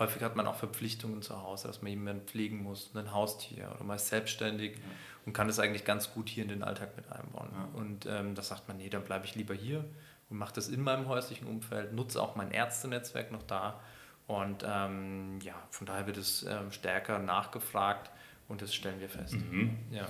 Häufig 0.00 0.22
hat 0.22 0.34
man 0.34 0.46
auch 0.46 0.56
Verpflichtungen 0.56 1.22
zu 1.22 1.42
Hause, 1.42 1.68
dass 1.68 1.82
man 1.82 1.90
jemanden 1.90 2.26
pflegen 2.26 2.62
muss, 2.62 2.90
ein 2.96 3.12
Haustier 3.12 3.70
oder 3.74 3.84
mal 3.84 3.96
ist 3.96 4.08
selbstständig 4.08 4.78
und 5.26 5.34
kann 5.34 5.46
das 5.46 5.60
eigentlich 5.60 5.84
ganz 5.84 6.12
gut 6.12 6.28
hier 6.28 6.42
in 6.42 6.48
den 6.48 6.62
Alltag 6.62 6.96
mit 6.96 7.12
einbauen. 7.12 7.50
Und 7.74 8.06
ähm, 8.06 8.34
da 8.34 8.42
sagt 8.42 8.66
man, 8.66 8.78
nee, 8.78 8.88
dann 8.88 9.04
bleibe 9.04 9.26
ich 9.26 9.34
lieber 9.34 9.54
hier 9.54 9.84
und 10.30 10.38
mache 10.38 10.54
das 10.54 10.68
in 10.68 10.80
meinem 10.80 11.06
häuslichen 11.06 11.46
Umfeld, 11.46 11.92
nutze 11.92 12.20
auch 12.22 12.34
mein 12.34 12.50
Ärztenetzwerk 12.50 13.30
noch 13.30 13.42
da. 13.42 13.78
Und 14.26 14.64
ähm, 14.66 15.38
ja, 15.42 15.54
von 15.70 15.86
daher 15.86 16.06
wird 16.06 16.16
es 16.16 16.44
ähm, 16.44 16.72
stärker 16.72 17.18
nachgefragt. 17.18 18.10
Und 18.48 18.62
das 18.62 18.74
stellen 18.74 19.00
wir 19.00 19.08
fest. 19.08 19.34
Mhm. 19.34 19.76
Ja. 19.90 20.06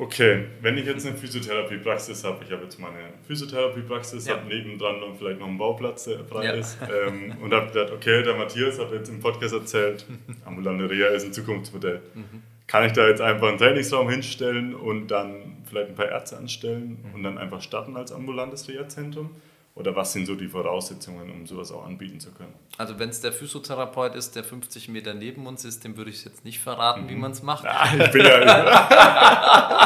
Okay, 0.00 0.44
wenn 0.60 0.78
ich 0.78 0.86
jetzt 0.86 1.04
eine 1.06 1.16
Physiotherapiepraxis 1.16 2.22
habe, 2.22 2.44
ich 2.44 2.52
habe 2.52 2.62
jetzt 2.62 2.78
meine 2.78 2.98
Physiotherapiepraxis, 3.26 4.26
Ja. 4.28 4.36
habe 4.36 4.46
nebendran 4.46 5.00
noch 5.00 5.16
vielleicht 5.18 5.40
noch 5.40 5.48
einen 5.48 5.58
Bauplatz, 5.58 6.04
der 6.04 6.24
frei 6.24 6.44
Ja. 6.44 6.52
ist 6.52 6.78
ähm, 6.82 7.36
und 7.42 7.52
habe 7.52 7.66
gedacht, 7.72 7.90
okay, 7.92 8.22
der 8.22 8.34
Matthias 8.36 8.78
hat 8.78 8.92
jetzt 8.92 9.08
im 9.08 9.18
Podcast 9.18 9.54
erzählt, 9.54 10.06
ambulante 10.44 10.88
Reha 10.88 11.08
ist 11.08 11.24
ein 11.24 11.32
Zukunftsmodell. 11.32 12.00
Mhm. 12.14 12.42
Kann 12.68 12.84
ich 12.84 12.92
da 12.92 13.08
jetzt 13.08 13.20
einfach 13.20 13.48
einen 13.48 13.58
Trainingsraum 13.58 14.08
hinstellen 14.08 14.74
und 14.74 15.08
dann 15.08 15.56
vielleicht 15.68 15.88
ein 15.88 15.94
paar 15.96 16.08
Ärzte 16.10 16.36
anstellen 16.36 16.98
Mhm. 17.02 17.14
und 17.14 17.22
dann 17.24 17.36
einfach 17.38 17.60
starten 17.60 17.96
als 17.96 18.12
ambulantes 18.12 18.68
Reha-Zentrum? 18.68 19.30
Oder 19.74 19.94
was 19.94 20.12
sind 20.12 20.26
so 20.26 20.34
die 20.34 20.48
Voraussetzungen, 20.48 21.30
um 21.30 21.46
sowas 21.46 21.70
auch 21.70 21.86
anbieten 21.86 22.18
zu 22.18 22.32
können? 22.32 22.52
Also 22.78 22.98
wenn 22.98 23.10
es 23.10 23.20
der 23.20 23.30
Physiotherapeut 23.32 24.16
ist, 24.16 24.34
der 24.34 24.42
50 24.42 24.88
Meter 24.88 25.14
neben 25.14 25.46
uns 25.46 25.64
ist, 25.64 25.84
dem 25.84 25.96
würde 25.96 26.10
ich 26.10 26.24
jetzt 26.24 26.44
nicht 26.44 26.58
verraten, 26.58 27.08
wie 27.08 27.14
man 27.14 27.30
es 27.30 27.44
macht. 27.44 27.64
Ah, 27.64 27.88
ich 27.96 28.10
bin 28.10 28.24
ja. 28.24 28.40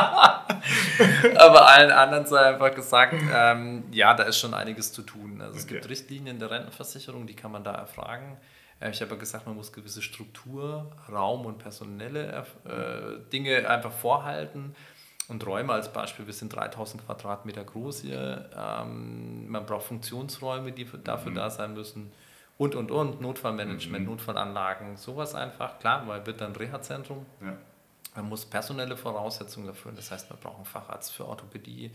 Aber 1.36 1.68
allen 1.68 1.90
anderen 1.90 2.26
sei 2.26 2.40
einfach 2.40 2.74
gesagt, 2.74 3.14
ähm, 3.34 3.84
ja, 3.92 4.14
da 4.14 4.24
ist 4.24 4.38
schon 4.38 4.54
einiges 4.54 4.92
zu 4.92 5.02
tun. 5.02 5.40
Also 5.40 5.56
es 5.58 5.64
Okay. 5.64 5.74
gibt 5.74 5.88
Richtlinien 5.88 6.38
der 6.38 6.50
Rentenversicherung, 6.50 7.26
die 7.26 7.34
kann 7.34 7.52
man 7.52 7.64
da 7.64 7.72
erfragen. 7.72 8.36
Äh, 8.80 8.90
Ich 8.90 9.00
habe 9.00 9.12
ja 9.12 9.16
gesagt, 9.18 9.46
man 9.46 9.56
muss 9.56 9.72
gewisse 9.72 10.02
Struktur, 10.02 10.90
Raum 11.10 11.46
und 11.46 11.58
personelle 11.58 12.44
äh, 12.64 13.30
Dinge 13.32 13.68
einfach 13.68 13.92
vorhalten. 13.92 14.74
Und 15.28 15.46
Räume 15.46 15.72
als 15.72 15.92
Beispiel, 15.92 16.26
wir 16.26 16.34
sind 16.34 16.54
3000 16.54 17.06
Quadratmeter 17.06 17.62
groß 17.64 18.00
hier. 18.00 18.50
Ähm, 18.56 19.48
man 19.48 19.64
braucht 19.66 19.84
Funktionsräume, 19.86 20.72
die 20.72 20.84
für- 20.84 20.98
dafür 20.98 21.32
da 21.32 21.48
sein 21.48 21.74
müssen. 21.74 22.12
Und, 22.58 22.74
und, 22.74 22.90
und. 22.90 23.20
Notfallmanagement, 23.20 24.04
Notfallanlagen, 24.06 24.96
sowas 24.96 25.34
einfach. 25.34 25.78
Klar, 25.78 26.06
weil 26.06 26.26
wird 26.26 26.40
dann 26.40 26.54
Reha-Zentrum. 26.54 27.24
ja. 27.40 27.56
Man 28.14 28.28
muss 28.28 28.44
personelle 28.44 28.96
Voraussetzungen 28.96 29.66
erfüllen. 29.68 29.96
Das 29.96 30.10
heißt, 30.10 30.28
man 30.30 30.38
braucht 30.38 30.56
einen 30.56 30.64
Facharzt 30.66 31.12
für 31.12 31.26
Orthopädie 31.26 31.90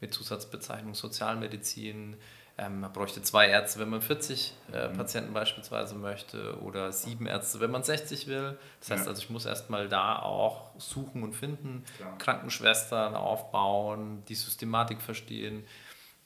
mit 0.00 0.14
Zusatzbezeichnung 0.14 0.94
Sozialmedizin. 0.94 2.16
Ähm, 2.56 2.80
man 2.80 2.92
bräuchte 2.92 3.22
zwei 3.22 3.48
Ärzte, 3.48 3.78
wenn 3.78 3.88
man 3.90 4.00
40 4.02 4.52
äh, 4.72 4.88
Patienten 4.88 5.32
beispielsweise 5.32 5.94
möchte 5.94 6.58
oder 6.60 6.90
sieben 6.92 7.26
Ärzte, 7.26 7.60
wenn 7.60 7.70
man 7.70 7.82
60 7.84 8.26
will. 8.26 8.58
Das 8.80 8.90
heißt 8.90 9.04
Ja. 9.04 9.10
also, 9.10 9.22
ich 9.22 9.30
muss 9.30 9.46
erstmal 9.46 9.88
da 9.88 10.18
auch 10.20 10.70
suchen 10.78 11.22
und 11.22 11.34
finden, 11.34 11.84
Klar. 11.98 12.18
Krankenschwestern 12.18 13.14
aufbauen, 13.14 14.24
die 14.28 14.34
Systematik 14.34 15.00
verstehen. 15.02 15.64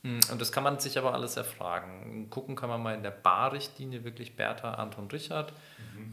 Mm, 0.03 0.21
Und 0.31 0.41
das 0.41 0.53
kann 0.53 0.65
man 0.65 0.79
sich 0.81 0.97
aber 0.99 1.13
alles 1.13 1.37
erfragen. 1.37 2.29
Gucken 2.31 2.57
kann 2.57 2.69
man 2.71 2.83
mal 2.83 2.95
in 2.95 3.03
der 3.03 3.11
Barrichtlinie 3.11 4.05
wirklich 4.05 4.35
Bertha, 4.37 4.75
Anton, 4.75 5.09
Richard. 5.11 5.53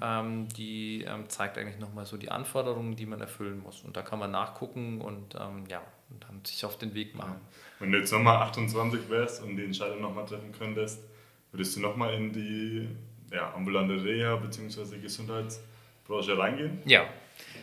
Ähm, 0.02 0.49
die 0.49 1.04
ähm, 1.04 1.30
zeigt 1.30 1.58
eigentlich 1.58 1.80
nochmal 1.80 2.06
so 2.06 2.17
die 2.17 2.32
Anforderungen, 2.32 2.95
die 2.95 3.06
man 3.06 3.21
erfüllen 3.21 3.60
muss. 3.60 3.82
Und 3.84 3.97
da 3.97 4.02
kann 4.02 4.19
man 4.19 4.32
nachgucken 4.32 5.02
und 5.02 5.36
ähm, 5.36 5.63
ja, 5.69 5.82
und 6.10 6.23
dann 6.23 6.43
sich 6.43 6.65
auf 6.65 6.78
den 6.78 6.93
Weg 6.93 7.15
machen. 7.15 7.36
Wenn 7.80 7.91
du 7.91 7.97
jetzt 7.97 8.12
nochmal 8.12 8.38
28 8.38 9.10
wärst 9.10 9.43
und 9.43 9.56
die 9.58 9.63
Entscheidung 9.63 10.02
nochmal 10.02 10.25
treffen 10.25 10.52
könntest, 10.58 11.04
würdest 11.52 11.75
du 11.75 11.82
nochmal 11.82 12.13
in 12.13 12.34
die 12.34 12.88
ja, 13.32 13.54
ambulante 13.54 14.04
Reha 14.04 14.36
bzw. 14.38 14.97
Gesundheitsbranche 14.99 16.38
reingehen? 16.38 16.80
Ja, 16.86 17.06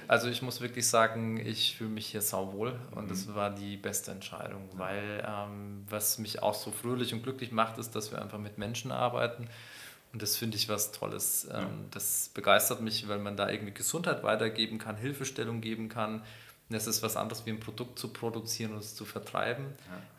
also 0.09 0.29
ich 0.29 0.41
muss 0.41 0.61
wirklich 0.61 0.87
sagen, 0.87 1.39
ich 1.45 1.77
fühle 1.77 1.91
mich 1.91 2.07
hier 2.07 2.23
sauwohl 2.23 2.79
und 2.95 3.11
das 3.11 3.35
war 3.35 3.51
die 3.51 3.77
beste 3.77 4.13
Entscheidung, 4.13 4.69
weil 4.75 5.25
ähm, 5.27 5.85
was 5.89 6.19
mich 6.19 6.43
auch 6.43 6.55
so 6.55 6.71
fröhlich 6.71 7.13
und 7.13 7.23
glücklich 7.23 7.51
macht, 7.51 7.79
ist, 7.79 7.97
dass 7.97 8.13
wir 8.13 8.23
einfach 8.23 8.39
mit 8.39 8.57
Menschen 8.57 8.93
arbeiten. 8.93 9.49
Und 10.17 10.23
das 10.23 10.35
finde 10.39 10.57
ich 10.57 10.71
was 10.71 10.93
Tolles. 10.93 11.47
Ähm, 11.53 11.89
Das 11.91 12.31
begeistert 12.33 12.81
mich, 12.81 13.07
weil 13.07 13.19
man 13.19 13.37
da 13.37 13.51
irgendwie 13.51 13.75
Gesundheit 13.75 14.23
weitergeben 14.23 14.79
kann, 14.79 14.97
Hilfestellung 14.97 15.61
geben 15.61 15.91
kann. 15.91 16.21
Und 16.21 16.75
das 16.75 16.87
ist 16.87 17.03
was 17.03 17.19
anderes 17.19 17.45
wie 17.45 17.51
ein 17.51 17.61
Produkt 17.61 17.99
zu 17.99 18.09
produzieren 18.09 18.73
und 18.73 18.79
es 18.79 18.95
zu 18.95 19.05
vertreiben. 19.05 19.67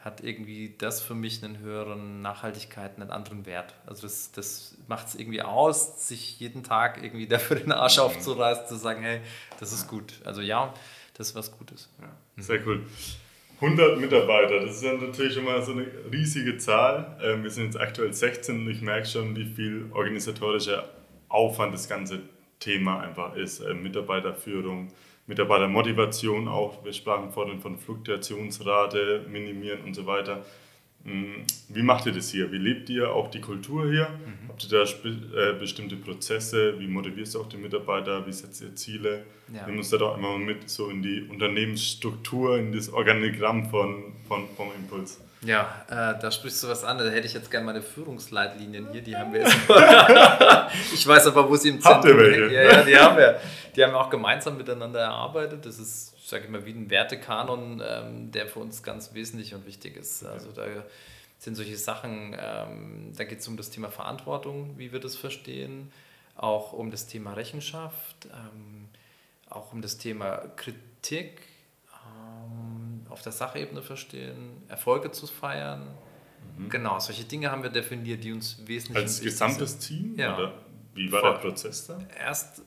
Hat 0.05 0.21
irgendwie 0.23 0.75
das 0.77 1.01
für 1.01 1.15
mich 1.15 1.43
einen 1.43 1.57
höheren 1.57 2.21
Nachhaltigkeit, 2.21 2.97
einen 2.97 3.09
anderen 3.09 3.47
Wert. 3.47 3.73
Also 3.87 4.03
das, 4.03 4.31
das 4.33 4.75
macht 4.87 5.07
es 5.07 5.15
irgendwie 5.15 5.41
aus, 5.41 6.07
sich 6.07 6.39
jeden 6.39 6.61
Tag 6.61 7.01
irgendwie 7.03 7.25
dafür 7.35 7.55
den 7.55 7.71
Arsch 7.71 7.97
aufzureißen, 7.97 8.67
zu 8.67 8.75
sagen, 8.75 9.01
hey, 9.01 9.21
das 9.59 9.73
ist 9.73 9.87
gut. 9.87 10.13
Also 10.25 10.41
ja, 10.41 10.75
das 11.15 11.29
ist 11.29 11.35
was 11.35 11.51
Gutes. 11.57 11.89
Ja, 11.99 12.43
sehr 12.43 12.63
cool. 12.67 12.85
100 13.59 13.99
Mitarbeiter, 13.99 14.59
das 14.59 14.75
ist 14.75 14.83
ja 14.83 14.93
natürlich 14.93 15.33
schon 15.33 15.45
mal 15.45 15.61
so 15.63 15.71
eine 15.71 15.87
riesige 16.11 16.57
Zahl. 16.57 17.17
Ähm, 17.23 17.41
Wir 17.41 17.49
sind 17.49 17.65
jetzt 17.65 17.79
aktuell 17.79 18.13
16 18.13 18.61
und 18.61 18.69
ich 18.69 18.81
merke 18.81 19.07
schon, 19.07 19.35
wie 19.35 19.45
viel 19.45 19.87
organisatorischer 19.93 20.87
Aufwand 21.27 21.73
das 21.73 21.89
ganze 21.89 22.19
Thema 22.59 22.99
einfach 22.99 23.35
ist. 23.35 23.61
Ähm, 23.61 23.81
Mitarbeiterführung, 23.81 24.89
Mitarbeitermotivation 25.25 26.47
auch. 26.47 26.85
Wir 26.85 26.93
sprachen 26.93 27.31
vorhin 27.31 27.59
von 27.59 27.79
Fluktuationsrate, 27.79 29.25
minimieren 29.27 29.83
und 29.85 29.95
so 29.95 30.05
weiter. 30.05 30.45
Mm, 31.07 31.45
Wie 31.69 31.83
macht 31.83 32.05
ihr 32.05 32.11
das 32.11 32.29
hier? 32.29 32.51
Wie 32.51 32.57
lebt 32.57 32.89
ihr 32.89 33.09
auch 33.09 33.31
die 33.31 33.39
Kultur 33.39 33.89
hier? 33.89 34.09
Habt 34.49 34.65
ihr 34.65 34.69
da 34.69 34.83
äh, 34.83 35.53
bestimmte 35.53 35.95
Prozesse? 35.95 36.77
Wie 36.79 36.87
motivierst 36.87 37.35
du 37.35 37.41
auch 37.41 37.47
die 37.47 37.57
Mitarbeiter? 37.57 38.27
Wie 38.27 38.33
setzt 38.33 38.61
ihr 38.61 38.75
Ziele? 38.75 39.23
Ja. 39.53 39.65
Nimm 39.67 39.77
uns 39.77 39.89
da 39.89 39.97
doch 39.97 40.17
immer 40.17 40.37
mit 40.37 40.69
so 40.69 40.89
in 40.89 41.01
die 41.01 41.21
Unternehmensstruktur, 41.21 42.57
in 42.57 42.73
das 42.73 42.89
Organigramm 42.89 43.69
von, 43.69 44.15
von, 44.27 44.43
vom 44.57 44.67
Impuls. 44.75 45.21
Ja, 45.43 45.85
äh, 45.87 46.19
da 46.19 46.29
sprichst 46.29 46.63
du 46.63 46.67
was 46.67 46.83
an. 46.83 46.97
Da 46.97 47.05
hätte 47.05 47.27
ich 47.27 47.33
jetzt 47.33 47.49
gerne 47.49 47.65
meine 47.65 47.81
Führungsleitlinien 47.81 48.91
hier. 48.91 49.01
Die 49.01 49.15
haben 49.15 49.31
wir 49.31 49.41
jetzt. 49.41 49.55
ich 50.93 51.07
weiß 51.07 51.27
aber, 51.27 51.47
wo 51.47 51.55
sie 51.55 51.69
im 51.69 51.83
Habt 51.83 52.03
ihr 52.03 52.11
Zentrum 52.11 52.31
welche? 52.31 52.53
Ja, 52.53 52.63
ja, 52.63 52.83
die 52.83 52.97
haben 52.97 53.17
wir. 53.17 53.39
Die 53.75 53.83
haben 53.83 53.93
wir 53.93 53.99
auch 53.99 54.09
gemeinsam 54.09 54.57
miteinander 54.57 54.99
erarbeitet. 54.99 55.65
Das 55.65 55.79
ist, 55.79 56.15
sage 56.27 56.43
ich 56.43 56.49
mal, 56.49 56.65
wie 56.65 56.71
ein 56.71 56.89
Wertekanon, 56.89 57.81
ähm, 57.85 58.31
der 58.31 58.47
für 58.47 58.59
uns 58.59 58.83
ganz 58.83 59.13
wesentlich 59.13 59.53
und 59.55 59.65
wichtig 59.65 59.95
ist. 59.95 60.25
Also 60.25 60.51
da 60.51 60.65
sind 61.39 61.55
solche 61.55 61.77
Sachen, 61.77 62.35
ähm, 62.37 63.13
da 63.15 63.23
geht 63.23 63.39
es 63.39 63.47
um 63.47 63.55
das 63.55 63.69
Thema 63.69 63.89
Verantwortung, 63.91 64.77
wie 64.77 64.91
wir 64.91 64.99
das 64.99 65.15
verstehen, 65.15 65.89
auch 66.35 66.73
um 66.73 66.91
das 66.91 67.07
Thema 67.07 67.33
Rechenschaft, 67.33 68.25
ähm, 68.25 68.89
auch 69.49 69.71
um 69.71 69.81
das 69.81 69.97
Thema 69.97 70.39
Kritik 70.57 71.39
ähm, 71.93 73.05
auf 73.09 73.21
der 73.21 73.31
Sachebene 73.31 73.81
verstehen, 73.81 74.63
Erfolge 74.67 75.11
zu 75.11 75.27
feiern. 75.27 75.87
Genau, 76.69 76.99
solche 76.99 77.23
Dinge 77.23 77.51
haben 77.51 77.63
wir 77.63 77.69
definiert, 77.69 78.23
die 78.23 78.33
uns 78.33 78.57
wesentlich 78.65 78.97
Mhm. 78.97 79.03
Als 79.03 79.21
gesamtes 79.21 79.77
Team? 79.79 80.15
Ja. 80.17 80.37
Oder 80.37 80.53
wie 80.93 81.11
war 81.11 81.21
Voll. 81.21 81.33
der 81.33 81.39
Prozess 81.39 81.87
da? 81.87 81.97
sind. 81.99 82.07
Erst 82.19 82.61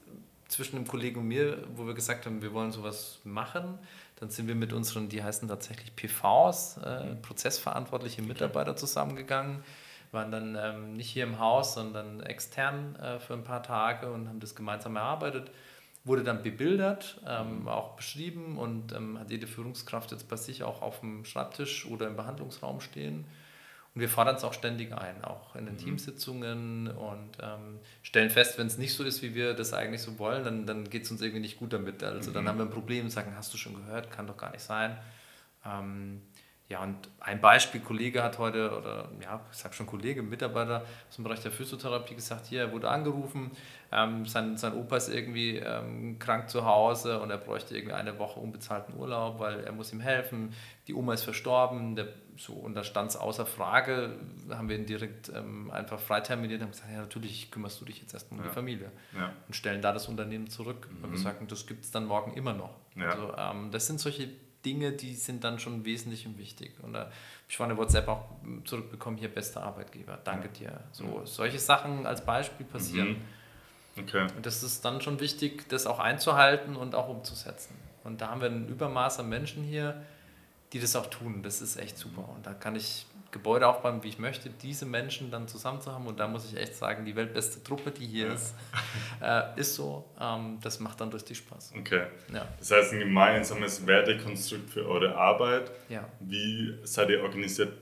zwischen 0.51 0.77
dem 0.77 0.87
Kollegen 0.87 1.21
und 1.21 1.29
mir, 1.29 1.65
wo 1.77 1.87
wir 1.87 1.95
gesagt 1.95 2.27
haben, 2.27 2.43
wir 2.43 2.53
wollen 2.53 2.73
sowas 2.73 3.21
machen. 3.25 3.79
Dann 4.17 4.31
sind 4.31 4.49
wir 4.49 4.55
mit 4.55 4.73
unseren, 4.73 5.09
die 5.09 5.23
heißen 5.23 5.49
tatsächlich 5.49 5.95
PVs, 5.95 6.79
äh, 6.79 7.15
prozessverantwortliche 7.23 8.23
Mitarbeiter 8.23 8.77
zusammengegangen, 8.77 9.63
waren 10.13 10.33
dann 10.33 10.59
ähm, 10.61 10.93
nicht 10.95 11.09
hier 11.11 11.25
im 11.25 11.39
Haus, 11.39 11.75
sondern 11.75 12.21
extern 12.21 12.97
äh, 12.97 13.21
für 13.21 13.35
ein 13.35 13.45
paar 13.45 13.63
Tage 13.63 14.11
und 14.11 14.29
haben 14.29 14.41
das 14.41 14.55
gemeinsam 14.57 14.97
erarbeitet. 14.97 15.51
Wurde 16.03 16.25
dann 16.25 16.43
bebildert, 16.43 17.21
ähm, 17.27 17.69
auch 17.69 17.95
beschrieben 17.95 18.59
und 18.59 18.93
ähm, 18.93 19.19
hat 19.19 19.31
jede 19.31 19.47
Führungskraft 19.47 20.11
jetzt 20.11 20.29
bei 20.29 20.37
sich 20.37 20.65
auch 20.65 20.83
auf 20.83 21.01
dem 21.01 21.25
Schreibtisch 21.25 21.87
oder 21.87 22.09
im 22.09 22.17
Behandlungsraum 22.17 22.81
stehen. 22.81 23.25
Und 23.94 24.00
wir 24.00 24.09
fordern 24.09 24.37
es 24.37 24.44
auch 24.44 24.53
ständig 24.53 24.92
ein, 24.92 25.24
auch 25.24 25.57
in 25.57 25.66
den 25.66 25.76
Teamsitzungen 25.76 26.88
und 26.88 27.31
ähm, 27.42 27.81
stellen 28.03 28.31
fest, 28.31 28.57
wenn 28.57 28.68
es 28.68 28.79
nicht 28.79 28.94
so 28.94 29.03
ist, 29.03 29.20
wie 29.22 29.35
wir 29.35 29.55
das 29.55 29.72
eigentlich 29.72 30.03
so 30.03 30.18
wollen, 30.20 30.44
dann, 30.44 30.64
dann 30.64 30.88
geht 30.88 31.05
es 31.05 31.11
uns 31.11 31.20
irgendwie 31.22 31.40
nicht 31.40 31.59
gut 31.59 31.72
damit. 31.72 32.05
Also 32.05 32.31
dann 32.31 32.48
haben 32.48 32.59
wir 32.59 32.66
ein 32.66 32.70
Problem 32.70 33.07
und 33.07 33.11
sagen, 33.11 33.35
hast 33.37 33.53
du 33.53 33.59
schon 33.59 33.74
gehört, 33.74 34.11
kann 34.12 34.29
doch 34.29 34.37
gar 34.37 34.53
nicht 34.53 34.62
sein. 34.62 34.96
Ähm, 35.66 36.22
ja, 36.70 36.85
und 36.85 36.96
ein 37.18 37.40
Beispiel, 37.40 37.81
Kollege 37.81 38.22
hat 38.22 38.38
heute, 38.38 38.70
oder 38.70 39.09
ja, 39.20 39.40
ich 39.50 39.59
sag 39.59 39.74
schon 39.74 39.87
Kollege, 39.87 40.22
Mitarbeiter 40.22 40.85
aus 41.09 41.16
dem 41.16 41.24
Bereich 41.24 41.40
der 41.40 41.50
Physiotherapie 41.50 42.14
gesagt, 42.14 42.46
hier, 42.46 42.61
er 42.61 42.72
wurde 42.72 42.88
angerufen, 42.88 43.50
ähm, 43.90 44.24
sein, 44.24 44.57
sein 44.57 44.74
Opa 44.74 44.96
ist 44.98 45.09
irgendwie 45.09 45.57
ähm, 45.57 46.20
krank 46.20 46.48
zu 46.48 46.64
Hause 46.64 47.18
und 47.18 47.31
er 47.31 47.38
bräuchte 47.38 47.74
irgendwie 47.74 47.94
eine 47.94 48.20
Woche 48.20 48.38
unbezahlten 48.38 48.94
Urlaub, 48.96 49.40
weil 49.40 49.64
er 49.64 49.72
muss 49.72 49.92
ihm 49.92 49.98
helfen, 49.98 50.55
die 50.87 50.94
Oma 50.94 51.14
ist 51.14 51.24
verstorben, 51.24 51.96
der, 51.96 52.07
so, 52.40 52.55
und 52.55 52.74
da 52.74 52.83
stand 52.85 53.11
es 53.11 53.16
außer 53.16 53.44
Frage, 53.44 54.16
haben 54.48 54.68
wir 54.70 54.76
ihn 54.76 54.87
direkt 54.87 55.31
ähm, 55.35 55.70
einfach 55.70 56.00
freiterminiert 56.00 56.61
und 56.61 56.68
haben 56.68 56.72
gesagt, 56.72 56.90
ja 56.90 57.00
natürlich 57.00 57.50
kümmerst 57.50 57.79
du 57.81 57.85
dich 57.85 58.00
jetzt 58.00 58.14
erstmal 58.14 58.40
um 58.40 58.44
Ja. 58.46 58.50
die 58.50 58.55
Familie 58.55 58.90
Ja. 59.14 59.33
und 59.46 59.55
stellen 59.55 59.83
da 59.83 59.92
das 59.92 60.09
Unternehmen 60.09 60.48
zurück, 60.48 60.88
weil 61.03 61.11
wir 61.11 61.18
sagen, 61.18 61.46
das 61.48 61.66
gibt 61.66 61.85
es 61.85 61.90
dann 61.90 62.07
morgen 62.07 62.33
immer 62.33 62.55
noch. 62.55 62.75
Ja. 62.96 63.10
Also, 63.10 63.35
ähm, 63.37 63.71
das 63.71 63.87
sind 63.87 64.00
solche 64.00 64.31
Dinge, 64.65 64.92
die 64.92 65.15
sind 65.15 65.44
dann 65.44 65.58
schon 65.58 65.85
wesentlich 65.85 66.27
und 66.27 66.38
wichtig. 66.38 66.73
Und 66.83 66.94
da 66.94 67.00
habe 67.00 67.12
ich 67.48 67.56
vorhin 67.58 67.73
eine 67.73 67.81
WhatsApp 67.81 68.08
auch 68.08 68.25
zurückbekommen, 68.65 69.19
hier 69.19 69.29
bester 69.29 69.62
Arbeitgeber, 69.62 70.19
danke 70.25 70.48
dir. 70.48 70.81
So, 70.92 71.23
solche 71.27 71.58
Sachen 71.58 72.06
als 72.06 72.25
Beispiel 72.25 72.65
passieren. 72.67 73.08
Mhm. 73.96 74.02
Okay. 74.04 74.27
Und 74.37 74.46
das 74.46 74.62
ist 74.62 74.83
dann 74.85 75.00
schon 75.02 75.21
wichtig, 75.21 75.69
das 75.69 75.87
auch 75.87 75.98
einzuhalten 75.98 76.77
und 76.77 76.94
auch 76.94 77.08
umzusetzen. 77.08 77.75
Und 78.04 78.21
da 78.23 78.29
haben 78.31 78.40
wir 78.40 78.48
ein 78.48 78.67
Übermaß 78.69 79.19
an 79.21 79.29
Menschen 79.29 79.62
hier, 79.62 80.02
die 80.73 80.81
das 80.81 80.96
auch 80.96 81.06
tun. 81.06 81.42
Das 81.42 81.60
ist 81.60 81.77
echt 81.77 81.98
super. 81.98 82.29
Und 82.29 82.46
da 82.46 82.54
kann 82.54 82.77
ich 82.77 83.06
Gebäude 83.33 83.68
aufbauen, 83.68 84.02
wie 84.02 84.08
ich 84.08 84.18
möchte, 84.18 84.50
diese 84.50 84.87
Menschen 84.87 85.31
dann 85.31 85.46
zusammen 85.46 85.81
zu 85.81 85.92
haben. 85.92 86.06
Und 86.06 86.18
da 86.18 86.27
muss 86.27 86.50
ich 86.50 86.58
echt 86.58 86.75
sagen, 86.75 87.04
die 87.04 87.14
weltbeste 87.14 87.62
Truppe, 87.62 87.90
die 87.92 88.06
hier 88.06 88.27
ja. 88.27 88.35
ist, 88.35 88.54
äh, 89.23 89.60
ist 89.60 89.75
so. 89.75 90.04
Ähm, 90.21 90.58
das 90.62 90.81
macht 90.81 91.00
dann 91.00 91.10
richtig 91.10 91.38
Spaß. 91.38 91.73
Okay. 91.79 92.06
Ja. 92.33 92.46
Das 92.58 92.71
heißt, 92.71 92.92
ein 92.92 93.00
gemeinsames 93.00 93.87
Wertekonstrukt 93.87 94.71
für 94.71 94.87
eure 94.87 95.14
Arbeit. 95.16 95.71
Ja. 95.88 96.08
Wie 96.21 96.79
seid 96.83 97.10
ihr 97.10 97.23
organisiert? 97.23 97.73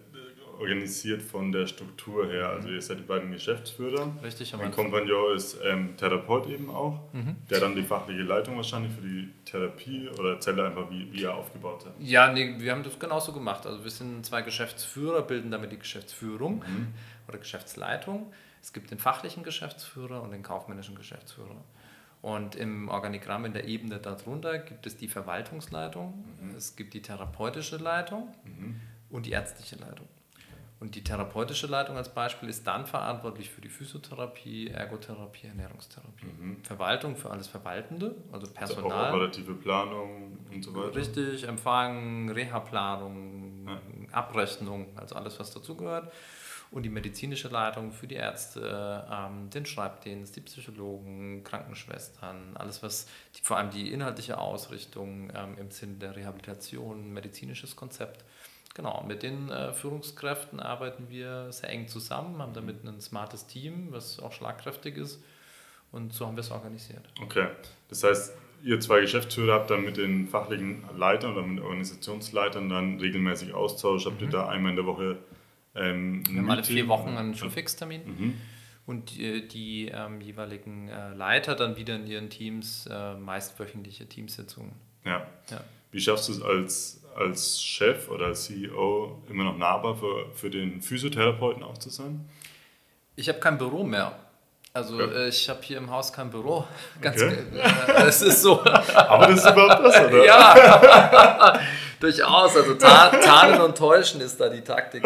Organisiert 0.58 1.22
von 1.22 1.52
der 1.52 1.66
Struktur 1.66 2.26
her. 2.26 2.48
Also 2.48 2.68
ihr 2.68 2.82
seid 2.82 2.98
die 2.98 3.02
beiden 3.04 3.30
Geschäftsführer. 3.30 4.12
Richtig. 4.22 4.56
Mein 4.56 4.70
Kompagnon 4.70 5.36
ist 5.36 5.58
ähm, 5.64 5.96
Therapeut 5.96 6.48
eben 6.48 6.70
auch, 6.70 7.00
mhm. 7.12 7.36
der 7.50 7.60
dann 7.60 7.74
die 7.74 7.82
fachliche 7.82 8.22
Leitung 8.22 8.56
wahrscheinlich 8.56 8.92
für 8.92 9.02
die 9.02 9.28
Therapie 9.44 10.08
oder 10.18 10.34
erzählt 10.34 10.58
einfach, 10.58 10.90
wie, 10.90 11.12
wie 11.12 11.24
er 11.24 11.34
aufgebaut 11.34 11.86
hat. 11.86 11.94
Ja, 12.00 12.32
nee, 12.32 12.56
wir 12.58 12.72
haben 12.72 12.82
das 12.82 12.98
genauso 12.98 13.32
gemacht. 13.32 13.66
Also 13.66 13.82
wir 13.84 13.90
sind 13.90 14.26
zwei 14.26 14.42
Geschäftsführer, 14.42 15.22
bilden 15.22 15.50
damit 15.50 15.72
die 15.72 15.78
Geschäftsführung 15.78 16.56
mhm. 16.56 16.94
oder 17.28 17.38
Geschäftsleitung. 17.38 18.32
Es 18.60 18.72
gibt 18.72 18.90
den 18.90 18.98
fachlichen 18.98 19.44
Geschäftsführer 19.44 20.22
und 20.22 20.32
den 20.32 20.42
kaufmännischen 20.42 20.96
Geschäftsführer. 20.96 21.64
Und 22.20 22.56
im 22.56 22.88
Organigramm 22.88 23.44
in 23.44 23.52
der 23.52 23.66
Ebene 23.66 23.98
darunter 23.98 24.58
gibt 24.58 24.86
es 24.86 24.96
die 24.96 25.08
Verwaltungsleitung, 25.08 26.24
mhm. 26.42 26.56
es 26.56 26.74
gibt 26.74 26.94
die 26.94 27.02
therapeutische 27.02 27.76
Leitung 27.76 28.34
mhm. 28.44 28.80
und 29.10 29.26
die 29.26 29.30
ärztliche 29.30 29.76
Leitung. 29.76 30.08
Und 30.80 30.94
die 30.94 31.02
therapeutische 31.02 31.66
Leitung 31.66 31.96
als 31.96 32.08
Beispiel 32.08 32.48
ist 32.48 32.64
dann 32.64 32.86
verantwortlich 32.86 33.50
für 33.50 33.60
die 33.60 33.68
Physiotherapie, 33.68 34.68
Ergotherapie, 34.68 35.48
Ernährungstherapie. 35.48 36.26
Mhm. 36.26 36.62
Verwaltung 36.62 37.16
für 37.16 37.30
alles 37.30 37.48
Verwaltende, 37.48 38.14
also 38.30 38.46
Personal. 38.52 38.92
Also 38.92 39.16
operative 39.16 39.54
Planung 39.54 40.38
und 40.52 40.64
so 40.64 40.72
weiter. 40.76 40.94
Richtig, 40.94 41.48
Empfang, 41.48 42.30
Reha-Planung, 42.30 43.66
ja. 43.66 43.80
Abrechnung, 44.12 44.86
also 44.96 45.16
alles, 45.16 45.40
was 45.40 45.52
dazugehört. 45.52 46.12
Und 46.70 46.82
die 46.82 46.90
medizinische 46.90 47.48
Leitung 47.48 47.92
für 47.92 48.06
die 48.06 48.16
Ärzte, 48.16 49.04
ähm, 49.10 49.48
den 49.50 49.64
Schreibdienst, 49.66 50.36
die 50.36 50.42
Psychologen, 50.42 51.42
Krankenschwestern, 51.42 52.56
alles, 52.56 52.82
was 52.82 53.08
die, 53.34 53.40
vor 53.42 53.56
allem 53.56 53.70
die 53.70 53.90
inhaltliche 53.90 54.38
Ausrichtung 54.38 55.32
ähm, 55.34 55.56
im 55.58 55.70
Sinne 55.70 55.94
der 55.94 56.14
Rehabilitation, 56.14 57.12
medizinisches 57.12 57.74
Konzept 57.74 58.22
Genau, 58.78 59.04
mit 59.08 59.24
den 59.24 59.50
äh, 59.50 59.72
Führungskräften 59.72 60.60
arbeiten 60.60 61.06
wir 61.08 61.50
sehr 61.50 61.68
eng 61.68 61.88
zusammen, 61.88 62.40
haben 62.40 62.52
damit 62.52 62.84
ein 62.84 63.00
smartes 63.00 63.48
Team, 63.48 63.88
was 63.90 64.20
auch 64.20 64.32
schlagkräftig 64.32 64.96
ist. 64.96 65.20
Und 65.90 66.12
so 66.12 66.28
haben 66.28 66.36
wir 66.36 66.42
es 66.42 66.52
organisiert. 66.52 67.02
Okay, 67.20 67.48
das 67.88 68.04
heißt, 68.04 68.36
ihr 68.62 68.78
zwei 68.78 69.00
Geschäftsführer 69.00 69.54
habt 69.54 69.70
dann 69.70 69.84
mit 69.84 69.96
den 69.96 70.28
fachlichen 70.28 70.84
Leitern 70.96 71.32
oder 71.32 71.44
mit 71.44 71.60
Organisationsleitern 71.60 72.68
dann 72.68 73.00
regelmäßig 73.00 73.52
Austausch. 73.52 74.06
Habt 74.06 74.20
ihr 74.20 74.28
mhm. 74.28 74.32
da 74.32 74.48
einmal 74.48 74.70
in 74.70 74.76
der 74.76 74.86
Woche 74.86 75.18
ähm, 75.74 76.22
Wir 76.28 76.38
haben 76.38 76.50
alle 76.50 76.62
vier 76.62 76.86
Wochen 76.86 77.16
einen 77.16 77.34
Schulfix-Termin. 77.34 78.02
Mhm. 78.06 78.34
Und 78.86 79.10
die, 79.10 79.48
die 79.48 79.88
ähm, 79.88 80.20
jeweiligen 80.20 80.88
äh, 80.88 81.14
Leiter 81.14 81.56
dann 81.56 81.76
wieder 81.76 81.96
in 81.96 82.06
ihren 82.06 82.30
Teams 82.30 82.88
äh, 82.88 83.14
meist 83.14 83.58
wöchentliche 83.58 84.08
Teamsitzungen. 84.08 84.70
Ja. 85.04 85.26
ja. 85.50 85.64
Wie 85.90 86.00
schaffst 86.00 86.28
du 86.28 86.32
es 86.32 86.42
als 86.42 86.97
als 87.18 87.62
Chef 87.62 88.08
oder 88.08 88.26
als 88.26 88.44
CEO 88.44 89.20
immer 89.28 89.44
noch 89.44 89.58
nahbar 89.58 89.96
für, 89.96 90.26
für 90.34 90.50
den 90.50 90.80
Physiotherapeuten 90.80 91.62
auch 91.62 91.78
zu 91.78 91.90
sein? 91.90 92.28
Ich 93.16 93.28
habe 93.28 93.40
kein 93.40 93.58
Büro 93.58 93.82
mehr. 93.82 94.16
Also 94.72 95.00
ja. 95.00 95.06
Äh, 95.06 95.28
ich 95.28 95.48
habe 95.48 95.60
hier 95.62 95.78
im 95.78 95.90
Haus 95.90 96.12
kein 96.12 96.30
Büro. 96.30 96.66
Ganz 97.00 97.20
okay. 97.20 97.38
äh, 97.56 98.02
es 98.06 98.22
ist 98.22 98.42
so. 98.42 98.62
Aber 98.94 99.26
das 99.26 99.44
ist 99.44 99.50
überhaupt 99.50 99.84
das, 99.84 100.00
oder? 100.00 100.24
ja, 100.24 101.60
durchaus. 102.00 102.56
Also 102.56 102.74
tarnen 102.74 103.60
und 103.60 103.76
täuschen 103.76 104.20
ist 104.20 104.40
da 104.40 104.48
die 104.48 104.60
Taktik. 104.60 105.04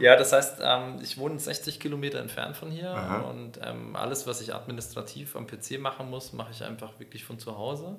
Ja, 0.00 0.16
das 0.16 0.32
heißt, 0.32 0.60
ähm, 0.62 0.98
ich 1.02 1.18
wohne 1.18 1.38
60 1.38 1.78
Kilometer 1.78 2.20
entfernt 2.20 2.56
von 2.56 2.70
hier 2.70 2.90
Aha. 2.90 3.18
und 3.30 3.60
ähm, 3.62 3.94
alles, 3.94 4.26
was 4.26 4.40
ich 4.40 4.54
administrativ 4.54 5.36
am 5.36 5.46
PC 5.46 5.78
machen 5.78 6.08
muss, 6.08 6.32
mache 6.32 6.52
ich 6.52 6.64
einfach 6.64 6.98
wirklich 6.98 7.24
von 7.24 7.38
zu 7.38 7.58
Hause. 7.58 7.96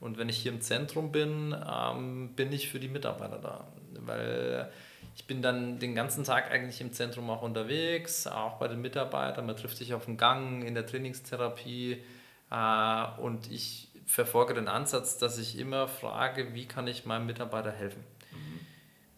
Und 0.00 0.18
wenn 0.18 0.28
ich 0.28 0.38
hier 0.38 0.52
im 0.52 0.60
Zentrum 0.60 1.12
bin, 1.12 1.54
ähm, 1.54 2.30
bin 2.34 2.52
ich 2.52 2.68
für 2.68 2.80
die 2.80 2.88
Mitarbeiter 2.88 3.38
da. 3.38 3.66
Weil 4.00 4.70
ich 5.16 5.26
bin 5.26 5.42
dann 5.42 5.78
den 5.78 5.94
ganzen 5.94 6.24
Tag 6.24 6.50
eigentlich 6.50 6.80
im 6.80 6.92
Zentrum 6.92 7.30
auch 7.30 7.42
unterwegs, 7.42 8.26
auch 8.26 8.58
bei 8.58 8.68
den 8.68 8.80
Mitarbeitern. 8.80 9.46
Man 9.46 9.56
trifft 9.56 9.76
sich 9.76 9.94
auf 9.94 10.06
dem 10.06 10.16
Gang 10.16 10.64
in 10.64 10.74
der 10.74 10.86
Trainingstherapie. 10.86 12.02
Äh, 12.50 13.20
und 13.20 13.50
ich 13.50 13.88
verfolge 14.06 14.54
den 14.54 14.68
Ansatz, 14.68 15.18
dass 15.18 15.38
ich 15.38 15.58
immer 15.58 15.88
frage, 15.88 16.54
wie 16.54 16.66
kann 16.66 16.86
ich 16.86 17.06
meinem 17.06 17.26
Mitarbeiter 17.26 17.70
helfen. 17.70 18.04
Mhm. 18.32 18.60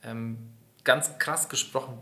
Ähm, 0.03 0.39
ganz 0.85 1.19
krass 1.19 1.49
gesprochen, 1.49 1.99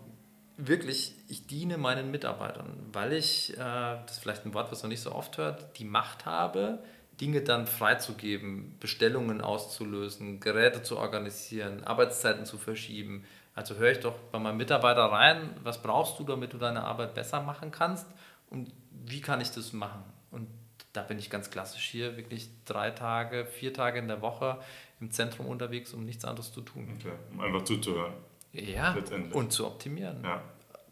wirklich, 0.56 1.14
ich 1.28 1.46
diene 1.46 1.78
meinen 1.78 2.10
Mitarbeitern, 2.10 2.70
weil 2.92 3.12
ich, 3.12 3.54
äh, 3.54 3.56
das 3.56 4.12
ist 4.12 4.18
vielleicht 4.18 4.44
ein 4.44 4.54
Wort, 4.54 4.70
was 4.70 4.82
man 4.82 4.90
nicht 4.90 5.00
so 5.00 5.12
oft 5.12 5.38
hört, 5.38 5.78
die 5.78 5.84
Macht 5.84 6.26
habe, 6.26 6.82
Dinge 7.20 7.42
dann 7.42 7.66
freizugeben, 7.66 8.76
Bestellungen 8.80 9.40
auszulösen, 9.40 10.40
Geräte 10.40 10.82
zu 10.82 10.98
organisieren, 10.98 11.84
Arbeitszeiten 11.84 12.44
zu 12.44 12.58
verschieben. 12.58 13.24
Also 13.54 13.76
höre 13.76 13.92
ich 13.92 14.00
doch 14.00 14.16
bei 14.32 14.38
meinem 14.38 14.56
Mitarbeiter 14.56 15.04
rein, 15.04 15.50
was 15.62 15.80
brauchst 15.80 16.18
du, 16.18 16.24
damit 16.24 16.52
du 16.52 16.58
deine 16.58 16.82
Arbeit 16.82 17.14
besser 17.14 17.40
machen 17.40 17.70
kannst 17.70 18.06
und 18.50 18.72
wie 18.90 19.20
kann 19.20 19.40
ich 19.40 19.50
das 19.50 19.72
machen? 19.72 20.02
Und 20.30 20.48
da 20.92 21.02
bin 21.02 21.18
ich 21.18 21.30
ganz 21.30 21.50
klassisch 21.50 21.88
hier, 21.88 22.16
wirklich 22.16 22.48
drei 22.64 22.90
Tage, 22.90 23.46
vier 23.46 23.72
Tage 23.72 23.98
in 23.98 24.08
der 24.08 24.22
Woche 24.22 24.58
im 25.00 25.10
Zentrum 25.10 25.46
unterwegs, 25.46 25.92
um 25.92 26.04
nichts 26.04 26.24
anderes 26.24 26.52
zu 26.52 26.62
tun. 26.62 26.96
Okay, 26.98 27.12
um 27.32 27.40
einfach 27.40 27.62
zuzuhören. 27.62 28.14
Ja, 28.52 28.96
und 29.32 29.52
zu 29.52 29.66
optimieren, 29.66 30.22
ja. 30.22 30.42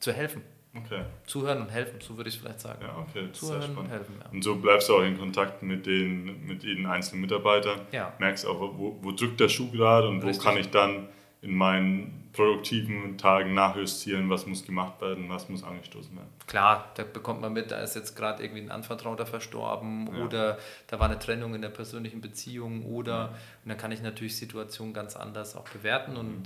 zu 0.01 0.13
helfen. 0.13 0.43
Okay. 0.75 1.03
Zuhören 1.27 1.61
und 1.61 1.69
helfen, 1.69 2.01
so 2.01 2.17
würde 2.17 2.31
ich 2.31 2.37
es 2.37 2.41
vielleicht 2.41 2.61
sagen. 2.61 2.83
Ja, 2.83 2.97
okay. 2.97 3.31
Zuhören 3.33 3.77
und 3.77 3.89
helfen, 3.91 4.15
ja. 4.19 4.31
Und 4.31 4.43
so 4.43 4.57
bleibst 4.57 4.89
du 4.89 4.97
auch 4.97 5.03
in 5.03 5.19
Kontakt 5.19 5.63
mit 5.63 5.85
den, 5.85 6.47
mit 6.47 6.63
den 6.63 6.87
einzelnen 6.87 7.21
Mitarbeitern. 7.21 7.81
Ja. 7.93 8.15
Merkst 8.19 8.47
auch, 8.47 8.59
wo, 8.59 8.97
wo 9.03 9.13
drückt 9.13 9.41
der 9.41 9.51
Schuh 9.51 9.71
gerade 9.71 10.09
und 10.09 10.23
Richtig. 10.23 10.39
wo 10.39 10.49
kann 10.49 10.57
ich 10.59 10.71
dann 10.71 11.09
in 11.43 11.57
meinen 11.57 12.31
produktiven 12.33 13.19
Tagen 13.19 13.53
nachjustieren, 13.53 14.31
was 14.31 14.47
muss 14.47 14.65
gemacht 14.65 15.01
werden, 15.03 15.29
was 15.29 15.49
muss 15.49 15.65
angestoßen 15.65 16.15
werden. 16.17 16.31
Klar, 16.47 16.91
da 16.95 17.03
bekommt 17.03 17.41
man 17.41 17.53
mit, 17.53 17.71
da 17.73 17.81
ist 17.81 17.95
jetzt 17.97 18.15
gerade 18.17 18.43
irgendwie 18.43 18.63
ein 18.63 18.71
Anvertrauter 18.71 19.27
verstorben 19.27 20.09
ja. 20.15 20.25
oder 20.25 20.59
da 20.87 21.01
war 21.01 21.11
eine 21.11 21.19
Trennung 21.19 21.55
in 21.55 21.61
der 21.61 21.69
persönlichen 21.69 22.21
Beziehung 22.21 22.87
oder 22.87 23.13
ja. 23.13 23.25
und 23.27 23.69
dann 23.69 23.77
kann 23.77 23.93
ich 23.93 24.01
natürlich 24.03 24.37
Situationen 24.37 24.95
ganz 24.95 25.17
anders 25.17 25.57
auch 25.57 25.69
bewerten 25.69 26.17
und 26.17 26.39
mhm 26.39 26.43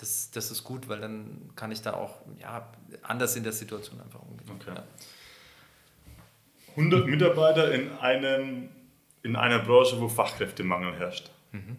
das, 0.00 0.30
das 0.30 0.50
ist 0.50 0.64
gut, 0.64 0.88
weil 0.88 1.00
dann 1.00 1.50
kann 1.56 1.72
ich 1.72 1.82
da 1.82 1.94
auch 1.94 2.20
ja, 2.40 2.70
anders 3.02 3.36
in 3.36 3.42
der 3.42 3.52
Situation 3.52 4.00
einfach 4.00 4.20
umgehen. 4.22 4.48
Okay. 4.54 4.72
Ja. 4.74 4.84
100 6.76 7.06
Mitarbeiter 7.06 7.72
in, 7.72 7.90
einem, 7.98 8.68
in 9.22 9.34
einer 9.34 9.58
Branche, 9.58 10.00
wo 10.00 10.08
Fachkräftemangel 10.08 10.94
herrscht. 10.94 11.30
Mhm. 11.52 11.76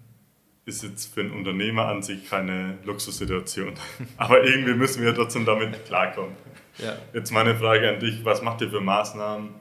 Ist 0.66 0.84
jetzt 0.84 1.14
für 1.14 1.22
einen 1.22 1.32
Unternehmer 1.32 1.88
an 1.88 2.04
sich 2.04 2.30
keine 2.30 2.78
Luxussituation. 2.84 3.74
Aber 4.18 4.44
irgendwie 4.44 4.74
müssen 4.74 5.02
wir 5.02 5.16
trotzdem 5.16 5.46
damit 5.46 5.86
klarkommen. 5.86 6.36
Ja. 6.78 6.98
Jetzt 7.14 7.32
meine 7.32 7.56
Frage 7.56 7.90
an 7.90 8.00
dich: 8.00 8.26
Was 8.26 8.42
macht 8.42 8.62
ihr 8.62 8.70
für 8.70 8.82
Maßnahmen, 8.82 9.56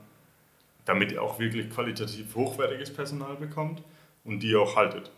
damit 0.84 1.12
ihr 1.12 1.22
auch 1.22 1.38
wirklich 1.38 1.70
qualitativ 1.70 2.34
hochwertiges 2.34 2.92
Personal 2.92 3.36
bekommt 3.36 3.82
und 4.24 4.40
die 4.40 4.54
auch 4.56 4.76
haltet? 4.76 5.11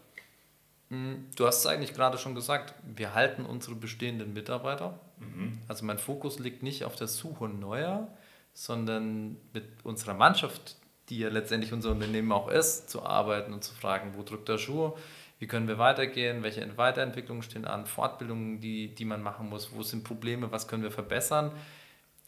Mm, 0.91 1.31
du 1.37 1.47
hast 1.47 1.61
es 1.61 1.67
eigentlich 1.67 1.95
gerade 1.95 2.19
schon 2.19 2.35
gesagt, 2.35 2.75
wir 2.85 3.15
halten 3.15 3.47
unsere 3.47 3.77
bestehenden 3.77 4.35
Mitarbeiter. 4.35 5.01
Mhm. 5.19 5.59
Also 5.69 5.85
mein 5.85 5.99
Fokus 5.99 6.39
liegt 6.39 6.63
nicht 6.63 6.85
auf 6.85 6.97
der 6.97 7.07
Suche 7.07 7.49
neuer, 7.49 8.09
sondern 8.53 9.37
mit 9.55 9.65
unserer 9.85 10.15
Mannschaft, 10.15 10.77
die 11.09 11.21
ja 11.21 11.29
letztendlich 11.29 11.73
unser 11.73 11.93
Unternehmen 11.93 12.31
auch 12.33 12.49
ist, 12.49 12.91
zu 12.91 13.05
arbeiten 13.05 13.53
und 13.53 13.65
zu 13.65 13.75
fragen, 13.75 14.15
wo 14.17 14.23
drückt 14.23 14.49
der 14.49 14.59
Schuh, 14.59 14.93
wie 15.39 15.47
können 15.47 15.69
wir 15.69 15.79
weitergehen, 15.79 16.43
welche 16.43 16.77
Weiterentwicklungen 16.77 17.43
stehen 17.43 17.65
an, 17.65 17.87
Fortbildungen, 17.87 18.61
die, 18.61 18.95
die 18.95 19.05
man 19.05 19.23
machen 19.23 19.49
muss, 19.49 19.73
wo 19.75 19.83
sind 19.83 20.05
Probleme, 20.05 20.53
was 20.53 20.69
können 20.69 20.83
wir 20.83 20.91
verbessern. 20.91 21.53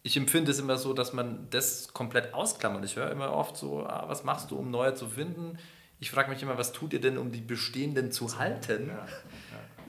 Ich 0.04 0.16
empfinde 0.16 0.50
es 0.50 0.58
immer 0.58 0.78
so, 0.78 0.94
dass 0.94 1.12
man 1.12 1.48
das 1.50 1.92
komplett 1.92 2.32
ausklammert. 2.32 2.84
Ich 2.84 2.96
höre 2.96 3.10
immer 3.10 3.32
oft 3.32 3.56
so, 3.56 3.84
ah, 3.84 4.04
was 4.08 4.24
machst 4.24 4.50
du, 4.50 4.56
um 4.56 4.70
neue 4.70 4.94
zu 4.94 5.08
finden? 5.08 5.58
Ich 6.02 6.10
frage 6.10 6.30
mich 6.30 6.42
immer, 6.42 6.58
was 6.58 6.72
tut 6.72 6.92
ihr 6.92 7.00
denn, 7.00 7.16
um 7.16 7.30
die 7.30 7.40
bestehenden 7.40 8.10
zu 8.10 8.36
halten? 8.36 8.88
Ja, 8.88 8.94
ja. 8.94 9.06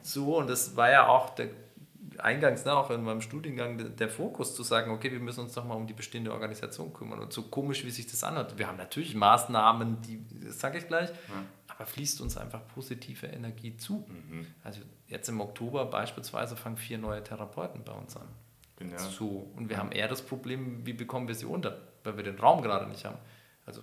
So, 0.04 0.38
und 0.38 0.48
das 0.48 0.76
war 0.76 0.92
ja 0.92 1.08
auch 1.08 1.32
der 1.32 1.50
eingangs 2.20 2.66
ne, 2.66 2.74
auch 2.74 2.92
in 2.92 3.04
meinem 3.04 3.22
Studiengang 3.22 3.80
der, 3.80 3.90
der, 3.90 4.10
Fokus 4.10 4.54
zu 4.54 4.62
sagen, 4.62 4.92
okay, 4.92 5.12
wir 5.12 5.20
müssen 5.20 5.40
uns 5.40 5.54
doch 5.54 5.66
mal 5.66 5.74
um 5.74 5.88
die 5.88 5.94
bestehende 5.94 6.32
Organisation 6.32 6.94
kümmern. 6.94 7.20
Und 7.20 7.34
so 7.34 7.42
komisch, 7.42 7.84
wie 7.84 7.90
sich 7.90 8.06
das 8.06 8.24
anhört. 8.24 8.60
Wir 8.60 8.68
haben 8.68 8.78
natürlich 8.78 9.16
Maßnahmen, 9.16 10.04
die, 10.04 10.24
das 10.46 10.60
sage 10.60 10.78
ich 10.78 10.88
gleich, 10.88 11.10
ja. 11.10 11.16
aber 11.68 11.88
fließt 11.88 12.22
uns 12.22 12.38
einfach 12.38 12.62
positive 12.76 13.26
Energie 13.26 13.76
zu. 13.76 14.06
Mhm. 14.08 14.46
Also 14.64 14.82
jetzt 15.08 15.28
im 15.30 15.42
Oktober 15.42 15.86
beispielsweise 15.86 16.56
fangen 16.56 16.78
vier 16.78 17.00
neue 17.00 17.24
Therapeuten 17.24 17.84
bei 17.84 17.94
uns 17.94 18.16
an. 18.16 18.28
Ja. 18.80 19.00
So, 19.00 19.52
und 19.56 19.70
wir 19.70 19.78
haben 19.78 19.92
eher 19.92 20.08
das 20.08 20.22
Problem, 20.22 20.86
wie 20.86 20.94
bekommen 20.94 21.28
wir 21.28 21.34
sie 21.34 21.46
unter, 21.46 21.80
weil 22.04 22.18
wir 22.18 22.24
den 22.24 22.38
Raum 22.38 22.62
gerade 22.62 22.88
nicht 22.88 23.04
haben. 23.04 23.18
Also, 23.66 23.82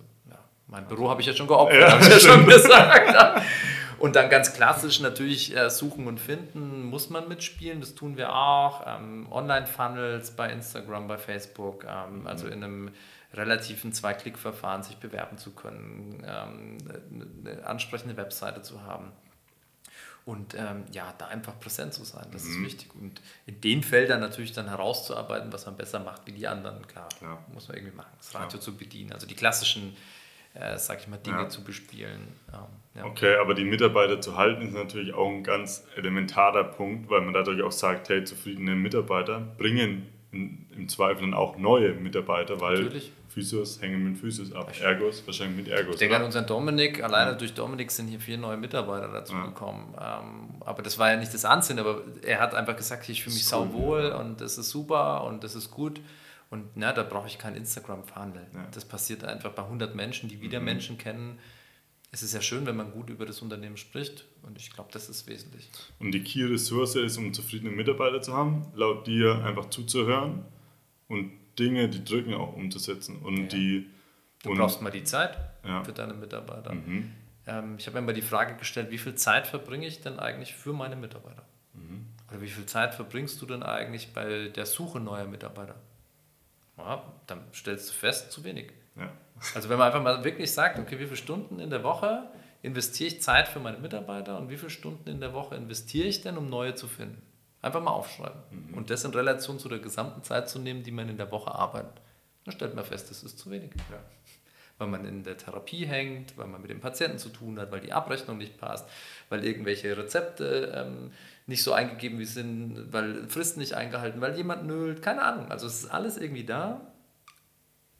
mein 0.71 0.87
Büro 0.87 1.09
habe 1.09 1.21
ich 1.21 1.27
ja 1.27 1.33
schon 1.33 1.47
geopfert, 1.47 1.79
ja, 1.79 1.91
habe 1.91 2.01
ich 2.01 2.09
ja 2.09 2.19
schon 2.19 2.45
gesagt. 2.47 3.41
Und 3.99 4.15
dann 4.15 4.31
ganz 4.31 4.53
klassisch 4.53 4.99
natürlich 4.99 5.55
äh, 5.55 5.69
suchen 5.69 6.07
und 6.07 6.19
finden, 6.19 6.85
muss 6.85 7.11
man 7.11 7.27
mitspielen, 7.27 7.81
das 7.81 7.93
tun 7.93 8.17
wir 8.17 8.35
auch. 8.35 8.83
Ähm, 8.87 9.27
Online-Funnels 9.31 10.31
bei 10.31 10.51
Instagram, 10.51 11.07
bei 11.07 11.19
Facebook, 11.19 11.85
ähm, 11.87 12.25
also 12.25 12.47
in 12.47 12.63
einem 12.63 12.91
relativen 13.31 13.93
Zwei-Klick-Verfahren 13.93 14.81
sich 14.81 14.97
bewerben 14.97 15.37
zu 15.37 15.51
können, 15.51 16.25
ähm, 16.27 16.77
eine 17.45 17.63
ansprechende 17.67 18.17
Webseite 18.17 18.63
zu 18.63 18.81
haben. 18.81 19.11
Und 20.25 20.53
ähm, 20.53 20.85
ja, 20.91 21.13
da 21.17 21.27
einfach 21.27 21.59
präsent 21.59 21.93
zu 21.93 22.03
sein, 22.03 22.27
das 22.31 22.43
mhm. 22.43 22.51
ist 22.51 22.71
wichtig. 22.71 22.95
Und 22.95 23.21
in 23.45 23.59
den 23.61 23.83
Feldern 23.83 24.19
natürlich 24.19 24.51
dann 24.51 24.67
herauszuarbeiten, 24.69 25.51
was 25.53 25.65
man 25.65 25.77
besser 25.77 25.99
macht 25.99 26.25
wie 26.25 26.31
die 26.31 26.47
anderen, 26.47 26.87
klar, 26.87 27.09
klar. 27.17 27.43
muss 27.53 27.67
man 27.67 27.77
irgendwie 27.77 27.95
machen. 27.95 28.11
Das 28.17 28.33
Radio 28.33 28.57
ja. 28.57 28.61
zu 28.63 28.75
bedienen, 28.75 29.13
also 29.13 29.25
die 29.25 29.35
klassischen, 29.35 29.95
äh, 30.53 30.77
sag 30.77 30.99
ich 30.99 31.07
mal, 31.07 31.17
Dinge 31.17 31.37
ja. 31.37 31.49
zu 31.49 31.63
bespielen. 31.63 32.27
Ja. 32.51 33.05
Okay, 33.05 33.35
aber 33.37 33.53
die 33.53 33.63
Mitarbeiter 33.63 34.19
zu 34.19 34.37
halten 34.37 34.63
ist 34.63 34.73
natürlich 34.73 35.13
auch 35.13 35.29
ein 35.29 35.43
ganz 35.43 35.85
elementarer 35.95 36.65
Punkt, 36.65 37.09
weil 37.09 37.21
man 37.21 37.33
dadurch 37.33 37.61
auch 37.61 37.71
sagt, 37.71 38.09
hey, 38.09 38.23
zufriedene 38.25 38.75
Mitarbeiter 38.75 39.39
bringen 39.57 40.07
im 40.33 40.87
Zweifel 40.87 41.21
dann 41.21 41.33
auch 41.33 41.57
neue 41.57 41.93
Mitarbeiter, 41.93 42.61
weil 42.61 42.83
Natürlich. 42.83 43.11
Physios 43.27 43.81
hängen 43.81 44.03
mit 44.03 44.17
Physios 44.17 44.53
ab. 44.53 44.71
Ergos 44.81 45.23
wahrscheinlich 45.25 45.65
mit 45.65 45.67
Ergos. 45.73 45.95
Ich 45.95 45.99
denke 45.99 46.17
an 46.17 46.23
unseren 46.23 46.45
Dominik. 46.45 47.01
Alleine 47.03 47.31
ja. 47.31 47.37
durch 47.37 47.53
Dominik 47.53 47.91
sind 47.91 48.07
hier 48.07 48.19
vier 48.19 48.37
neue 48.37 48.57
Mitarbeiter 48.57 49.07
dazu 49.09 49.33
ja. 49.33 49.45
gekommen. 49.45 49.93
Ähm, 49.97 50.61
aber 50.61 50.81
das 50.81 50.99
war 50.99 51.11
ja 51.11 51.17
nicht 51.17 51.33
das 51.33 51.45
Ansinnen, 51.45 51.85
aber 51.85 52.01
er 52.23 52.39
hat 52.39 52.55
einfach 52.55 52.75
gesagt, 52.75 53.07
ich 53.09 53.23
fühle 53.23 53.35
mich 53.35 53.43
cool, 53.43 53.49
sauwohl 53.49 54.03
ja. 54.09 54.19
und 54.19 54.41
das 54.41 54.57
ist 54.57 54.69
super 54.69 55.23
und 55.25 55.43
das 55.43 55.55
ist 55.55 55.71
gut. 55.71 56.01
Und 56.51 56.75
na, 56.75 56.91
da 56.91 57.03
brauche 57.03 57.27
ich 57.27 57.37
kein 57.37 57.55
Instagram-Funnel. 57.55 58.45
Das 58.71 58.83
passiert 58.83 59.23
einfach 59.23 59.53
bei 59.53 59.63
100 59.63 59.95
Menschen, 59.95 60.27
die 60.27 60.41
wieder 60.41 60.59
mhm. 60.59 60.65
Menschen 60.65 60.97
kennen. 60.97 61.39
Es 62.11 62.23
ist 62.23 62.33
ja 62.33 62.41
schön, 62.41 62.65
wenn 62.65 62.75
man 62.75 62.91
gut 62.91 63.09
über 63.09 63.25
das 63.25 63.41
Unternehmen 63.41 63.77
spricht 63.77 64.25
und 64.43 64.57
ich 64.57 64.69
glaube, 64.69 64.89
das 64.91 65.07
ist 65.07 65.27
wesentlich. 65.27 65.71
Und 65.99 66.11
die 66.11 66.21
Key-Ressource 66.21 66.95
ist, 66.97 67.17
um 67.17 67.33
zufriedene 67.33 67.71
Mitarbeiter 67.71 68.21
zu 68.21 68.33
haben, 68.33 68.67
laut 68.75 69.07
dir 69.07 69.45
einfach 69.45 69.69
zuzuhören 69.69 70.43
und 71.07 71.31
Dinge, 71.57 71.87
die 71.87 72.03
drücken 72.03 72.33
auch 72.33 72.53
umzusetzen. 72.53 73.19
Und 73.19 73.37
ja. 73.37 73.43
die, 73.43 73.89
du 74.43 74.53
brauchst 74.53 74.81
mal 74.81 74.89
die 74.89 75.05
Zeit 75.05 75.37
ja. 75.63 75.85
für 75.85 75.93
deine 75.93 76.13
Mitarbeiter. 76.13 76.73
Mhm. 76.73 77.13
Ähm, 77.47 77.75
ich 77.77 77.87
habe 77.87 78.01
mir 78.01 78.07
mal 78.07 78.13
die 78.13 78.21
Frage 78.21 78.57
gestellt, 78.57 78.91
wie 78.91 78.97
viel 78.97 79.15
Zeit 79.15 79.47
verbringe 79.47 79.87
ich 79.87 80.01
denn 80.01 80.19
eigentlich 80.19 80.53
für 80.53 80.73
meine 80.73 80.97
Mitarbeiter? 80.97 81.45
Mhm. 81.75 82.07
Oder 82.29 82.41
wie 82.41 82.49
viel 82.49 82.65
Zeit 82.65 82.93
verbringst 82.93 83.41
du 83.41 83.45
denn 83.45 83.63
eigentlich 83.63 84.11
bei 84.11 84.49
der 84.49 84.65
Suche 84.65 84.99
neuer 84.99 85.27
Mitarbeiter? 85.27 85.75
Ja, 86.85 87.03
dann 87.27 87.43
stellst 87.53 87.89
du 87.89 87.93
fest, 87.93 88.31
zu 88.31 88.43
wenig. 88.43 88.71
Ja. 88.95 89.09
Also 89.55 89.69
wenn 89.69 89.77
man 89.77 89.87
einfach 89.87 90.03
mal 90.03 90.23
wirklich 90.23 90.51
sagt, 90.51 90.79
okay, 90.79 90.99
wie 90.99 91.05
viele 91.05 91.17
Stunden 91.17 91.59
in 91.59 91.69
der 91.69 91.83
Woche 91.83 92.29
investiere 92.61 93.07
ich 93.07 93.21
Zeit 93.21 93.47
für 93.47 93.59
meine 93.59 93.77
Mitarbeiter 93.77 94.37
und 94.37 94.49
wie 94.49 94.57
viele 94.57 94.69
Stunden 94.69 95.09
in 95.09 95.19
der 95.19 95.33
Woche 95.33 95.55
investiere 95.55 96.07
ich 96.07 96.21
denn, 96.21 96.37
um 96.37 96.49
neue 96.49 96.75
zu 96.75 96.87
finden? 96.87 97.21
Einfach 97.61 97.81
mal 97.81 97.91
aufschreiben. 97.91 98.41
Mhm. 98.49 98.73
Und 98.75 98.89
das 98.89 99.03
in 99.03 99.11
Relation 99.11 99.59
zu 99.59 99.69
der 99.69 99.79
gesamten 99.79 100.23
Zeit 100.23 100.49
zu 100.49 100.59
nehmen, 100.59 100.83
die 100.83 100.91
man 100.91 101.09
in 101.09 101.17
der 101.17 101.31
Woche 101.31 101.53
arbeitet. 101.53 102.01
Dann 102.43 102.53
stellt 102.53 102.75
man 102.75 102.83
fest, 102.83 103.09
das 103.11 103.23
ist 103.23 103.37
zu 103.37 103.51
wenig. 103.51 103.71
Ja. 103.91 103.99
Weil 104.81 104.87
man 104.87 105.05
in 105.05 105.23
der 105.23 105.37
Therapie 105.37 105.85
hängt, 105.85 106.35
weil 106.39 106.47
man 106.47 106.59
mit 106.59 106.71
dem 106.71 106.79
Patienten 106.79 107.19
zu 107.19 107.29
tun 107.29 107.59
hat, 107.59 107.71
weil 107.71 107.81
die 107.81 107.93
Abrechnung 107.93 108.39
nicht 108.39 108.57
passt, 108.57 108.89
weil 109.29 109.45
irgendwelche 109.45 109.95
Rezepte 109.95 110.73
ähm, 110.75 111.11
nicht 111.45 111.61
so 111.61 111.71
eingegeben 111.71 112.17
wie 112.17 112.25
sind, 112.25 112.91
weil 112.91 113.27
Fristen 113.27 113.59
nicht 113.59 113.75
eingehalten, 113.75 114.21
weil 114.21 114.35
jemand 114.35 114.65
nölt, 114.65 115.03
keine 115.03 115.21
Ahnung. 115.21 115.51
Also 115.51 115.67
es 115.67 115.83
ist 115.83 115.91
alles 115.91 116.17
irgendwie 116.17 116.45
da, 116.45 116.81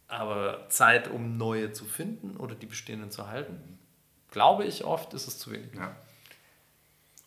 aber 0.07 0.65
Zeit, 0.69 1.07
um 1.07 1.37
neue 1.37 1.71
zu 1.71 1.85
finden 1.85 2.35
oder 2.37 2.55
die 2.55 2.65
bestehenden 2.65 3.11
zu 3.11 3.27
halten, 3.27 3.77
glaube 4.31 4.65
ich 4.65 4.83
oft, 4.83 5.13
ist 5.13 5.27
es 5.27 5.37
zu 5.37 5.51
wenig. 5.51 5.75
Ja. 5.75 5.95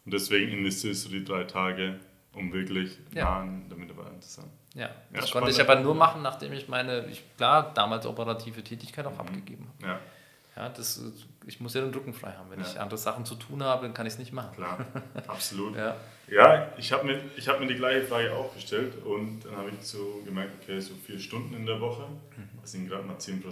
Und 0.05 0.15
deswegen 0.15 0.51
investierst 0.51 1.05
du 1.07 1.11
die 1.11 1.25
drei 1.25 1.45
Tage 1.45 2.01
um 2.35 2.53
wirklich 2.53 2.99
ja. 3.15 3.25
nah 3.25 3.41
an 3.43 3.69
der 3.69 3.79
Mitarbeiterin 3.79 4.21
zu 4.21 4.29
sein. 4.29 4.51
Ja, 4.75 4.91
das 5.13 5.31
konnte 5.31 5.51
ich 5.51 5.61
aber 5.61 5.77
nur 5.77 5.95
machen, 5.95 6.23
nachdem 6.23 6.53
ich 6.53 6.69
meine, 6.69 7.07
ich, 7.07 7.23
klar, 7.37 7.73
damals 7.75 8.07
operative 8.07 8.63
Tätigkeit 8.63 9.07
auch 9.07 9.13
mhm. 9.13 9.21
abgegeben 9.21 9.69
habe. 9.79 9.93
Ja. 9.93 10.01
Ja, 10.57 10.69
das, 10.69 11.03
ich 11.47 11.61
muss 11.61 11.75
ja 11.75 11.81
den 11.81 11.93
Rücken 11.93 12.15
frei 12.15 12.33
haben. 12.33 12.51
Wenn 12.51 12.61
ja. 12.61 12.67
ich 12.67 12.79
andere 12.79 12.97
Sachen 12.99 13.25
zu 13.25 13.35
tun 13.35 13.63
habe, 13.63 13.87
dann 13.87 13.95
kann 13.95 14.07
ich 14.07 14.13
es 14.13 14.19
nicht 14.19 14.33
machen. 14.33 14.55
Klar, 14.55 14.87
absolut. 15.27 15.77
ja. 15.77 15.97
ja, 16.29 16.73
ich 16.79 16.93
habe 16.93 17.07
mir, 17.07 17.21
hab 17.47 17.59
mir 17.59 17.67
die 17.67 17.75
gleiche 17.75 18.07
Frage 18.07 18.33
auch 18.33 18.55
gestellt 18.55 19.05
und 19.05 19.45
dann 19.45 19.57
habe 19.57 19.71
ich 19.71 19.85
so 19.85 20.23
gemerkt, 20.25 20.53
okay, 20.63 20.79
so 20.79 20.95
vier 20.95 21.19
Stunden 21.19 21.55
in 21.55 21.67
der 21.67 21.81
Woche, 21.81 22.07
mhm. 22.37 22.49
das 22.61 22.73
sind 22.73 22.89
gerade 22.89 23.05
mal 23.05 23.17
10% 23.17 23.43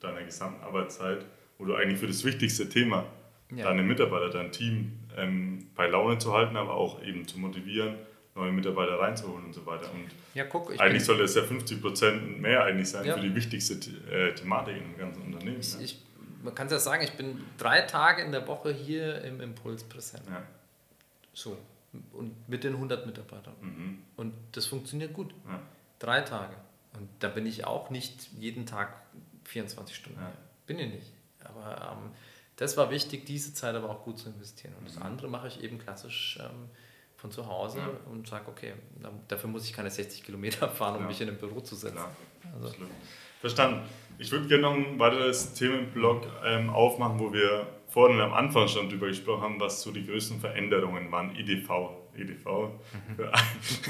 deiner 0.00 0.22
gesamten 0.22 0.64
Arbeitszeit, 0.64 1.24
wo 1.58 1.64
du 1.64 1.76
eigentlich 1.76 2.00
für 2.00 2.08
das 2.08 2.24
wichtigste 2.24 2.68
Thema, 2.68 3.06
ja. 3.54 3.66
deine 3.66 3.82
Mitarbeiter, 3.84 4.30
dein 4.30 4.50
Team 4.50 4.98
ähm, 5.16 5.70
bei 5.76 5.86
Laune 5.86 6.18
zu 6.18 6.32
halten, 6.32 6.56
aber 6.56 6.74
auch 6.74 7.02
eben 7.04 7.28
zu 7.28 7.38
motivieren, 7.38 7.94
neue 8.34 8.52
Mitarbeiter 8.52 8.98
reinzuholen 8.98 9.46
und 9.46 9.52
so 9.52 9.64
weiter. 9.66 9.92
Und 9.92 10.08
ja, 10.34 10.44
guck, 10.44 10.78
eigentlich 10.80 11.04
sollte 11.04 11.24
es 11.24 11.34
ja 11.34 11.42
50 11.42 11.80
Prozent 11.80 12.40
mehr 12.40 12.64
eigentlich 12.64 12.88
sein 12.88 13.04
ja. 13.04 13.14
für 13.14 13.20
die 13.20 13.34
wichtigste 13.34 13.74
äh, 14.10 14.34
Thematik 14.34 14.76
in 14.76 14.82
dem 14.84 14.98
ganzen 14.98 15.22
Unternehmen. 15.22 15.60
Ich, 15.60 15.74
ja. 15.74 15.80
ich, 15.80 16.02
man 16.42 16.54
kann 16.54 16.66
es 16.66 16.72
ja 16.72 16.78
sagen, 16.78 17.02
ich 17.02 17.12
bin 17.12 17.42
drei 17.58 17.82
Tage 17.82 18.22
in 18.22 18.32
der 18.32 18.46
Woche 18.46 18.72
hier 18.72 19.22
im 19.22 19.40
Impuls 19.40 19.84
präsent. 19.84 20.24
Ja. 20.28 20.42
So. 21.34 21.58
Und 22.12 22.48
mit 22.48 22.64
den 22.64 22.74
100 22.74 23.04
Mitarbeitern. 23.04 23.54
Mhm. 23.60 23.98
Und 24.16 24.32
das 24.52 24.64
funktioniert 24.64 25.12
gut. 25.12 25.34
Drei 25.98 26.22
Tage. 26.22 26.56
Und 26.94 27.08
da 27.18 27.28
bin 27.28 27.44
ich 27.44 27.66
auch 27.66 27.90
nicht 27.90 28.32
jeden 28.32 28.64
Tag 28.64 28.94
24 29.44 29.94
Stunden. 29.94 30.18
Bin 30.66 30.78
ich 30.78 30.90
nicht. 30.90 31.12
Aber 31.44 31.92
ähm, 31.92 32.10
das 32.56 32.78
war 32.78 32.90
wichtig, 32.90 33.26
diese 33.26 33.52
Zeit 33.52 33.74
aber 33.74 33.90
auch 33.90 34.04
gut 34.04 34.18
zu 34.18 34.30
investieren. 34.30 34.74
Und 34.78 34.88
das 34.88 34.96
mhm. 34.96 35.02
andere 35.02 35.28
mache 35.28 35.48
ich 35.48 35.62
eben 35.62 35.78
klassisch. 35.78 36.38
Ähm, 36.40 36.70
von 37.22 37.30
zu 37.30 37.46
Hause 37.46 37.78
ja. 37.78 37.88
und 38.10 38.26
sage, 38.26 38.46
okay, 38.48 38.72
dafür 39.28 39.48
muss 39.48 39.64
ich 39.64 39.72
keine 39.72 39.90
60 39.90 40.24
Kilometer 40.24 40.68
fahren, 40.68 40.96
um 40.96 41.02
ja. 41.02 41.06
mich 41.06 41.20
in 41.20 41.28
ein 41.28 41.38
Büro 41.38 41.60
zu 41.60 41.76
setzen. 41.76 42.00
Also. 42.52 42.74
Verstanden. 43.40 43.82
Ich 44.18 44.30
würde 44.32 44.48
gerne 44.48 44.62
noch 44.62 44.74
ein 44.74 44.98
weiteres 44.98 45.54
Themenblock 45.54 46.26
ähm, 46.44 46.68
aufmachen, 46.70 47.20
wo 47.20 47.32
wir 47.32 47.66
vorhin 47.88 48.20
am 48.20 48.32
Anfang 48.32 48.66
schon 48.66 48.88
drüber 48.88 49.06
gesprochen 49.06 49.42
haben, 49.42 49.60
was 49.60 49.82
so 49.82 49.92
die 49.92 50.04
größten 50.04 50.40
Veränderungen 50.40 51.10
waren. 51.12 51.34
EDV. 51.36 51.70
EDV. 52.16 52.46
Mhm. 52.46 53.16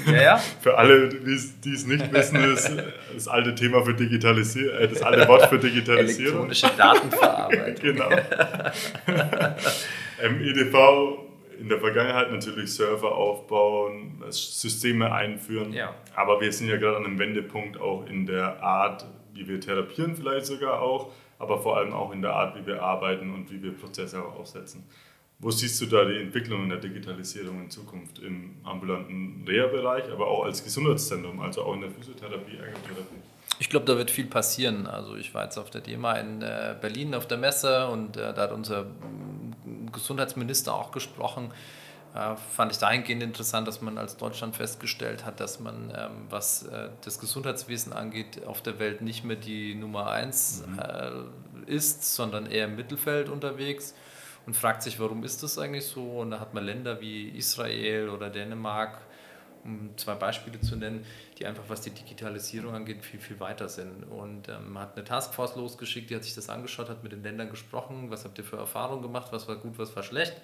Für, 0.05 0.11
ja, 0.11 0.21
ja. 0.21 0.37
für 0.61 0.77
alle, 0.77 1.09
die 1.09 1.33
es 1.33 1.85
nicht 1.87 2.13
wissen, 2.13 2.43
ist 2.53 2.71
das 3.15 3.27
alte 3.27 3.55
Thema 3.55 3.83
für 3.83 3.95
Digitalisierung, 3.95 4.77
äh, 4.77 4.87
das 4.87 5.01
alte 5.01 5.27
Wort 5.27 5.47
für 5.47 5.57
Digitalisierung. 5.57 6.45
Elektronische 6.45 6.77
Datenverarbeitung. 6.77 7.95
genau. 7.95 8.09
ähm, 10.21 10.41
EDV 10.41 11.32
in 11.63 11.69
der 11.69 11.79
Vergangenheit 11.79 12.29
natürlich 12.29 12.75
Server 12.75 13.15
aufbauen, 13.15 14.21
Systeme 14.29 15.13
einführen. 15.13 15.71
Ja. 15.71 15.95
Aber 16.13 16.41
wir 16.41 16.51
sind 16.51 16.67
ja 16.67 16.75
gerade 16.75 16.97
an 16.97 17.05
einem 17.05 17.17
Wendepunkt 17.17 17.79
auch 17.79 18.05
in 18.05 18.25
der 18.25 18.61
Art, 18.61 19.05
wie 19.33 19.47
wir 19.47 19.61
therapieren 19.61 20.13
vielleicht 20.13 20.45
sogar 20.45 20.81
auch, 20.81 21.13
aber 21.39 21.61
vor 21.61 21.77
allem 21.77 21.93
auch 21.93 22.11
in 22.11 22.21
der 22.21 22.33
Art, 22.33 22.57
wie 22.57 22.67
wir 22.67 22.83
arbeiten 22.83 23.33
und 23.33 23.49
wie 23.49 23.63
wir 23.63 23.71
Prozesse 23.71 24.21
auch 24.21 24.35
aufsetzen. 24.35 24.83
Wo 25.39 25.51
siehst 25.51 25.79
du 25.79 25.85
da 25.85 26.03
die 26.03 26.19
Entwicklung 26.19 26.63
in 26.63 26.69
der 26.69 26.79
Digitalisierung 26.79 27.61
in 27.61 27.69
Zukunft 27.69 28.19
im 28.19 28.57
ambulanten 28.65 29.45
Reha-Bereich, 29.47 30.11
aber 30.11 30.27
auch 30.27 30.43
als 30.43 30.61
Gesundheitszentrum, 30.65 31.39
also 31.39 31.63
auch 31.63 31.75
in 31.75 31.81
der 31.81 31.91
Physiotherapie, 31.91 32.57
Ergotherapie? 32.57 33.21
Ich 33.59 33.69
glaube, 33.69 33.85
da 33.85 33.97
wird 33.97 34.11
viel 34.11 34.25
passieren. 34.25 34.87
Also 34.87 35.15
ich 35.15 35.33
war 35.33 35.43
jetzt 35.43 35.57
auf 35.57 35.69
der 35.69 35.81
DEMA 35.81 36.13
in 36.13 36.41
äh, 36.41 36.75
Berlin 36.79 37.15
auf 37.15 37.27
der 37.27 37.37
Messe 37.37 37.87
und 37.87 38.17
äh, 38.17 38.33
da 38.33 38.43
hat 38.43 38.51
unser 38.51 38.85
Gesundheitsminister 39.91 40.73
auch 40.73 40.91
gesprochen. 40.91 41.51
Äh, 42.13 42.35
fand 42.35 42.71
ich 42.71 42.77
dahingehend 42.77 43.23
interessant, 43.23 43.67
dass 43.67 43.81
man 43.81 43.97
als 43.97 44.17
Deutschland 44.17 44.55
festgestellt 44.55 45.25
hat, 45.25 45.39
dass 45.39 45.59
man, 45.59 45.91
ähm, 45.95 46.11
was 46.29 46.63
äh, 46.63 46.89
das 47.03 47.19
Gesundheitswesen 47.19 47.91
angeht, 47.91 48.45
auf 48.45 48.61
der 48.61 48.77
Welt 48.77 49.01
nicht 49.01 49.23
mehr 49.23 49.35
die 49.35 49.73
Nummer 49.73 50.11
eins 50.11 50.63
mhm. 50.67 50.79
äh, 50.79 51.71
ist, 51.71 52.15
sondern 52.15 52.45
eher 52.45 52.65
im 52.65 52.75
Mittelfeld 52.75 53.29
unterwegs 53.29 53.95
und 54.45 54.55
fragt 54.55 54.83
sich, 54.83 54.99
warum 54.99 55.23
ist 55.23 55.41
das 55.41 55.57
eigentlich 55.57 55.85
so? 55.85 56.03
Und 56.03 56.31
da 56.31 56.39
hat 56.39 56.53
man 56.53 56.63
Länder 56.63 57.01
wie 57.01 57.29
Israel 57.29 58.09
oder 58.09 58.29
Dänemark, 58.29 58.99
um 59.63 59.97
zwei 59.97 60.15
Beispiele 60.15 60.59
zu 60.59 60.75
nennen, 60.75 61.05
die 61.37 61.45
einfach, 61.45 61.63
was 61.67 61.81
die 61.81 61.91
Digitalisierung 61.91 62.73
angeht, 62.73 63.03
viel, 63.03 63.19
viel 63.19 63.39
weiter 63.39 63.69
sind. 63.69 64.03
Und 64.03 64.49
ähm, 64.49 64.73
man 64.73 64.83
hat 64.83 64.95
eine 64.95 65.03
Taskforce 65.03 65.55
losgeschickt, 65.55 66.09
die 66.09 66.15
hat 66.15 66.23
sich 66.23 66.35
das 66.35 66.49
angeschaut, 66.49 66.89
hat 66.89 67.03
mit 67.03 67.11
den 67.11 67.23
Ländern 67.23 67.49
gesprochen, 67.49 68.09
was 68.09 68.25
habt 68.25 68.37
ihr 68.37 68.43
für 68.43 68.57
Erfahrungen 68.57 69.01
gemacht, 69.01 69.31
was 69.31 69.47
war 69.47 69.55
gut, 69.55 69.77
was 69.77 69.95
war 69.95 70.03
schlecht. 70.03 70.35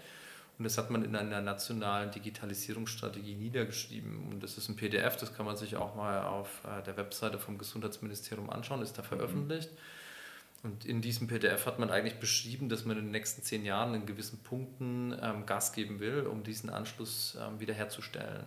Und 0.57 0.65
das 0.65 0.77
hat 0.77 0.89
man 0.89 1.03
in 1.05 1.15
einer 1.15 1.39
nationalen 1.39 2.11
Digitalisierungsstrategie 2.11 3.35
niedergeschrieben. 3.35 4.27
Und 4.29 4.43
das 4.43 4.57
ist 4.57 4.67
ein 4.67 4.75
PDF, 4.75 5.15
das 5.15 5.33
kann 5.33 5.45
man 5.45 5.55
sich 5.55 5.77
auch 5.77 5.95
mal 5.95 6.23
auf 6.23 6.61
äh, 6.65 6.83
der 6.83 6.97
Webseite 6.97 7.39
vom 7.39 7.57
Gesundheitsministerium 7.57 8.49
anschauen, 8.49 8.81
ist 8.81 8.97
da 8.97 9.01
veröffentlicht. 9.01 9.69
Und 10.61 10.83
in 10.83 11.01
diesem 11.01 11.27
PDF 11.27 11.65
hat 11.65 11.79
man 11.79 11.89
eigentlich 11.89 12.19
beschrieben, 12.19 12.67
dass 12.67 12.83
man 12.83 12.97
in 12.97 13.05
den 13.05 13.11
nächsten 13.11 13.41
zehn 13.41 13.63
Jahren 13.63 13.93
in 13.93 14.05
gewissen 14.05 14.39
Punkten 14.39 15.17
ähm, 15.21 15.45
Gas 15.45 15.71
geben 15.71 16.01
will, 16.01 16.27
um 16.27 16.43
diesen 16.43 16.69
Anschluss 16.69 17.37
ähm, 17.39 17.61
wiederherzustellen. 17.61 18.43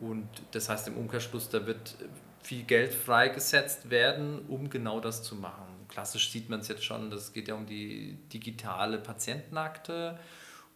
Und 0.00 0.28
das 0.52 0.68
heißt 0.68 0.88
im 0.88 0.96
Umkehrschluss, 0.96 1.48
da 1.48 1.66
wird 1.66 1.96
viel 2.42 2.62
Geld 2.62 2.94
freigesetzt 2.94 3.90
werden, 3.90 4.40
um 4.48 4.70
genau 4.70 5.00
das 5.00 5.22
zu 5.22 5.34
machen. 5.34 5.66
Klassisch 5.88 6.30
sieht 6.30 6.48
man 6.48 6.60
es 6.60 6.68
jetzt 6.68 6.84
schon, 6.84 7.10
das 7.10 7.32
geht 7.32 7.48
ja 7.48 7.54
um 7.54 7.66
die 7.66 8.18
digitale 8.32 8.98
Patientenakte 8.98 10.18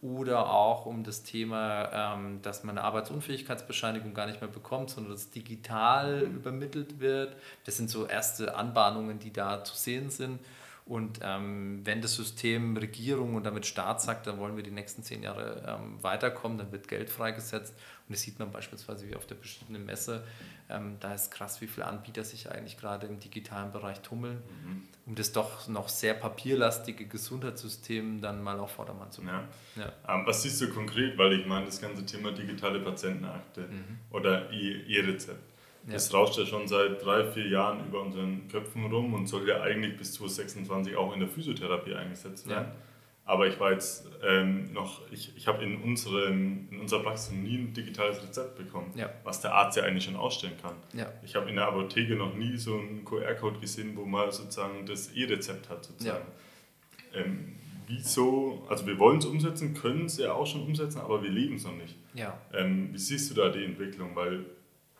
oder 0.01 0.49
auch 0.49 0.85
um 0.85 1.03
das 1.03 1.23
Thema, 1.23 2.15
ähm, 2.15 2.41
dass 2.41 2.65
man 2.65 2.77
eine 2.77 2.85
Arbeitsunfähigkeitsbescheinigung 2.85 4.13
gar 4.13 4.25
nicht 4.25 4.41
mehr 4.41 4.49
bekommt, 4.49 4.89
sondern 4.89 5.13
dass 5.13 5.29
digital 5.29 6.27
mhm. 6.27 6.35
übermittelt 6.35 6.99
wird. 6.99 7.37
Das 7.65 7.77
sind 7.77 7.89
so 7.89 8.05
erste 8.05 8.55
Anbahnungen, 8.55 9.19
die 9.19 9.31
da 9.31 9.63
zu 9.63 9.75
sehen 9.77 10.09
sind. 10.09 10.39
Und 10.85 11.19
ähm, 11.23 11.79
wenn 11.85 12.01
das 12.01 12.15
System 12.15 12.75
Regierung 12.75 13.35
und 13.35 13.45
damit 13.45 13.65
Staat 13.65 14.01
sagt, 14.01 14.27
dann 14.27 14.37
wollen 14.37 14.57
wir 14.57 14.63
die 14.63 14.71
nächsten 14.71 15.01
zehn 15.01 15.23
Jahre 15.23 15.63
ähm, 15.65 16.03
weiterkommen, 16.03 16.57
dann 16.57 16.73
wird 16.73 16.89
Geld 16.89 17.09
freigesetzt. 17.09 17.73
Und 18.07 18.13
das 18.13 18.21
sieht 18.21 18.37
man 18.37 18.51
beispielsweise 18.51 19.07
wie 19.09 19.15
auf 19.15 19.25
der 19.25 19.37
verschiedenen 19.37 19.85
Messe. 19.85 20.25
Ähm, 20.69 20.97
da 20.99 21.13
ist 21.13 21.31
krass, 21.31 21.61
wie 21.61 21.67
viele 21.67 21.87
Anbieter 21.87 22.25
sich 22.25 22.51
eigentlich 22.51 22.77
gerade 22.77 23.07
im 23.07 23.17
digitalen 23.17 23.71
Bereich 23.71 24.01
tummeln, 24.01 24.41
mhm. 24.65 24.83
um 25.05 25.15
das 25.15 25.31
doch 25.31 25.69
noch 25.69 25.87
sehr 25.87 26.15
papierlastige 26.15 27.05
Gesundheitssystem 27.05 28.19
dann 28.19 28.43
mal 28.43 28.59
auf 28.59 28.71
Vordermann 28.71 29.09
zu 29.09 29.21
bringen. 29.21 29.47
Ja. 29.77 29.83
Ja. 29.83 30.15
Ähm, 30.15 30.25
was 30.25 30.41
siehst 30.41 30.59
du 30.59 30.69
konkret? 30.69 31.17
Weil 31.17 31.39
ich 31.39 31.45
meine, 31.45 31.65
das 31.65 31.79
ganze 31.79 32.05
Thema 32.05 32.33
digitale 32.33 32.81
Patientenakte 32.81 33.61
mhm. 33.61 33.99
oder 34.11 34.51
E-Rezept 34.51 35.52
das 35.85 36.11
ja. 36.11 36.17
rauscht 36.17 36.37
ja 36.37 36.45
schon 36.45 36.67
seit 36.67 37.03
drei, 37.03 37.25
vier 37.25 37.47
Jahren 37.47 37.85
über 37.87 38.01
unseren 38.01 38.47
Köpfen 38.47 38.85
rum 38.85 39.13
und 39.13 39.27
soll 39.27 39.47
ja 39.47 39.61
eigentlich 39.61 39.97
bis 39.97 40.13
2026 40.13 40.95
auch 40.95 41.13
in 41.13 41.19
der 41.19 41.29
Physiotherapie 41.29 41.93
eingesetzt 41.93 42.47
werden. 42.47 42.67
Ja. 42.67 42.75
Aber 43.25 43.47
ich 43.47 43.57
war 43.59 43.71
jetzt 43.71 44.05
ähm, 44.21 44.73
noch, 44.73 45.01
ich, 45.11 45.35
ich 45.37 45.47
habe 45.47 45.63
in, 45.63 45.81
unserem, 45.81 46.67
in 46.71 46.79
unserer 46.81 47.03
Praxis 47.03 47.31
nie 47.31 47.57
ein 47.57 47.73
digitales 47.73 48.21
Rezept 48.21 48.57
bekommen, 48.57 48.91
ja. 48.95 49.09
was 49.23 49.39
der 49.39 49.53
Arzt 49.53 49.77
ja 49.77 49.83
eigentlich 49.83 50.03
schon 50.03 50.17
ausstellen 50.17 50.55
kann. 50.61 50.75
Ja. 50.93 51.11
Ich 51.23 51.35
habe 51.35 51.49
in 51.49 51.55
der 51.55 51.67
Apotheke 51.67 52.15
noch 52.15 52.35
nie 52.35 52.57
so 52.57 52.77
einen 52.77 53.05
QR-Code 53.05 53.59
gesehen, 53.59 53.95
wo 53.95 54.05
man 54.05 54.31
sozusagen 54.31 54.85
das 54.85 55.13
E-Rezept 55.13 55.69
hat. 55.69 55.85
Sozusagen. 55.85 56.25
Ja. 57.13 57.21
Ähm, 57.21 57.55
wieso, 57.87 58.65
also 58.67 58.85
wir 58.85 58.99
wollen 58.99 59.19
es 59.19 59.25
umsetzen, 59.25 59.73
können 59.73 60.05
es 60.05 60.17
ja 60.17 60.33
auch 60.33 60.45
schon 60.45 60.63
umsetzen, 60.63 60.99
aber 60.99 61.23
wir 61.23 61.29
leben 61.29 61.55
es 61.55 61.63
noch 61.63 61.75
nicht. 61.75 61.95
Ähm, 62.53 62.89
wie 62.91 62.97
siehst 62.97 63.31
du 63.31 63.35
da 63.35 63.49
die 63.49 63.63
Entwicklung? 63.63 64.15
Weil 64.15 64.45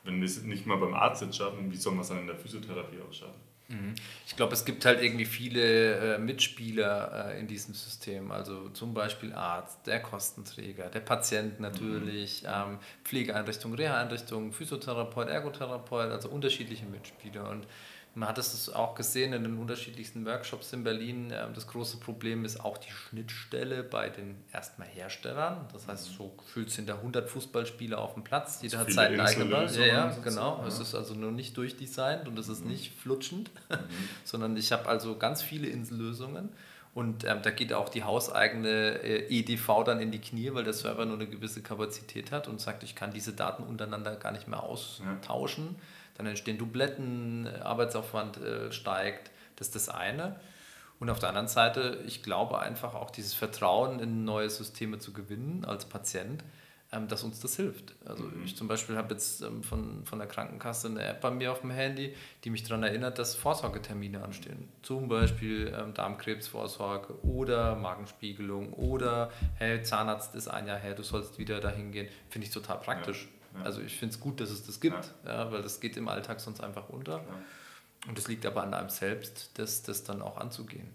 wenn 0.03 0.19
wir 0.19 0.25
es 0.25 0.41
nicht 0.43 0.65
mal 0.65 0.77
beim 0.77 0.93
Arzt 0.93 1.21
jetzt 1.21 1.37
schaffen, 1.37 1.71
wie 1.71 1.77
soll 1.77 1.93
man 1.93 2.01
es 2.01 2.09
dann 2.09 2.19
in 2.19 2.27
der 2.27 2.35
Physiotherapie 2.35 2.99
auch 3.07 3.13
schaffen? 3.13 3.39
Mhm. 3.69 3.95
Ich 4.27 4.35
glaube, 4.35 4.53
es 4.53 4.65
gibt 4.65 4.85
halt 4.85 5.01
irgendwie 5.01 5.25
viele 5.25 6.15
äh, 6.15 6.17
Mitspieler 6.17 7.31
äh, 7.31 7.39
in 7.39 7.47
diesem 7.47 7.73
System. 7.73 8.31
Also 8.31 8.69
zum 8.69 8.93
Beispiel 8.93 9.33
Arzt, 9.33 9.87
der 9.87 10.01
Kostenträger, 10.01 10.89
der 10.89 10.99
Patient 10.99 11.59
natürlich, 11.59 12.43
mhm. 12.43 12.49
ähm, 12.53 12.79
Pflegeeinrichtung, 13.03 13.73
Reha-Einrichtung, 13.73 14.51
Physiotherapeut, 14.51 15.29
Ergotherapeut, 15.29 16.11
also 16.11 16.29
unterschiedliche 16.29 16.85
Mitspieler. 16.85 17.49
Und 17.49 17.65
man 18.15 18.29
hat 18.29 18.37
es 18.37 18.69
auch 18.71 18.93
gesehen 18.93 19.33
in 19.33 19.43
den 19.43 19.57
unterschiedlichsten 19.57 20.25
Workshops 20.25 20.71
in 20.73 20.83
Berlin. 20.83 21.31
Ähm, 21.31 21.53
das 21.55 21.67
große 21.67 21.97
Problem 21.97 22.45
ist 22.45 22.59
auch 22.59 22.77
die 22.77 22.91
Schnittstelle 22.91 23.83
bei 23.83 24.09
den 24.09 24.35
erstmal 24.51 24.87
Herstellern. 24.87 25.67
Das 25.73 25.87
heißt, 25.87 26.15
so 26.15 26.29
gefühlt 26.37 26.69
sind 26.69 26.89
da 26.89 26.95
100 26.95 27.27
Fußballspieler 27.29 27.97
auf 27.97 28.13
dem 28.13 28.23
Platz. 28.23 28.59
Jeder 28.61 28.79
hat 28.79 28.91
seinen 28.91 29.19
eigenen 29.19 29.49
Ball. 29.49 29.71
Ja, 29.75 29.85
ja, 29.85 30.17
genau. 30.23 30.59
Ja. 30.61 30.67
Es 30.67 30.79
ist 30.79 30.93
also 30.93 31.15
nur 31.15 31.31
nicht 31.31 31.57
durchdesignt 31.57 32.27
und 32.27 32.37
es 32.37 32.49
ist 32.49 32.63
mhm. 32.63 32.71
nicht 32.71 32.93
flutschend, 32.93 33.49
mhm. 33.69 33.77
sondern 34.23 34.55
ich 34.57 34.71
habe 34.71 34.87
also 34.87 35.17
ganz 35.17 35.41
viele 35.41 35.67
Insellösungen. 35.67 36.49
Und 36.93 37.23
ähm, 37.23 37.39
da 37.41 37.49
geht 37.49 37.73
auch 37.73 37.89
die 37.89 38.03
hauseigene 38.03 39.01
äh, 39.01 39.39
EDV 39.39 39.83
dann 39.83 39.99
in 39.99 40.11
die 40.11 40.21
Knie, 40.21 40.53
weil 40.53 40.63
der 40.63 40.73
Server 40.73 41.05
nur 41.05 41.15
eine 41.15 41.25
gewisse 41.25 41.63
Kapazität 41.63 42.31
hat 42.31 42.47
und 42.47 42.61
sagt, 42.61 42.83
ich 42.83 42.93
kann 42.93 43.11
diese 43.11 43.33
Daten 43.33 43.63
untereinander 43.63 44.15
gar 44.17 44.31
nicht 44.31 44.47
mehr 44.47 44.61
austauschen. 44.61 45.65
Ja 45.69 45.75
dann 46.15 46.25
entstehen 46.25 46.57
Dubletten, 46.57 47.47
Arbeitsaufwand 47.61 48.37
äh, 48.37 48.71
steigt. 48.71 49.31
Das 49.55 49.67
ist 49.67 49.75
das 49.75 49.89
eine. 49.89 50.39
Und 50.99 51.09
auf 51.09 51.19
der 51.19 51.29
anderen 51.29 51.47
Seite, 51.47 52.01
ich 52.07 52.23
glaube 52.23 52.59
einfach 52.59 52.95
auch 52.95 53.09
dieses 53.09 53.33
Vertrauen 53.33 53.99
in 53.99 54.23
neue 54.23 54.49
Systeme 54.49 54.99
zu 54.99 55.11
gewinnen 55.11 55.65
als 55.65 55.85
Patient, 55.85 56.43
ähm, 56.93 57.07
dass 57.07 57.23
uns 57.23 57.39
das 57.39 57.55
hilft. 57.55 57.95
Also 58.05 58.23
mhm. 58.23 58.43
ich 58.45 58.55
zum 58.55 58.67
Beispiel 58.67 58.95
habe 58.95 59.13
jetzt 59.13 59.41
ähm, 59.41 59.63
von, 59.63 60.05
von 60.05 60.19
der 60.19 60.27
Krankenkasse 60.27 60.87
eine 60.87 61.03
App 61.03 61.21
bei 61.21 61.31
mir 61.31 61.51
auf 61.51 61.61
dem 61.61 61.71
Handy, 61.71 62.15
die 62.43 62.49
mich 62.49 62.63
daran 62.63 62.83
erinnert, 62.83 63.19
dass 63.19 63.35
Vorsorgetermine 63.35 64.23
anstehen. 64.23 64.69
Zum 64.81 65.07
Beispiel 65.09 65.75
ähm, 65.77 65.93
Darmkrebsvorsorge 65.93 67.21
oder 67.23 67.75
Magenspiegelung 67.75 68.73
oder 68.73 69.31
hey, 69.55 69.81
Zahnarzt 69.81 70.35
ist 70.35 70.47
ein 70.47 70.67
Jahr 70.67 70.79
her, 70.79 70.93
du 70.93 71.03
sollst 71.03 71.37
wieder 71.37 71.59
dahin 71.59 71.91
gehen. 71.91 72.07
Finde 72.29 72.47
ich 72.47 72.53
total 72.53 72.79
praktisch. 72.79 73.27
Ja. 73.55 73.63
Also 73.63 73.81
ich 73.81 73.97
finde 73.97 74.15
es 74.15 74.19
gut, 74.19 74.39
dass 74.39 74.49
es 74.49 74.65
das 74.65 74.79
gibt, 74.79 75.13
ja. 75.25 75.51
weil 75.51 75.61
das 75.61 75.79
geht 75.79 75.97
im 75.97 76.07
Alltag 76.07 76.39
sonst 76.39 76.61
einfach 76.61 76.89
unter. 76.89 77.23
Und 78.07 78.17
es 78.17 78.27
liegt 78.27 78.45
aber 78.45 78.63
an 78.63 78.73
einem 78.73 78.89
selbst, 78.89 79.51
das, 79.55 79.83
das 79.83 80.03
dann 80.03 80.21
auch 80.21 80.37
anzugehen. 80.37 80.87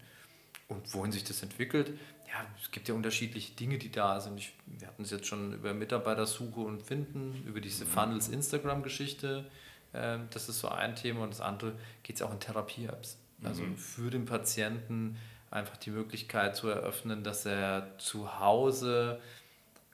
Und 0.69 0.93
wohin 0.93 1.13
sich 1.13 1.25
das 1.25 1.43
entwickelt, 1.43 1.99
ja, 2.29 2.45
es 2.63 2.71
gibt 2.71 2.89
ja 2.89 2.95
unterschiedliche 2.95 3.55
Dinge, 3.55 3.79
die 3.79 3.91
da 3.91 4.21
sind. 4.21 4.39
Ich, 4.39 4.53
wir 4.67 4.87
hatten 4.87 5.03
es 5.03 5.11
jetzt 5.11 5.27
schon 5.27 5.55
über 5.55 5.73
Mitarbeitersuche 5.73 6.61
und 6.61 6.83
Finden, 6.83 7.43
über 7.47 7.61
diese 7.61 7.87
mhm. 7.87 7.89
Funnels 7.89 8.29
Instagram-Geschichte. 8.29 9.47
Äh, 9.95 10.19
das 10.31 10.51
ist 10.51 10.61
so 10.61 10.69
ein 10.69 10.95
Thema. 10.95 11.23
Und 11.23 11.31
das 11.31 11.41
andere 11.41 11.73
geht 12.03 12.17
es 12.17 12.23
auch 12.23 12.33
in 12.33 12.41
Therapie-Apps. 12.41 13.17
Also 13.43 13.63
mhm. 13.63 13.77
für 13.77 14.11
den 14.11 14.27
Patienten 14.27 15.17
einfach 15.51 15.79
die 15.79 15.91
Möglichkeit 15.91 16.55
zu 16.57 16.69
eröffnen, 16.69 17.25
dass 17.25 17.47
er 17.47 17.97
zu 17.99 18.39
Hause 18.39 19.21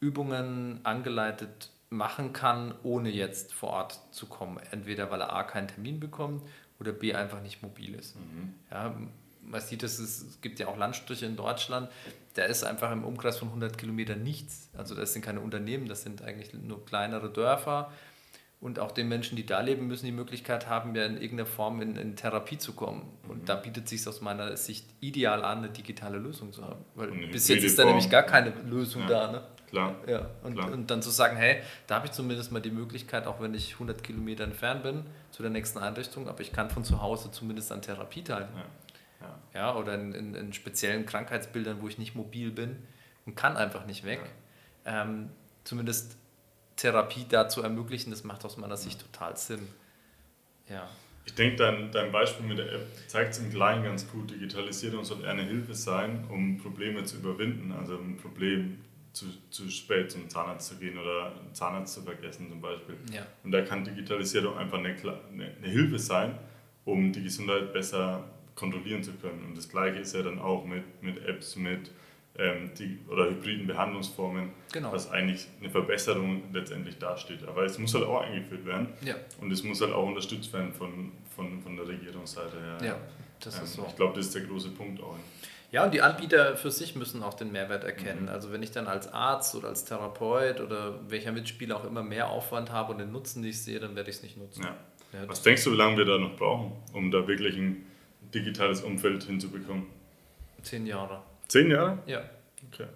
Übungen 0.00 0.80
angeleitet 0.82 1.70
machen 1.96 2.32
kann, 2.32 2.74
ohne 2.82 3.10
jetzt 3.10 3.52
vor 3.54 3.70
Ort 3.70 4.00
zu 4.10 4.26
kommen. 4.26 4.58
Entweder 4.70 5.10
weil 5.10 5.20
er 5.20 5.32
A 5.32 5.44
keinen 5.44 5.68
Termin 5.68 6.00
bekommt 6.00 6.42
oder 6.80 6.92
B 6.92 7.14
einfach 7.14 7.40
nicht 7.42 7.62
mobil 7.62 7.94
ist. 7.94 8.16
Mhm. 8.16 8.54
Ja, 8.70 8.94
man 9.46 9.60
sieht, 9.60 9.82
es, 9.82 9.98
es 9.98 10.40
gibt 10.40 10.58
ja 10.58 10.68
auch 10.68 10.76
Landstriche 10.76 11.26
in 11.26 11.36
Deutschland, 11.36 11.90
da 12.34 12.44
ist 12.44 12.64
einfach 12.64 12.90
im 12.90 13.04
Umkreis 13.04 13.38
von 13.38 13.48
100 13.48 13.78
Kilometern 13.78 14.22
nichts. 14.22 14.68
Also 14.76 14.94
das 14.94 15.12
sind 15.12 15.22
keine 15.22 15.40
Unternehmen, 15.40 15.88
das 15.88 16.02
sind 16.02 16.22
eigentlich 16.22 16.52
nur 16.54 16.84
kleinere 16.84 17.30
Dörfer. 17.30 17.92
Und 18.60 18.78
auch 18.78 18.92
den 18.92 19.08
Menschen, 19.08 19.36
die 19.36 19.44
da 19.44 19.60
leben, 19.60 19.88
müssen 19.88 20.06
die 20.06 20.12
Möglichkeit 20.12 20.70
haben, 20.70 20.94
ja 20.94 21.04
in 21.04 21.16
irgendeiner 21.16 21.44
Form 21.44 21.82
in, 21.82 21.96
in 21.96 22.16
Therapie 22.16 22.56
zu 22.56 22.72
kommen. 22.72 23.02
Und 23.28 23.42
mhm. 23.42 23.44
da 23.44 23.56
bietet 23.56 23.84
es 23.84 23.90
sich 23.90 24.08
aus 24.08 24.22
meiner 24.22 24.56
Sicht 24.56 24.86
ideal 25.00 25.44
an, 25.44 25.58
eine 25.58 25.68
digitale 25.68 26.16
Lösung 26.16 26.50
zu 26.50 26.64
haben. 26.64 26.82
Weil 26.94 27.08
bis 27.28 27.46
jetzt 27.48 27.62
ist 27.62 27.78
da 27.78 27.84
nämlich 27.84 28.08
gar 28.08 28.22
keine 28.22 28.50
Lösung 28.64 29.02
ja. 29.02 29.08
da. 29.08 29.32
Ne? 29.32 29.42
Klar. 29.74 29.96
Ja, 30.06 30.30
und, 30.44 30.54
Klar. 30.54 30.70
und 30.70 30.88
dann 30.88 31.02
zu 31.02 31.10
sagen, 31.10 31.36
hey, 31.36 31.60
da 31.88 31.96
habe 31.96 32.06
ich 32.06 32.12
zumindest 32.12 32.52
mal 32.52 32.60
die 32.60 32.70
Möglichkeit, 32.70 33.26
auch 33.26 33.40
wenn 33.40 33.54
ich 33.54 33.72
100 33.72 34.04
Kilometer 34.04 34.44
entfernt 34.44 34.84
bin, 34.84 35.04
zu 35.32 35.42
der 35.42 35.50
nächsten 35.50 35.80
Einrichtung, 35.80 36.28
aber 36.28 36.40
ich 36.42 36.52
kann 36.52 36.70
von 36.70 36.84
zu 36.84 37.02
Hause 37.02 37.32
zumindest 37.32 37.72
an 37.72 37.82
Therapie 37.82 38.22
teilnehmen. 38.22 38.62
Ja. 39.20 39.26
Ja. 39.26 39.60
ja 39.60 39.74
oder 39.74 39.94
in, 39.94 40.14
in, 40.14 40.34
in, 40.36 40.52
speziellen 40.52 41.06
Krankheitsbildern, 41.06 41.82
wo 41.82 41.88
ich 41.88 41.98
nicht 41.98 42.14
mobil 42.14 42.52
bin 42.52 42.76
und 43.26 43.34
kann 43.34 43.56
einfach 43.56 43.84
nicht 43.84 44.04
weg. 44.04 44.20
Ja. 44.84 45.02
Ähm, 45.02 45.30
zumindest 45.64 46.16
Therapie 46.76 47.26
da 47.28 47.48
zu 47.48 47.60
ermöglichen, 47.62 48.10
das 48.10 48.22
macht 48.22 48.44
aus 48.44 48.56
meiner 48.56 48.76
Sicht 48.76 49.00
total 49.00 49.36
Sinn. 49.36 49.66
Ja. 50.68 50.88
Ich 51.26 51.34
denke, 51.34 51.56
dein, 51.56 51.90
dein 51.90 52.12
Beispiel 52.12 52.46
mit 52.46 52.58
der 52.58 52.72
App 52.72 52.86
zeigt 53.08 53.32
es 53.32 53.40
im 53.40 53.50
Kleinen 53.50 53.82
ganz 53.82 54.08
gut. 54.08 54.30
Digitalisierung 54.30 55.04
soll 55.04 55.24
eher 55.24 55.30
eine 55.30 55.42
Hilfe 55.42 55.74
sein, 55.74 56.26
um 56.28 56.58
Probleme 56.58 57.02
zu 57.02 57.16
überwinden. 57.16 57.72
Also 57.72 57.96
ein 57.96 58.18
Problem 58.18 58.78
zu, 59.14 59.26
zu 59.50 59.70
spät 59.70 60.10
zum 60.10 60.28
Zahnarzt 60.28 60.68
zu 60.68 60.76
gehen 60.76 60.98
oder 60.98 61.26
einen 61.26 61.54
Zahnarzt 61.54 61.94
zu 61.94 62.02
vergessen 62.02 62.48
zum 62.50 62.60
Beispiel. 62.60 62.96
Ja. 63.12 63.24
Und 63.44 63.52
da 63.52 63.62
kann 63.62 63.84
Digitalisierung 63.84 64.58
einfach 64.58 64.78
eine, 64.78 64.88
eine, 64.88 65.52
eine, 65.56 65.68
Hilfe 65.68 65.98
sein, 65.98 66.36
um 66.84 67.12
die 67.12 67.22
Gesundheit 67.22 67.72
besser 67.72 68.24
kontrollieren 68.56 69.02
zu 69.02 69.12
können. 69.12 69.44
Und 69.44 69.56
das 69.56 69.68
Gleiche 69.68 70.00
ist 70.00 70.14
ja 70.14 70.22
dann 70.22 70.40
auch 70.40 70.64
mit, 70.66 70.82
mit 71.00 71.24
Apps, 71.26 71.54
mit 71.54 71.92
ähm, 72.36 72.72
die, 72.76 72.98
oder 73.08 73.30
hybriden 73.30 73.68
Behandlungsformen, 73.68 74.50
genau. 74.72 74.92
was 74.92 75.08
eigentlich 75.10 75.46
eine 75.60 75.70
Verbesserung 75.70 76.42
letztendlich 76.52 76.98
dasteht. 76.98 77.46
Aber 77.46 77.64
es 77.64 77.78
muss 77.78 77.94
halt 77.94 78.04
auch 78.04 78.20
eingeführt 78.20 78.66
werden 78.66 78.88
ja. 79.02 79.14
und 79.40 79.52
es 79.52 79.62
muss 79.62 79.80
halt 79.80 79.92
auch 79.92 80.06
unterstützt 80.06 80.52
werden 80.52 80.72
von, 80.72 81.12
von, 81.36 81.62
von 81.62 81.76
der 81.76 81.86
Regierungsseite 81.86 82.60
her. 82.60 82.78
Ja, 82.88 82.96
das 83.38 83.58
ähm, 83.58 83.64
ist 83.64 83.74
so. 83.74 83.86
Ich 83.88 83.94
glaube, 83.94 84.16
das 84.16 84.26
ist 84.26 84.34
der 84.34 84.42
große 84.42 84.70
Punkt 84.70 85.00
auch. 85.00 85.16
Ja, 85.74 85.82
und 85.82 85.92
die 85.92 86.02
Anbieter 86.02 86.56
für 86.56 86.70
sich 86.70 86.94
müssen 86.94 87.24
auch 87.24 87.34
den 87.34 87.50
Mehrwert 87.50 87.82
erkennen. 87.82 88.22
Mhm. 88.22 88.28
Also 88.28 88.52
wenn 88.52 88.62
ich 88.62 88.70
dann 88.70 88.86
als 88.86 89.12
Arzt 89.12 89.56
oder 89.56 89.70
als 89.70 89.84
Therapeut 89.84 90.60
oder 90.60 91.00
welcher 91.10 91.32
Mitspieler 91.32 91.76
auch 91.76 91.84
immer 91.84 92.04
mehr 92.04 92.28
Aufwand 92.28 92.70
habe 92.70 92.92
und 92.92 92.98
den 92.98 93.10
Nutzen 93.10 93.40
nicht 93.40 93.60
sehe, 93.60 93.80
dann 93.80 93.96
werde 93.96 94.08
ich 94.08 94.18
es 94.18 94.22
nicht 94.22 94.36
nutzen. 94.36 94.62
Ja. 94.62 94.76
Ja, 95.12 95.28
Was 95.28 95.42
denkst 95.42 95.64
du, 95.64 95.72
wie 95.72 95.76
lange 95.76 95.96
wir 95.96 96.04
da 96.04 96.16
noch 96.16 96.36
brauchen, 96.36 96.74
um 96.92 97.10
da 97.10 97.26
wirklich 97.26 97.56
ein 97.56 97.84
digitales 98.32 98.82
Umfeld 98.82 99.24
hinzubekommen? 99.24 99.86
Zehn 100.62 100.86
Jahre. 100.86 101.22
Zehn 101.48 101.68
Jahre? 101.68 101.98
Ja. 102.06 102.22
Okay. 102.68 102.86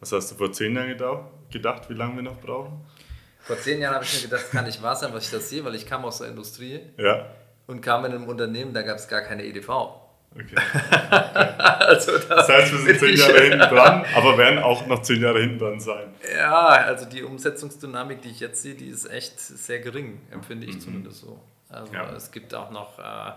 Was 0.00 0.10
hast 0.10 0.32
du 0.32 0.34
vor 0.34 0.50
zehn 0.50 0.74
Jahren 0.74 0.88
gedacht, 1.52 1.88
wie 1.88 1.94
lange 1.94 2.16
wir 2.16 2.22
noch 2.24 2.40
brauchen? 2.40 2.84
Vor 3.42 3.56
zehn 3.60 3.80
Jahren 3.80 3.94
habe 3.94 4.04
ich 4.04 4.12
mir 4.12 4.28
gedacht, 4.28 4.42
das 4.42 4.50
kann 4.50 4.64
nicht 4.64 4.82
wahr 4.82 4.96
sein, 4.96 5.14
was 5.14 5.26
ich 5.26 5.30
das 5.30 5.50
sehe, 5.50 5.64
weil 5.64 5.76
ich 5.76 5.86
kam 5.86 6.04
aus 6.04 6.18
der 6.18 6.30
Industrie 6.30 6.80
ja. 6.98 7.30
und 7.68 7.80
kam 7.80 8.04
in 8.06 8.10
einem 8.10 8.24
Unternehmen, 8.24 8.74
da 8.74 8.82
gab 8.82 8.96
es 8.96 9.06
gar 9.06 9.20
keine 9.20 9.44
EDV. 9.44 10.05
Okay. 10.38 10.54
also 11.10 12.18
da 12.18 12.36
das 12.36 12.48
heißt, 12.48 12.72
wir 12.72 12.78
sind 12.80 13.00
zehn 13.00 13.16
Jahre 13.16 13.40
hinten 13.40 13.58
dran, 13.74 14.04
aber 14.14 14.36
werden 14.36 14.58
auch 14.58 14.86
noch 14.86 15.02
zehn 15.02 15.22
Jahre 15.22 15.40
hinten 15.40 15.58
dran 15.58 15.80
sein. 15.80 16.08
Ja, 16.36 16.66
also 16.66 17.06
die 17.06 17.22
Umsetzungsdynamik, 17.22 18.20
die 18.22 18.30
ich 18.30 18.40
jetzt 18.40 18.62
sehe, 18.62 18.74
die 18.74 18.88
ist 18.88 19.06
echt 19.06 19.40
sehr 19.40 19.80
gering, 19.80 20.20
empfinde 20.30 20.66
ich 20.66 20.74
mhm. 20.74 20.80
zumindest 20.80 21.20
so. 21.20 21.40
Also 21.68 21.92
ja. 21.92 22.12
es 22.14 22.30
gibt 22.30 22.54
auch 22.54 22.70
noch 22.70 22.98
äh, 22.98 23.32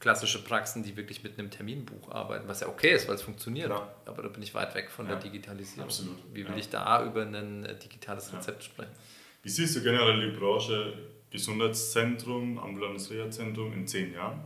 klassische 0.00 0.42
Praxen, 0.42 0.82
die 0.82 0.96
wirklich 0.96 1.22
mit 1.22 1.38
einem 1.38 1.50
Terminbuch 1.50 2.10
arbeiten, 2.10 2.48
was 2.48 2.60
ja 2.60 2.68
okay 2.68 2.92
ist, 2.94 3.08
weil 3.08 3.16
es 3.16 3.22
funktioniert. 3.22 3.66
Klar. 3.66 3.94
Aber 4.06 4.22
da 4.22 4.28
bin 4.28 4.42
ich 4.42 4.54
weit 4.54 4.74
weg 4.74 4.90
von 4.90 5.06
Ja, 5.06 5.12
der 5.12 5.22
Digitalisierung. 5.22 5.84
absolut, 5.84 6.18
Wie 6.32 6.44
will 6.44 6.52
ja. 6.52 6.58
ich 6.58 6.68
da 6.70 7.04
über 7.04 7.22
ein 7.22 7.64
äh, 7.64 7.76
digitales 7.78 8.32
Rezept 8.32 8.64
sprechen? 8.64 8.92
Wie 9.42 9.48
siehst 9.48 9.76
du 9.76 9.82
generell 9.82 10.30
die 10.30 10.36
Branche 10.36 10.94
Gesundheitszentrum, 11.30 12.58
ambulantes 12.58 13.10
Reha-Zentrum 13.10 13.72
in 13.72 13.86
zehn 13.86 14.12
Jahren? 14.12 14.40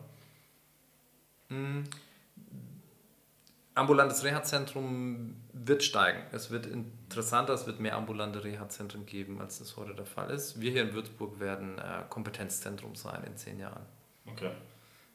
Ambulantes 3.74 4.22
Reha-Zentrum 4.22 5.36
wird 5.52 5.82
steigen. 5.82 6.20
Es 6.32 6.50
wird 6.50 6.66
interessanter, 6.66 7.54
es 7.54 7.66
wird 7.66 7.80
mehr 7.80 7.96
ambulante 7.96 8.44
Reha-Zentren 8.44 9.06
geben, 9.06 9.40
als 9.40 9.58
das 9.58 9.76
heute 9.76 9.94
der 9.94 10.04
Fall 10.04 10.30
ist. 10.30 10.60
Wir 10.60 10.70
hier 10.70 10.82
in 10.82 10.92
Würzburg 10.92 11.40
werden 11.40 11.78
äh, 11.78 12.02
Kompetenzzentrum 12.10 12.94
sein 12.94 13.24
in 13.24 13.36
zehn 13.36 13.58
Jahren. 13.58 13.86
Okay. 14.26 14.50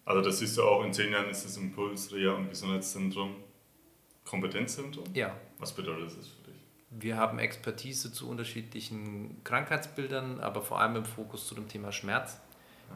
Also 0.06 0.22
das 0.22 0.40
siehst 0.40 0.58
du 0.58 0.64
auch, 0.64 0.84
in 0.84 0.94
zehn 0.94 1.12
Jahren 1.12 1.30
ist 1.30 1.46
das 1.46 1.58
Impuls, 1.58 2.12
Reha- 2.12 2.36
und 2.36 2.50
Gesundheitszentrum 2.50 3.36
Kompetenzzentrum? 4.26 5.06
Ja, 5.14 5.36
Was 5.60 5.74
bedeutet 5.74 6.08
das 6.18 6.28
für 6.28 6.44
dich? 6.44 6.58
wir 6.90 7.18
haben 7.18 7.38
Expertise 7.40 8.14
zu 8.14 8.30
unterschiedlichen 8.30 9.44
Krankheitsbildern, 9.44 10.40
aber 10.40 10.62
vor 10.62 10.80
allem 10.80 10.96
im 10.96 11.06
Fokus 11.06 11.48
zu 11.48 11.56
dem 11.56 11.68
Thema 11.68 11.92
Schmerz. 11.92 12.40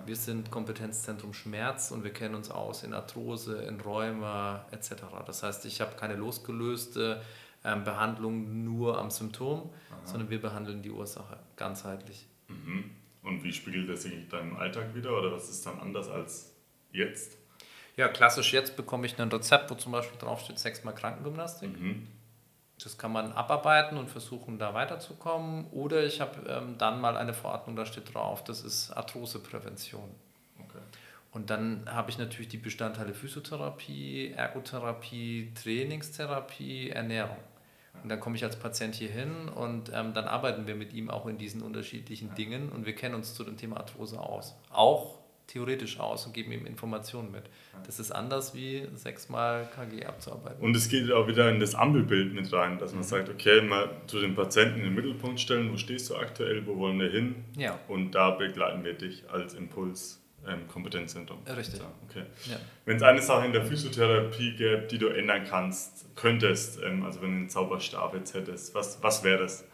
Wir 0.05 0.15
sind 0.15 0.51
Kompetenzzentrum 0.51 1.33
Schmerz 1.33 1.91
und 1.91 2.03
wir 2.03 2.11
kennen 2.11 2.35
uns 2.35 2.49
aus 2.49 2.83
in 2.83 2.93
Arthrose, 2.93 3.63
in 3.63 3.79
Rheuma 3.79 4.65
etc. 4.71 4.93
Das 5.25 5.43
heißt, 5.43 5.65
ich 5.65 5.81
habe 5.81 5.95
keine 5.95 6.15
losgelöste 6.15 7.21
ähm, 7.63 7.83
Behandlung 7.83 8.63
nur 8.63 8.97
am 8.97 9.11
Symptom, 9.11 9.69
sondern 10.03 10.29
wir 10.29 10.41
behandeln 10.41 10.81
die 10.81 10.91
Ursache 10.91 11.37
ganzheitlich. 11.55 12.25
Mhm. 12.47 12.91
Und 13.23 13.43
wie 13.43 13.53
spiegelt 13.53 13.87
das 13.89 14.03
sich 14.03 14.13
in 14.13 14.29
deinem 14.29 14.55
Alltag 14.55 14.95
wieder 14.95 15.15
oder 15.17 15.31
was 15.31 15.49
ist 15.49 15.65
dann 15.65 15.79
anders 15.79 16.09
als 16.09 16.55
jetzt? 16.91 17.37
Ja, 17.95 18.07
klassisch 18.07 18.53
jetzt 18.53 18.75
bekomme 18.75 19.05
ich 19.05 19.19
ein 19.19 19.29
Rezept, 19.29 19.69
wo 19.69 19.75
zum 19.75 19.91
Beispiel 19.91 20.17
draufsteht 20.17 20.57
sechsmal 20.57 20.95
Krankengymnastik. 20.95 21.79
Mhm. 21.79 22.07
Das 22.83 22.97
kann 22.97 23.11
man 23.11 23.31
abarbeiten 23.33 23.97
und 23.97 24.09
versuchen, 24.09 24.57
da 24.57 24.73
weiterzukommen. 24.73 25.67
Oder 25.71 26.03
ich 26.03 26.19
habe 26.19 26.49
ähm, 26.49 26.77
dann 26.77 26.99
mal 26.99 27.15
eine 27.15 27.33
Verordnung, 27.33 27.75
da 27.75 27.85
steht 27.85 28.13
drauf, 28.13 28.43
das 28.43 28.61
ist 28.61 28.91
Arthroseprävention. 28.91 30.09
Okay. 30.59 30.79
Und 31.31 31.49
dann 31.49 31.85
habe 31.89 32.09
ich 32.09 32.17
natürlich 32.17 32.49
die 32.49 32.57
Bestandteile 32.57 33.13
Physiotherapie, 33.13 34.33
Ergotherapie, 34.35 35.51
Trainingstherapie, 35.61 36.89
Ernährung. 36.89 37.37
Und 38.03 38.09
dann 38.09 38.19
komme 38.19 38.35
ich 38.35 38.43
als 38.43 38.55
Patient 38.55 38.95
hier 38.95 39.09
hin 39.09 39.49
und 39.49 39.91
ähm, 39.93 40.13
dann 40.13 40.25
arbeiten 40.25 40.65
wir 40.65 40.75
mit 40.75 40.93
ihm 40.93 41.09
auch 41.09 41.27
in 41.27 41.37
diesen 41.37 41.61
unterschiedlichen 41.61 42.33
Dingen 42.35 42.69
und 42.69 42.85
wir 42.85 42.95
kennen 42.95 43.15
uns 43.15 43.35
zu 43.35 43.43
dem 43.43 43.57
Thema 43.57 43.77
Arthrose 43.77 44.19
aus. 44.19 44.55
Auch 44.71 45.20
theoretisch 45.51 45.99
aus 45.99 46.25
und 46.25 46.33
geben 46.33 46.51
ihm 46.51 46.65
Informationen 46.65 47.31
mit. 47.31 47.43
Das 47.85 47.99
ist 47.99 48.11
anders 48.11 48.53
wie 48.55 48.87
sechsmal 48.95 49.69
KG 49.75 50.05
abzuarbeiten. 50.05 50.63
Und 50.63 50.75
es 50.75 50.87
geht 50.87 51.11
auch 51.11 51.27
wieder 51.27 51.49
in 51.49 51.59
das 51.59 51.75
Ampelbild 51.75 52.33
mit 52.33 52.51
rein, 52.53 52.77
dass 52.79 52.91
Mhm. 52.91 52.99
man 52.99 53.03
sagt, 53.07 53.29
okay, 53.29 53.61
mal 53.61 53.89
zu 54.07 54.19
den 54.19 54.33
Patienten 54.35 54.79
in 54.79 54.85
den 54.85 54.95
Mittelpunkt 54.95 55.39
stellen, 55.39 55.71
wo 55.71 55.77
stehst 55.77 56.09
du 56.09 56.15
aktuell, 56.15 56.65
wo 56.65 56.77
wollen 56.77 56.99
wir 56.99 57.09
hin? 57.09 57.35
Ja. 57.57 57.77
Und 57.87 58.11
da 58.11 58.31
begleiten 58.31 58.83
wir 58.83 58.93
dich 58.93 59.23
als 59.29 59.53
Impuls 59.53 60.19
ähm, 60.47 60.67
Kompetenzzentrum. 60.67 61.37
Richtig. 61.55 61.79
So, 61.79 61.85
okay. 62.09 62.23
Ja. 62.49 62.57
Wenn 62.85 62.97
es 62.97 63.03
eine 63.03 63.21
Sache 63.21 63.45
in 63.45 63.53
der 63.53 63.63
Physiotherapie 63.63 64.55
gäbe, 64.55 64.87
die 64.89 64.97
du 64.97 65.07
ändern 65.09 65.43
kannst, 65.47 66.15
könntest, 66.15 66.81
ähm, 66.83 67.03
also 67.05 67.21
wenn 67.21 67.29
du 67.31 67.35
einen 67.37 67.49
Zauberstab 67.49 68.15
jetzt 68.15 68.33
hättest, 68.33 68.73
was, 68.73 69.03
was 69.03 69.23
wäre 69.23 69.39
das? 69.43 69.65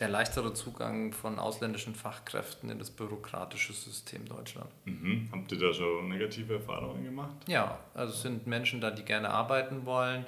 Der 0.00 0.08
leichtere 0.08 0.54
Zugang 0.54 1.12
von 1.12 1.38
ausländischen 1.38 1.94
Fachkräften 1.94 2.70
in 2.70 2.78
das 2.78 2.90
bürokratische 2.90 3.74
System 3.74 4.26
Deutschland. 4.26 4.70
Mhm. 4.86 5.28
Habt 5.30 5.52
ihr 5.52 5.58
da 5.58 5.74
schon 5.74 6.08
negative 6.08 6.54
Erfahrungen 6.54 7.04
gemacht? 7.04 7.36
Ja, 7.46 7.78
also 7.92 8.14
es 8.14 8.22
sind 8.22 8.46
Menschen 8.46 8.80
da, 8.80 8.90
die 8.90 9.02
gerne 9.02 9.28
arbeiten 9.28 9.84
wollen, 9.84 10.24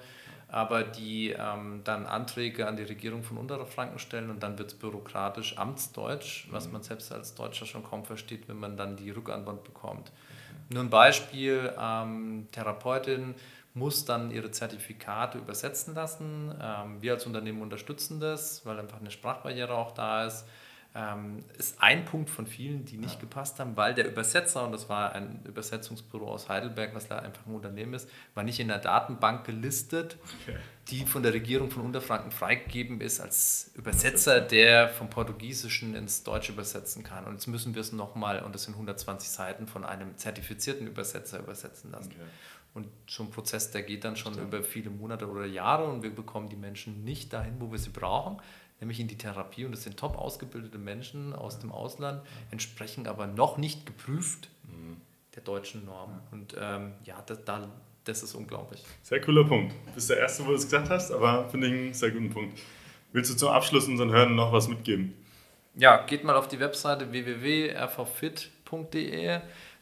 aber 0.48 0.82
die 0.82 1.30
ähm, 1.30 1.80
dann 1.84 2.04
Anträge 2.04 2.68
an 2.68 2.76
die 2.76 2.82
Regierung 2.82 3.22
von 3.22 3.38
Unterfranken 3.38 3.98
stellen 3.98 4.28
und 4.28 4.42
dann 4.42 4.58
wird 4.58 4.72
es 4.72 4.78
bürokratisch 4.78 5.56
Amtsdeutsch, 5.56 6.48
was 6.50 6.70
man 6.70 6.82
selbst 6.82 7.10
als 7.10 7.34
Deutscher 7.34 7.64
schon 7.64 7.82
kaum 7.82 8.04
versteht, 8.04 8.48
wenn 8.48 8.60
man 8.60 8.76
dann 8.76 8.96
die 8.96 9.10
Rückantwort 9.10 9.64
bekommt. 9.64 10.12
Nur 10.68 10.82
ein 10.82 10.90
Beispiel, 10.90 11.72
ähm, 11.80 12.46
Therapeutin 12.52 13.34
muss 13.74 14.04
dann 14.04 14.30
ihre 14.30 14.50
Zertifikate 14.50 15.38
übersetzen 15.38 15.94
lassen. 15.94 16.54
Ähm, 16.60 17.00
wir 17.00 17.14
als 17.14 17.26
Unternehmen 17.26 17.62
unterstützen 17.62 18.20
das, 18.20 18.64
weil 18.66 18.78
einfach 18.78 19.00
eine 19.00 19.10
Sprachbarriere 19.10 19.74
auch 19.74 19.92
da 19.92 20.26
ist. 20.26 20.44
Ähm, 20.94 21.42
ist 21.56 21.76
ein 21.82 22.04
Punkt 22.04 22.28
von 22.28 22.46
vielen, 22.46 22.84
die 22.84 22.98
nicht 22.98 23.18
gepasst 23.18 23.58
haben, 23.58 23.78
weil 23.78 23.94
der 23.94 24.06
Übersetzer, 24.06 24.62
und 24.66 24.72
das 24.72 24.90
war 24.90 25.14
ein 25.14 25.40
Übersetzungsbüro 25.46 26.26
aus 26.28 26.50
Heidelberg, 26.50 26.94
was 26.94 27.08
da 27.08 27.18
einfach 27.18 27.46
ein 27.46 27.54
Unternehmen 27.54 27.94
ist, 27.94 28.10
war 28.34 28.44
nicht 28.44 28.60
in 28.60 28.68
der 28.68 28.76
Datenbank 28.76 29.46
gelistet, 29.46 30.18
Okay. 30.42 30.58
die 30.88 31.06
von 31.06 31.22
der 31.22 31.32
Regierung 31.32 31.70
von 31.70 31.80
Unterfranken 31.82 32.30
freigegeben 32.30 33.00
ist 33.00 33.20
als 33.20 33.70
Übersetzer, 33.74 34.42
der 34.42 34.90
vom 34.90 35.08
Portugiesischen 35.08 35.94
ins 35.94 36.24
Deutsche 36.24 36.52
übersetzen 36.52 37.02
kann. 37.04 37.24
Und 37.24 37.32
jetzt 37.34 37.46
müssen 37.46 37.74
wir 37.74 37.80
es 37.80 37.92
nochmal, 37.92 38.42
und 38.42 38.54
das 38.54 38.64
sind 38.64 38.74
120 38.74 39.30
Seiten, 39.30 39.66
von 39.66 39.86
einem 39.86 40.18
zertifizierten 40.18 40.86
Übersetzer 40.86 41.38
übersetzen 41.38 41.90
lassen. 41.90 42.10
Okay. 42.10 42.28
Und 42.74 42.88
so 43.06 43.24
ein 43.24 43.30
Prozess, 43.30 43.70
der 43.70 43.82
geht 43.82 44.04
dann 44.04 44.16
schon 44.16 44.38
über 44.38 44.62
viele 44.62 44.88
Monate 44.88 45.28
oder 45.28 45.44
Jahre 45.44 45.84
und 45.84 46.02
wir 46.02 46.14
bekommen 46.14 46.48
die 46.48 46.56
Menschen 46.56 47.04
nicht 47.04 47.32
dahin, 47.32 47.56
wo 47.58 47.70
wir 47.70 47.78
sie 47.78 47.90
brauchen, 47.90 48.40
nämlich 48.80 48.98
in 48.98 49.08
die 49.08 49.18
Therapie. 49.18 49.66
Und 49.66 49.72
das 49.72 49.82
sind 49.82 49.98
top 49.98 50.16
ausgebildete 50.16 50.78
Menschen 50.78 51.34
aus 51.34 51.58
dem 51.58 51.70
Ausland, 51.70 52.22
entsprechen 52.50 53.06
aber 53.06 53.26
noch 53.26 53.58
nicht 53.58 53.84
geprüft 53.84 54.48
der 55.34 55.42
deutschen 55.42 55.84
Norm. 55.84 56.20
Und 56.30 56.54
ähm, 56.58 56.92
ja, 57.04 57.22
das, 57.26 57.44
da, 57.44 57.68
das 58.04 58.22
ist 58.22 58.34
unglaublich. 58.34 58.82
Sehr 59.02 59.20
cooler 59.20 59.44
Punkt. 59.44 59.74
Du 59.86 59.92
bist 59.92 60.08
der 60.10 60.18
Erste, 60.18 60.44
wo 60.44 60.48
du 60.48 60.54
es 60.56 60.64
gesagt 60.64 60.90
hast, 60.90 61.10
aber 61.10 61.48
finde 61.48 61.68
ich 61.68 61.72
einen 61.72 61.94
sehr 61.94 62.10
guten 62.10 62.30
Punkt. 62.30 62.58
Willst 63.12 63.30
du 63.30 63.36
zum 63.36 63.50
Abschluss 63.50 63.86
unseren 63.88 64.10
Hörern 64.10 64.34
noch 64.34 64.52
was 64.52 64.68
mitgeben? 64.68 65.14
Ja, 65.74 66.04
geht 66.04 66.24
mal 66.24 66.36
auf 66.36 66.48
die 66.48 66.60
Webseite 66.60 67.10
www.rvfit.de. 67.12 68.50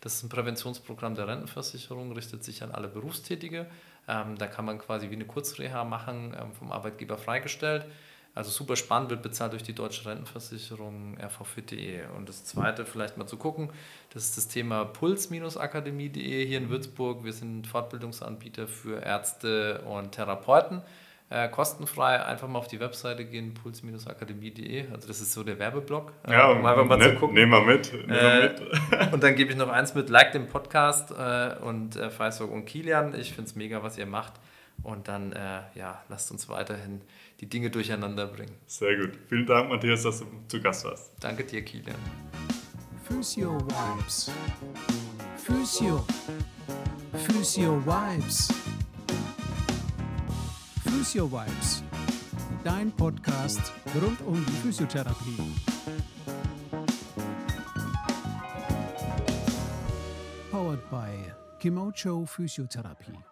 Das 0.01 0.15
ist 0.15 0.23
ein 0.23 0.29
Präventionsprogramm 0.29 1.15
der 1.15 1.29
Rentenversicherung, 1.29 2.13
richtet 2.13 2.43
sich 2.43 2.63
an 2.63 2.71
alle 2.71 2.89
Berufstätige. 2.89 3.67
Ähm, 4.09 4.37
da 4.39 4.47
kann 4.47 4.65
man 4.65 4.79
quasi 4.79 5.11
wie 5.11 5.15
eine 5.15 5.27
Kurzreha 5.27 5.85
machen, 5.85 6.35
ähm, 6.39 6.53
vom 6.53 6.73
Arbeitgeber 6.73 7.19
freigestellt. 7.19 7.87
Also 8.35 8.51
super 8.51 8.77
spannend, 8.77 9.11
wird 9.11 9.23
bezahlt 9.23 9.53
durch 9.53 9.65
die 9.65 9.75
deutsche 9.75 10.09
Rentenversicherung 10.09 11.19
rvfit.de. 11.19 12.07
Und 12.17 12.29
das 12.29 12.45
zweite 12.45 12.87
vielleicht 12.87 13.17
mal 13.17 13.27
zu 13.27 13.37
gucken, 13.37 13.71
das 14.11 14.25
ist 14.25 14.37
das 14.37 14.49
Thema 14.49 14.85
puls-akademie.de 14.85 16.47
hier 16.47 16.59
in 16.59 16.71
Würzburg. 16.71 17.25
Wir 17.25 17.33
sind 17.33 17.67
Fortbildungsanbieter 17.67 18.69
für 18.69 19.03
Ärzte 19.03 19.83
und 19.83 20.13
Therapeuten. 20.13 20.83
Äh, 21.33 21.49
kostenfrei 21.49 22.21
einfach 22.25 22.49
mal 22.49 22.59
auf 22.59 22.67
die 22.67 22.81
Webseite 22.81 23.25
gehen, 23.25 23.55
puls-akademie.de. 23.55 24.91
Also 24.93 25.07
das 25.07 25.21
ist 25.21 25.33
so 25.33 25.45
der 25.45 25.61
Werbeblock. 25.61 26.13
äh, 26.27 26.43
um 26.51 26.67
einfach 26.67 26.85
mal 26.85 27.01
zu 27.01 27.09
ne- 27.09 27.15
gucken. 27.15 27.35
nehmen 27.37 27.53
wir 27.53 27.63
mit. 27.65 27.93
Nehmen 27.93 28.09
wir 28.09 28.21
Äh, 28.21 28.49
mit. 28.49 29.13
und 29.13 29.23
dann 29.23 29.37
gebe 29.37 29.53
ich 29.53 29.57
noch 29.57 29.69
eins 29.69 29.95
mit, 29.95 30.11
like 30.11 30.33
den 30.33 30.49
Podcast 30.49 31.13
äh, 31.13 31.55
und 31.63 31.95
äh, 31.95 32.11
Faisok 32.11 32.51
und 32.51 32.65
Kilian. 32.67 33.15
Ich 33.15 33.33
finde 33.33 33.49
es 33.49 33.55
mega, 33.55 33.81
was 33.83 33.97
ihr 33.97 34.07
macht. 34.07 34.33
Und 34.83 35.07
dann, 35.09 35.33
äh, 35.33 35.61
ja, 35.77 36.03
lasst 36.09 36.31
uns 36.33 36.49
weiterhin 36.49 37.03
die 37.41 37.47
Dinge 37.49 37.71
durcheinander 37.71 38.27
bringen. 38.27 38.57
Sehr 38.67 38.97
gut. 38.97 39.11
Vielen 39.29 39.47
Dank, 39.47 39.69
Matthias, 39.69 40.03
dass 40.03 40.19
du 40.21 40.27
zu 40.49 40.61
Gast 40.61 40.85
warst. 40.85 41.13
Danke 41.21 41.45
dir, 41.45 41.63
Kilian. 41.65 41.97
Physio 43.05 43.57
Vibes. 43.61 44.33
Physio. 45.37 46.05
Physio 47.29 47.81
Vibes. 47.87 48.53
Physio 50.91 51.29
Vibes. 51.29 51.85
Dein 52.65 52.91
Podcast 52.93 53.73
rund 53.95 54.21
um 54.27 54.45
die 54.45 54.53
Physiotherapie. 54.63 55.39
Powered 60.51 60.91
by 60.91 61.33
Kimocho 61.61 62.27
Physiotherapie. 62.27 63.30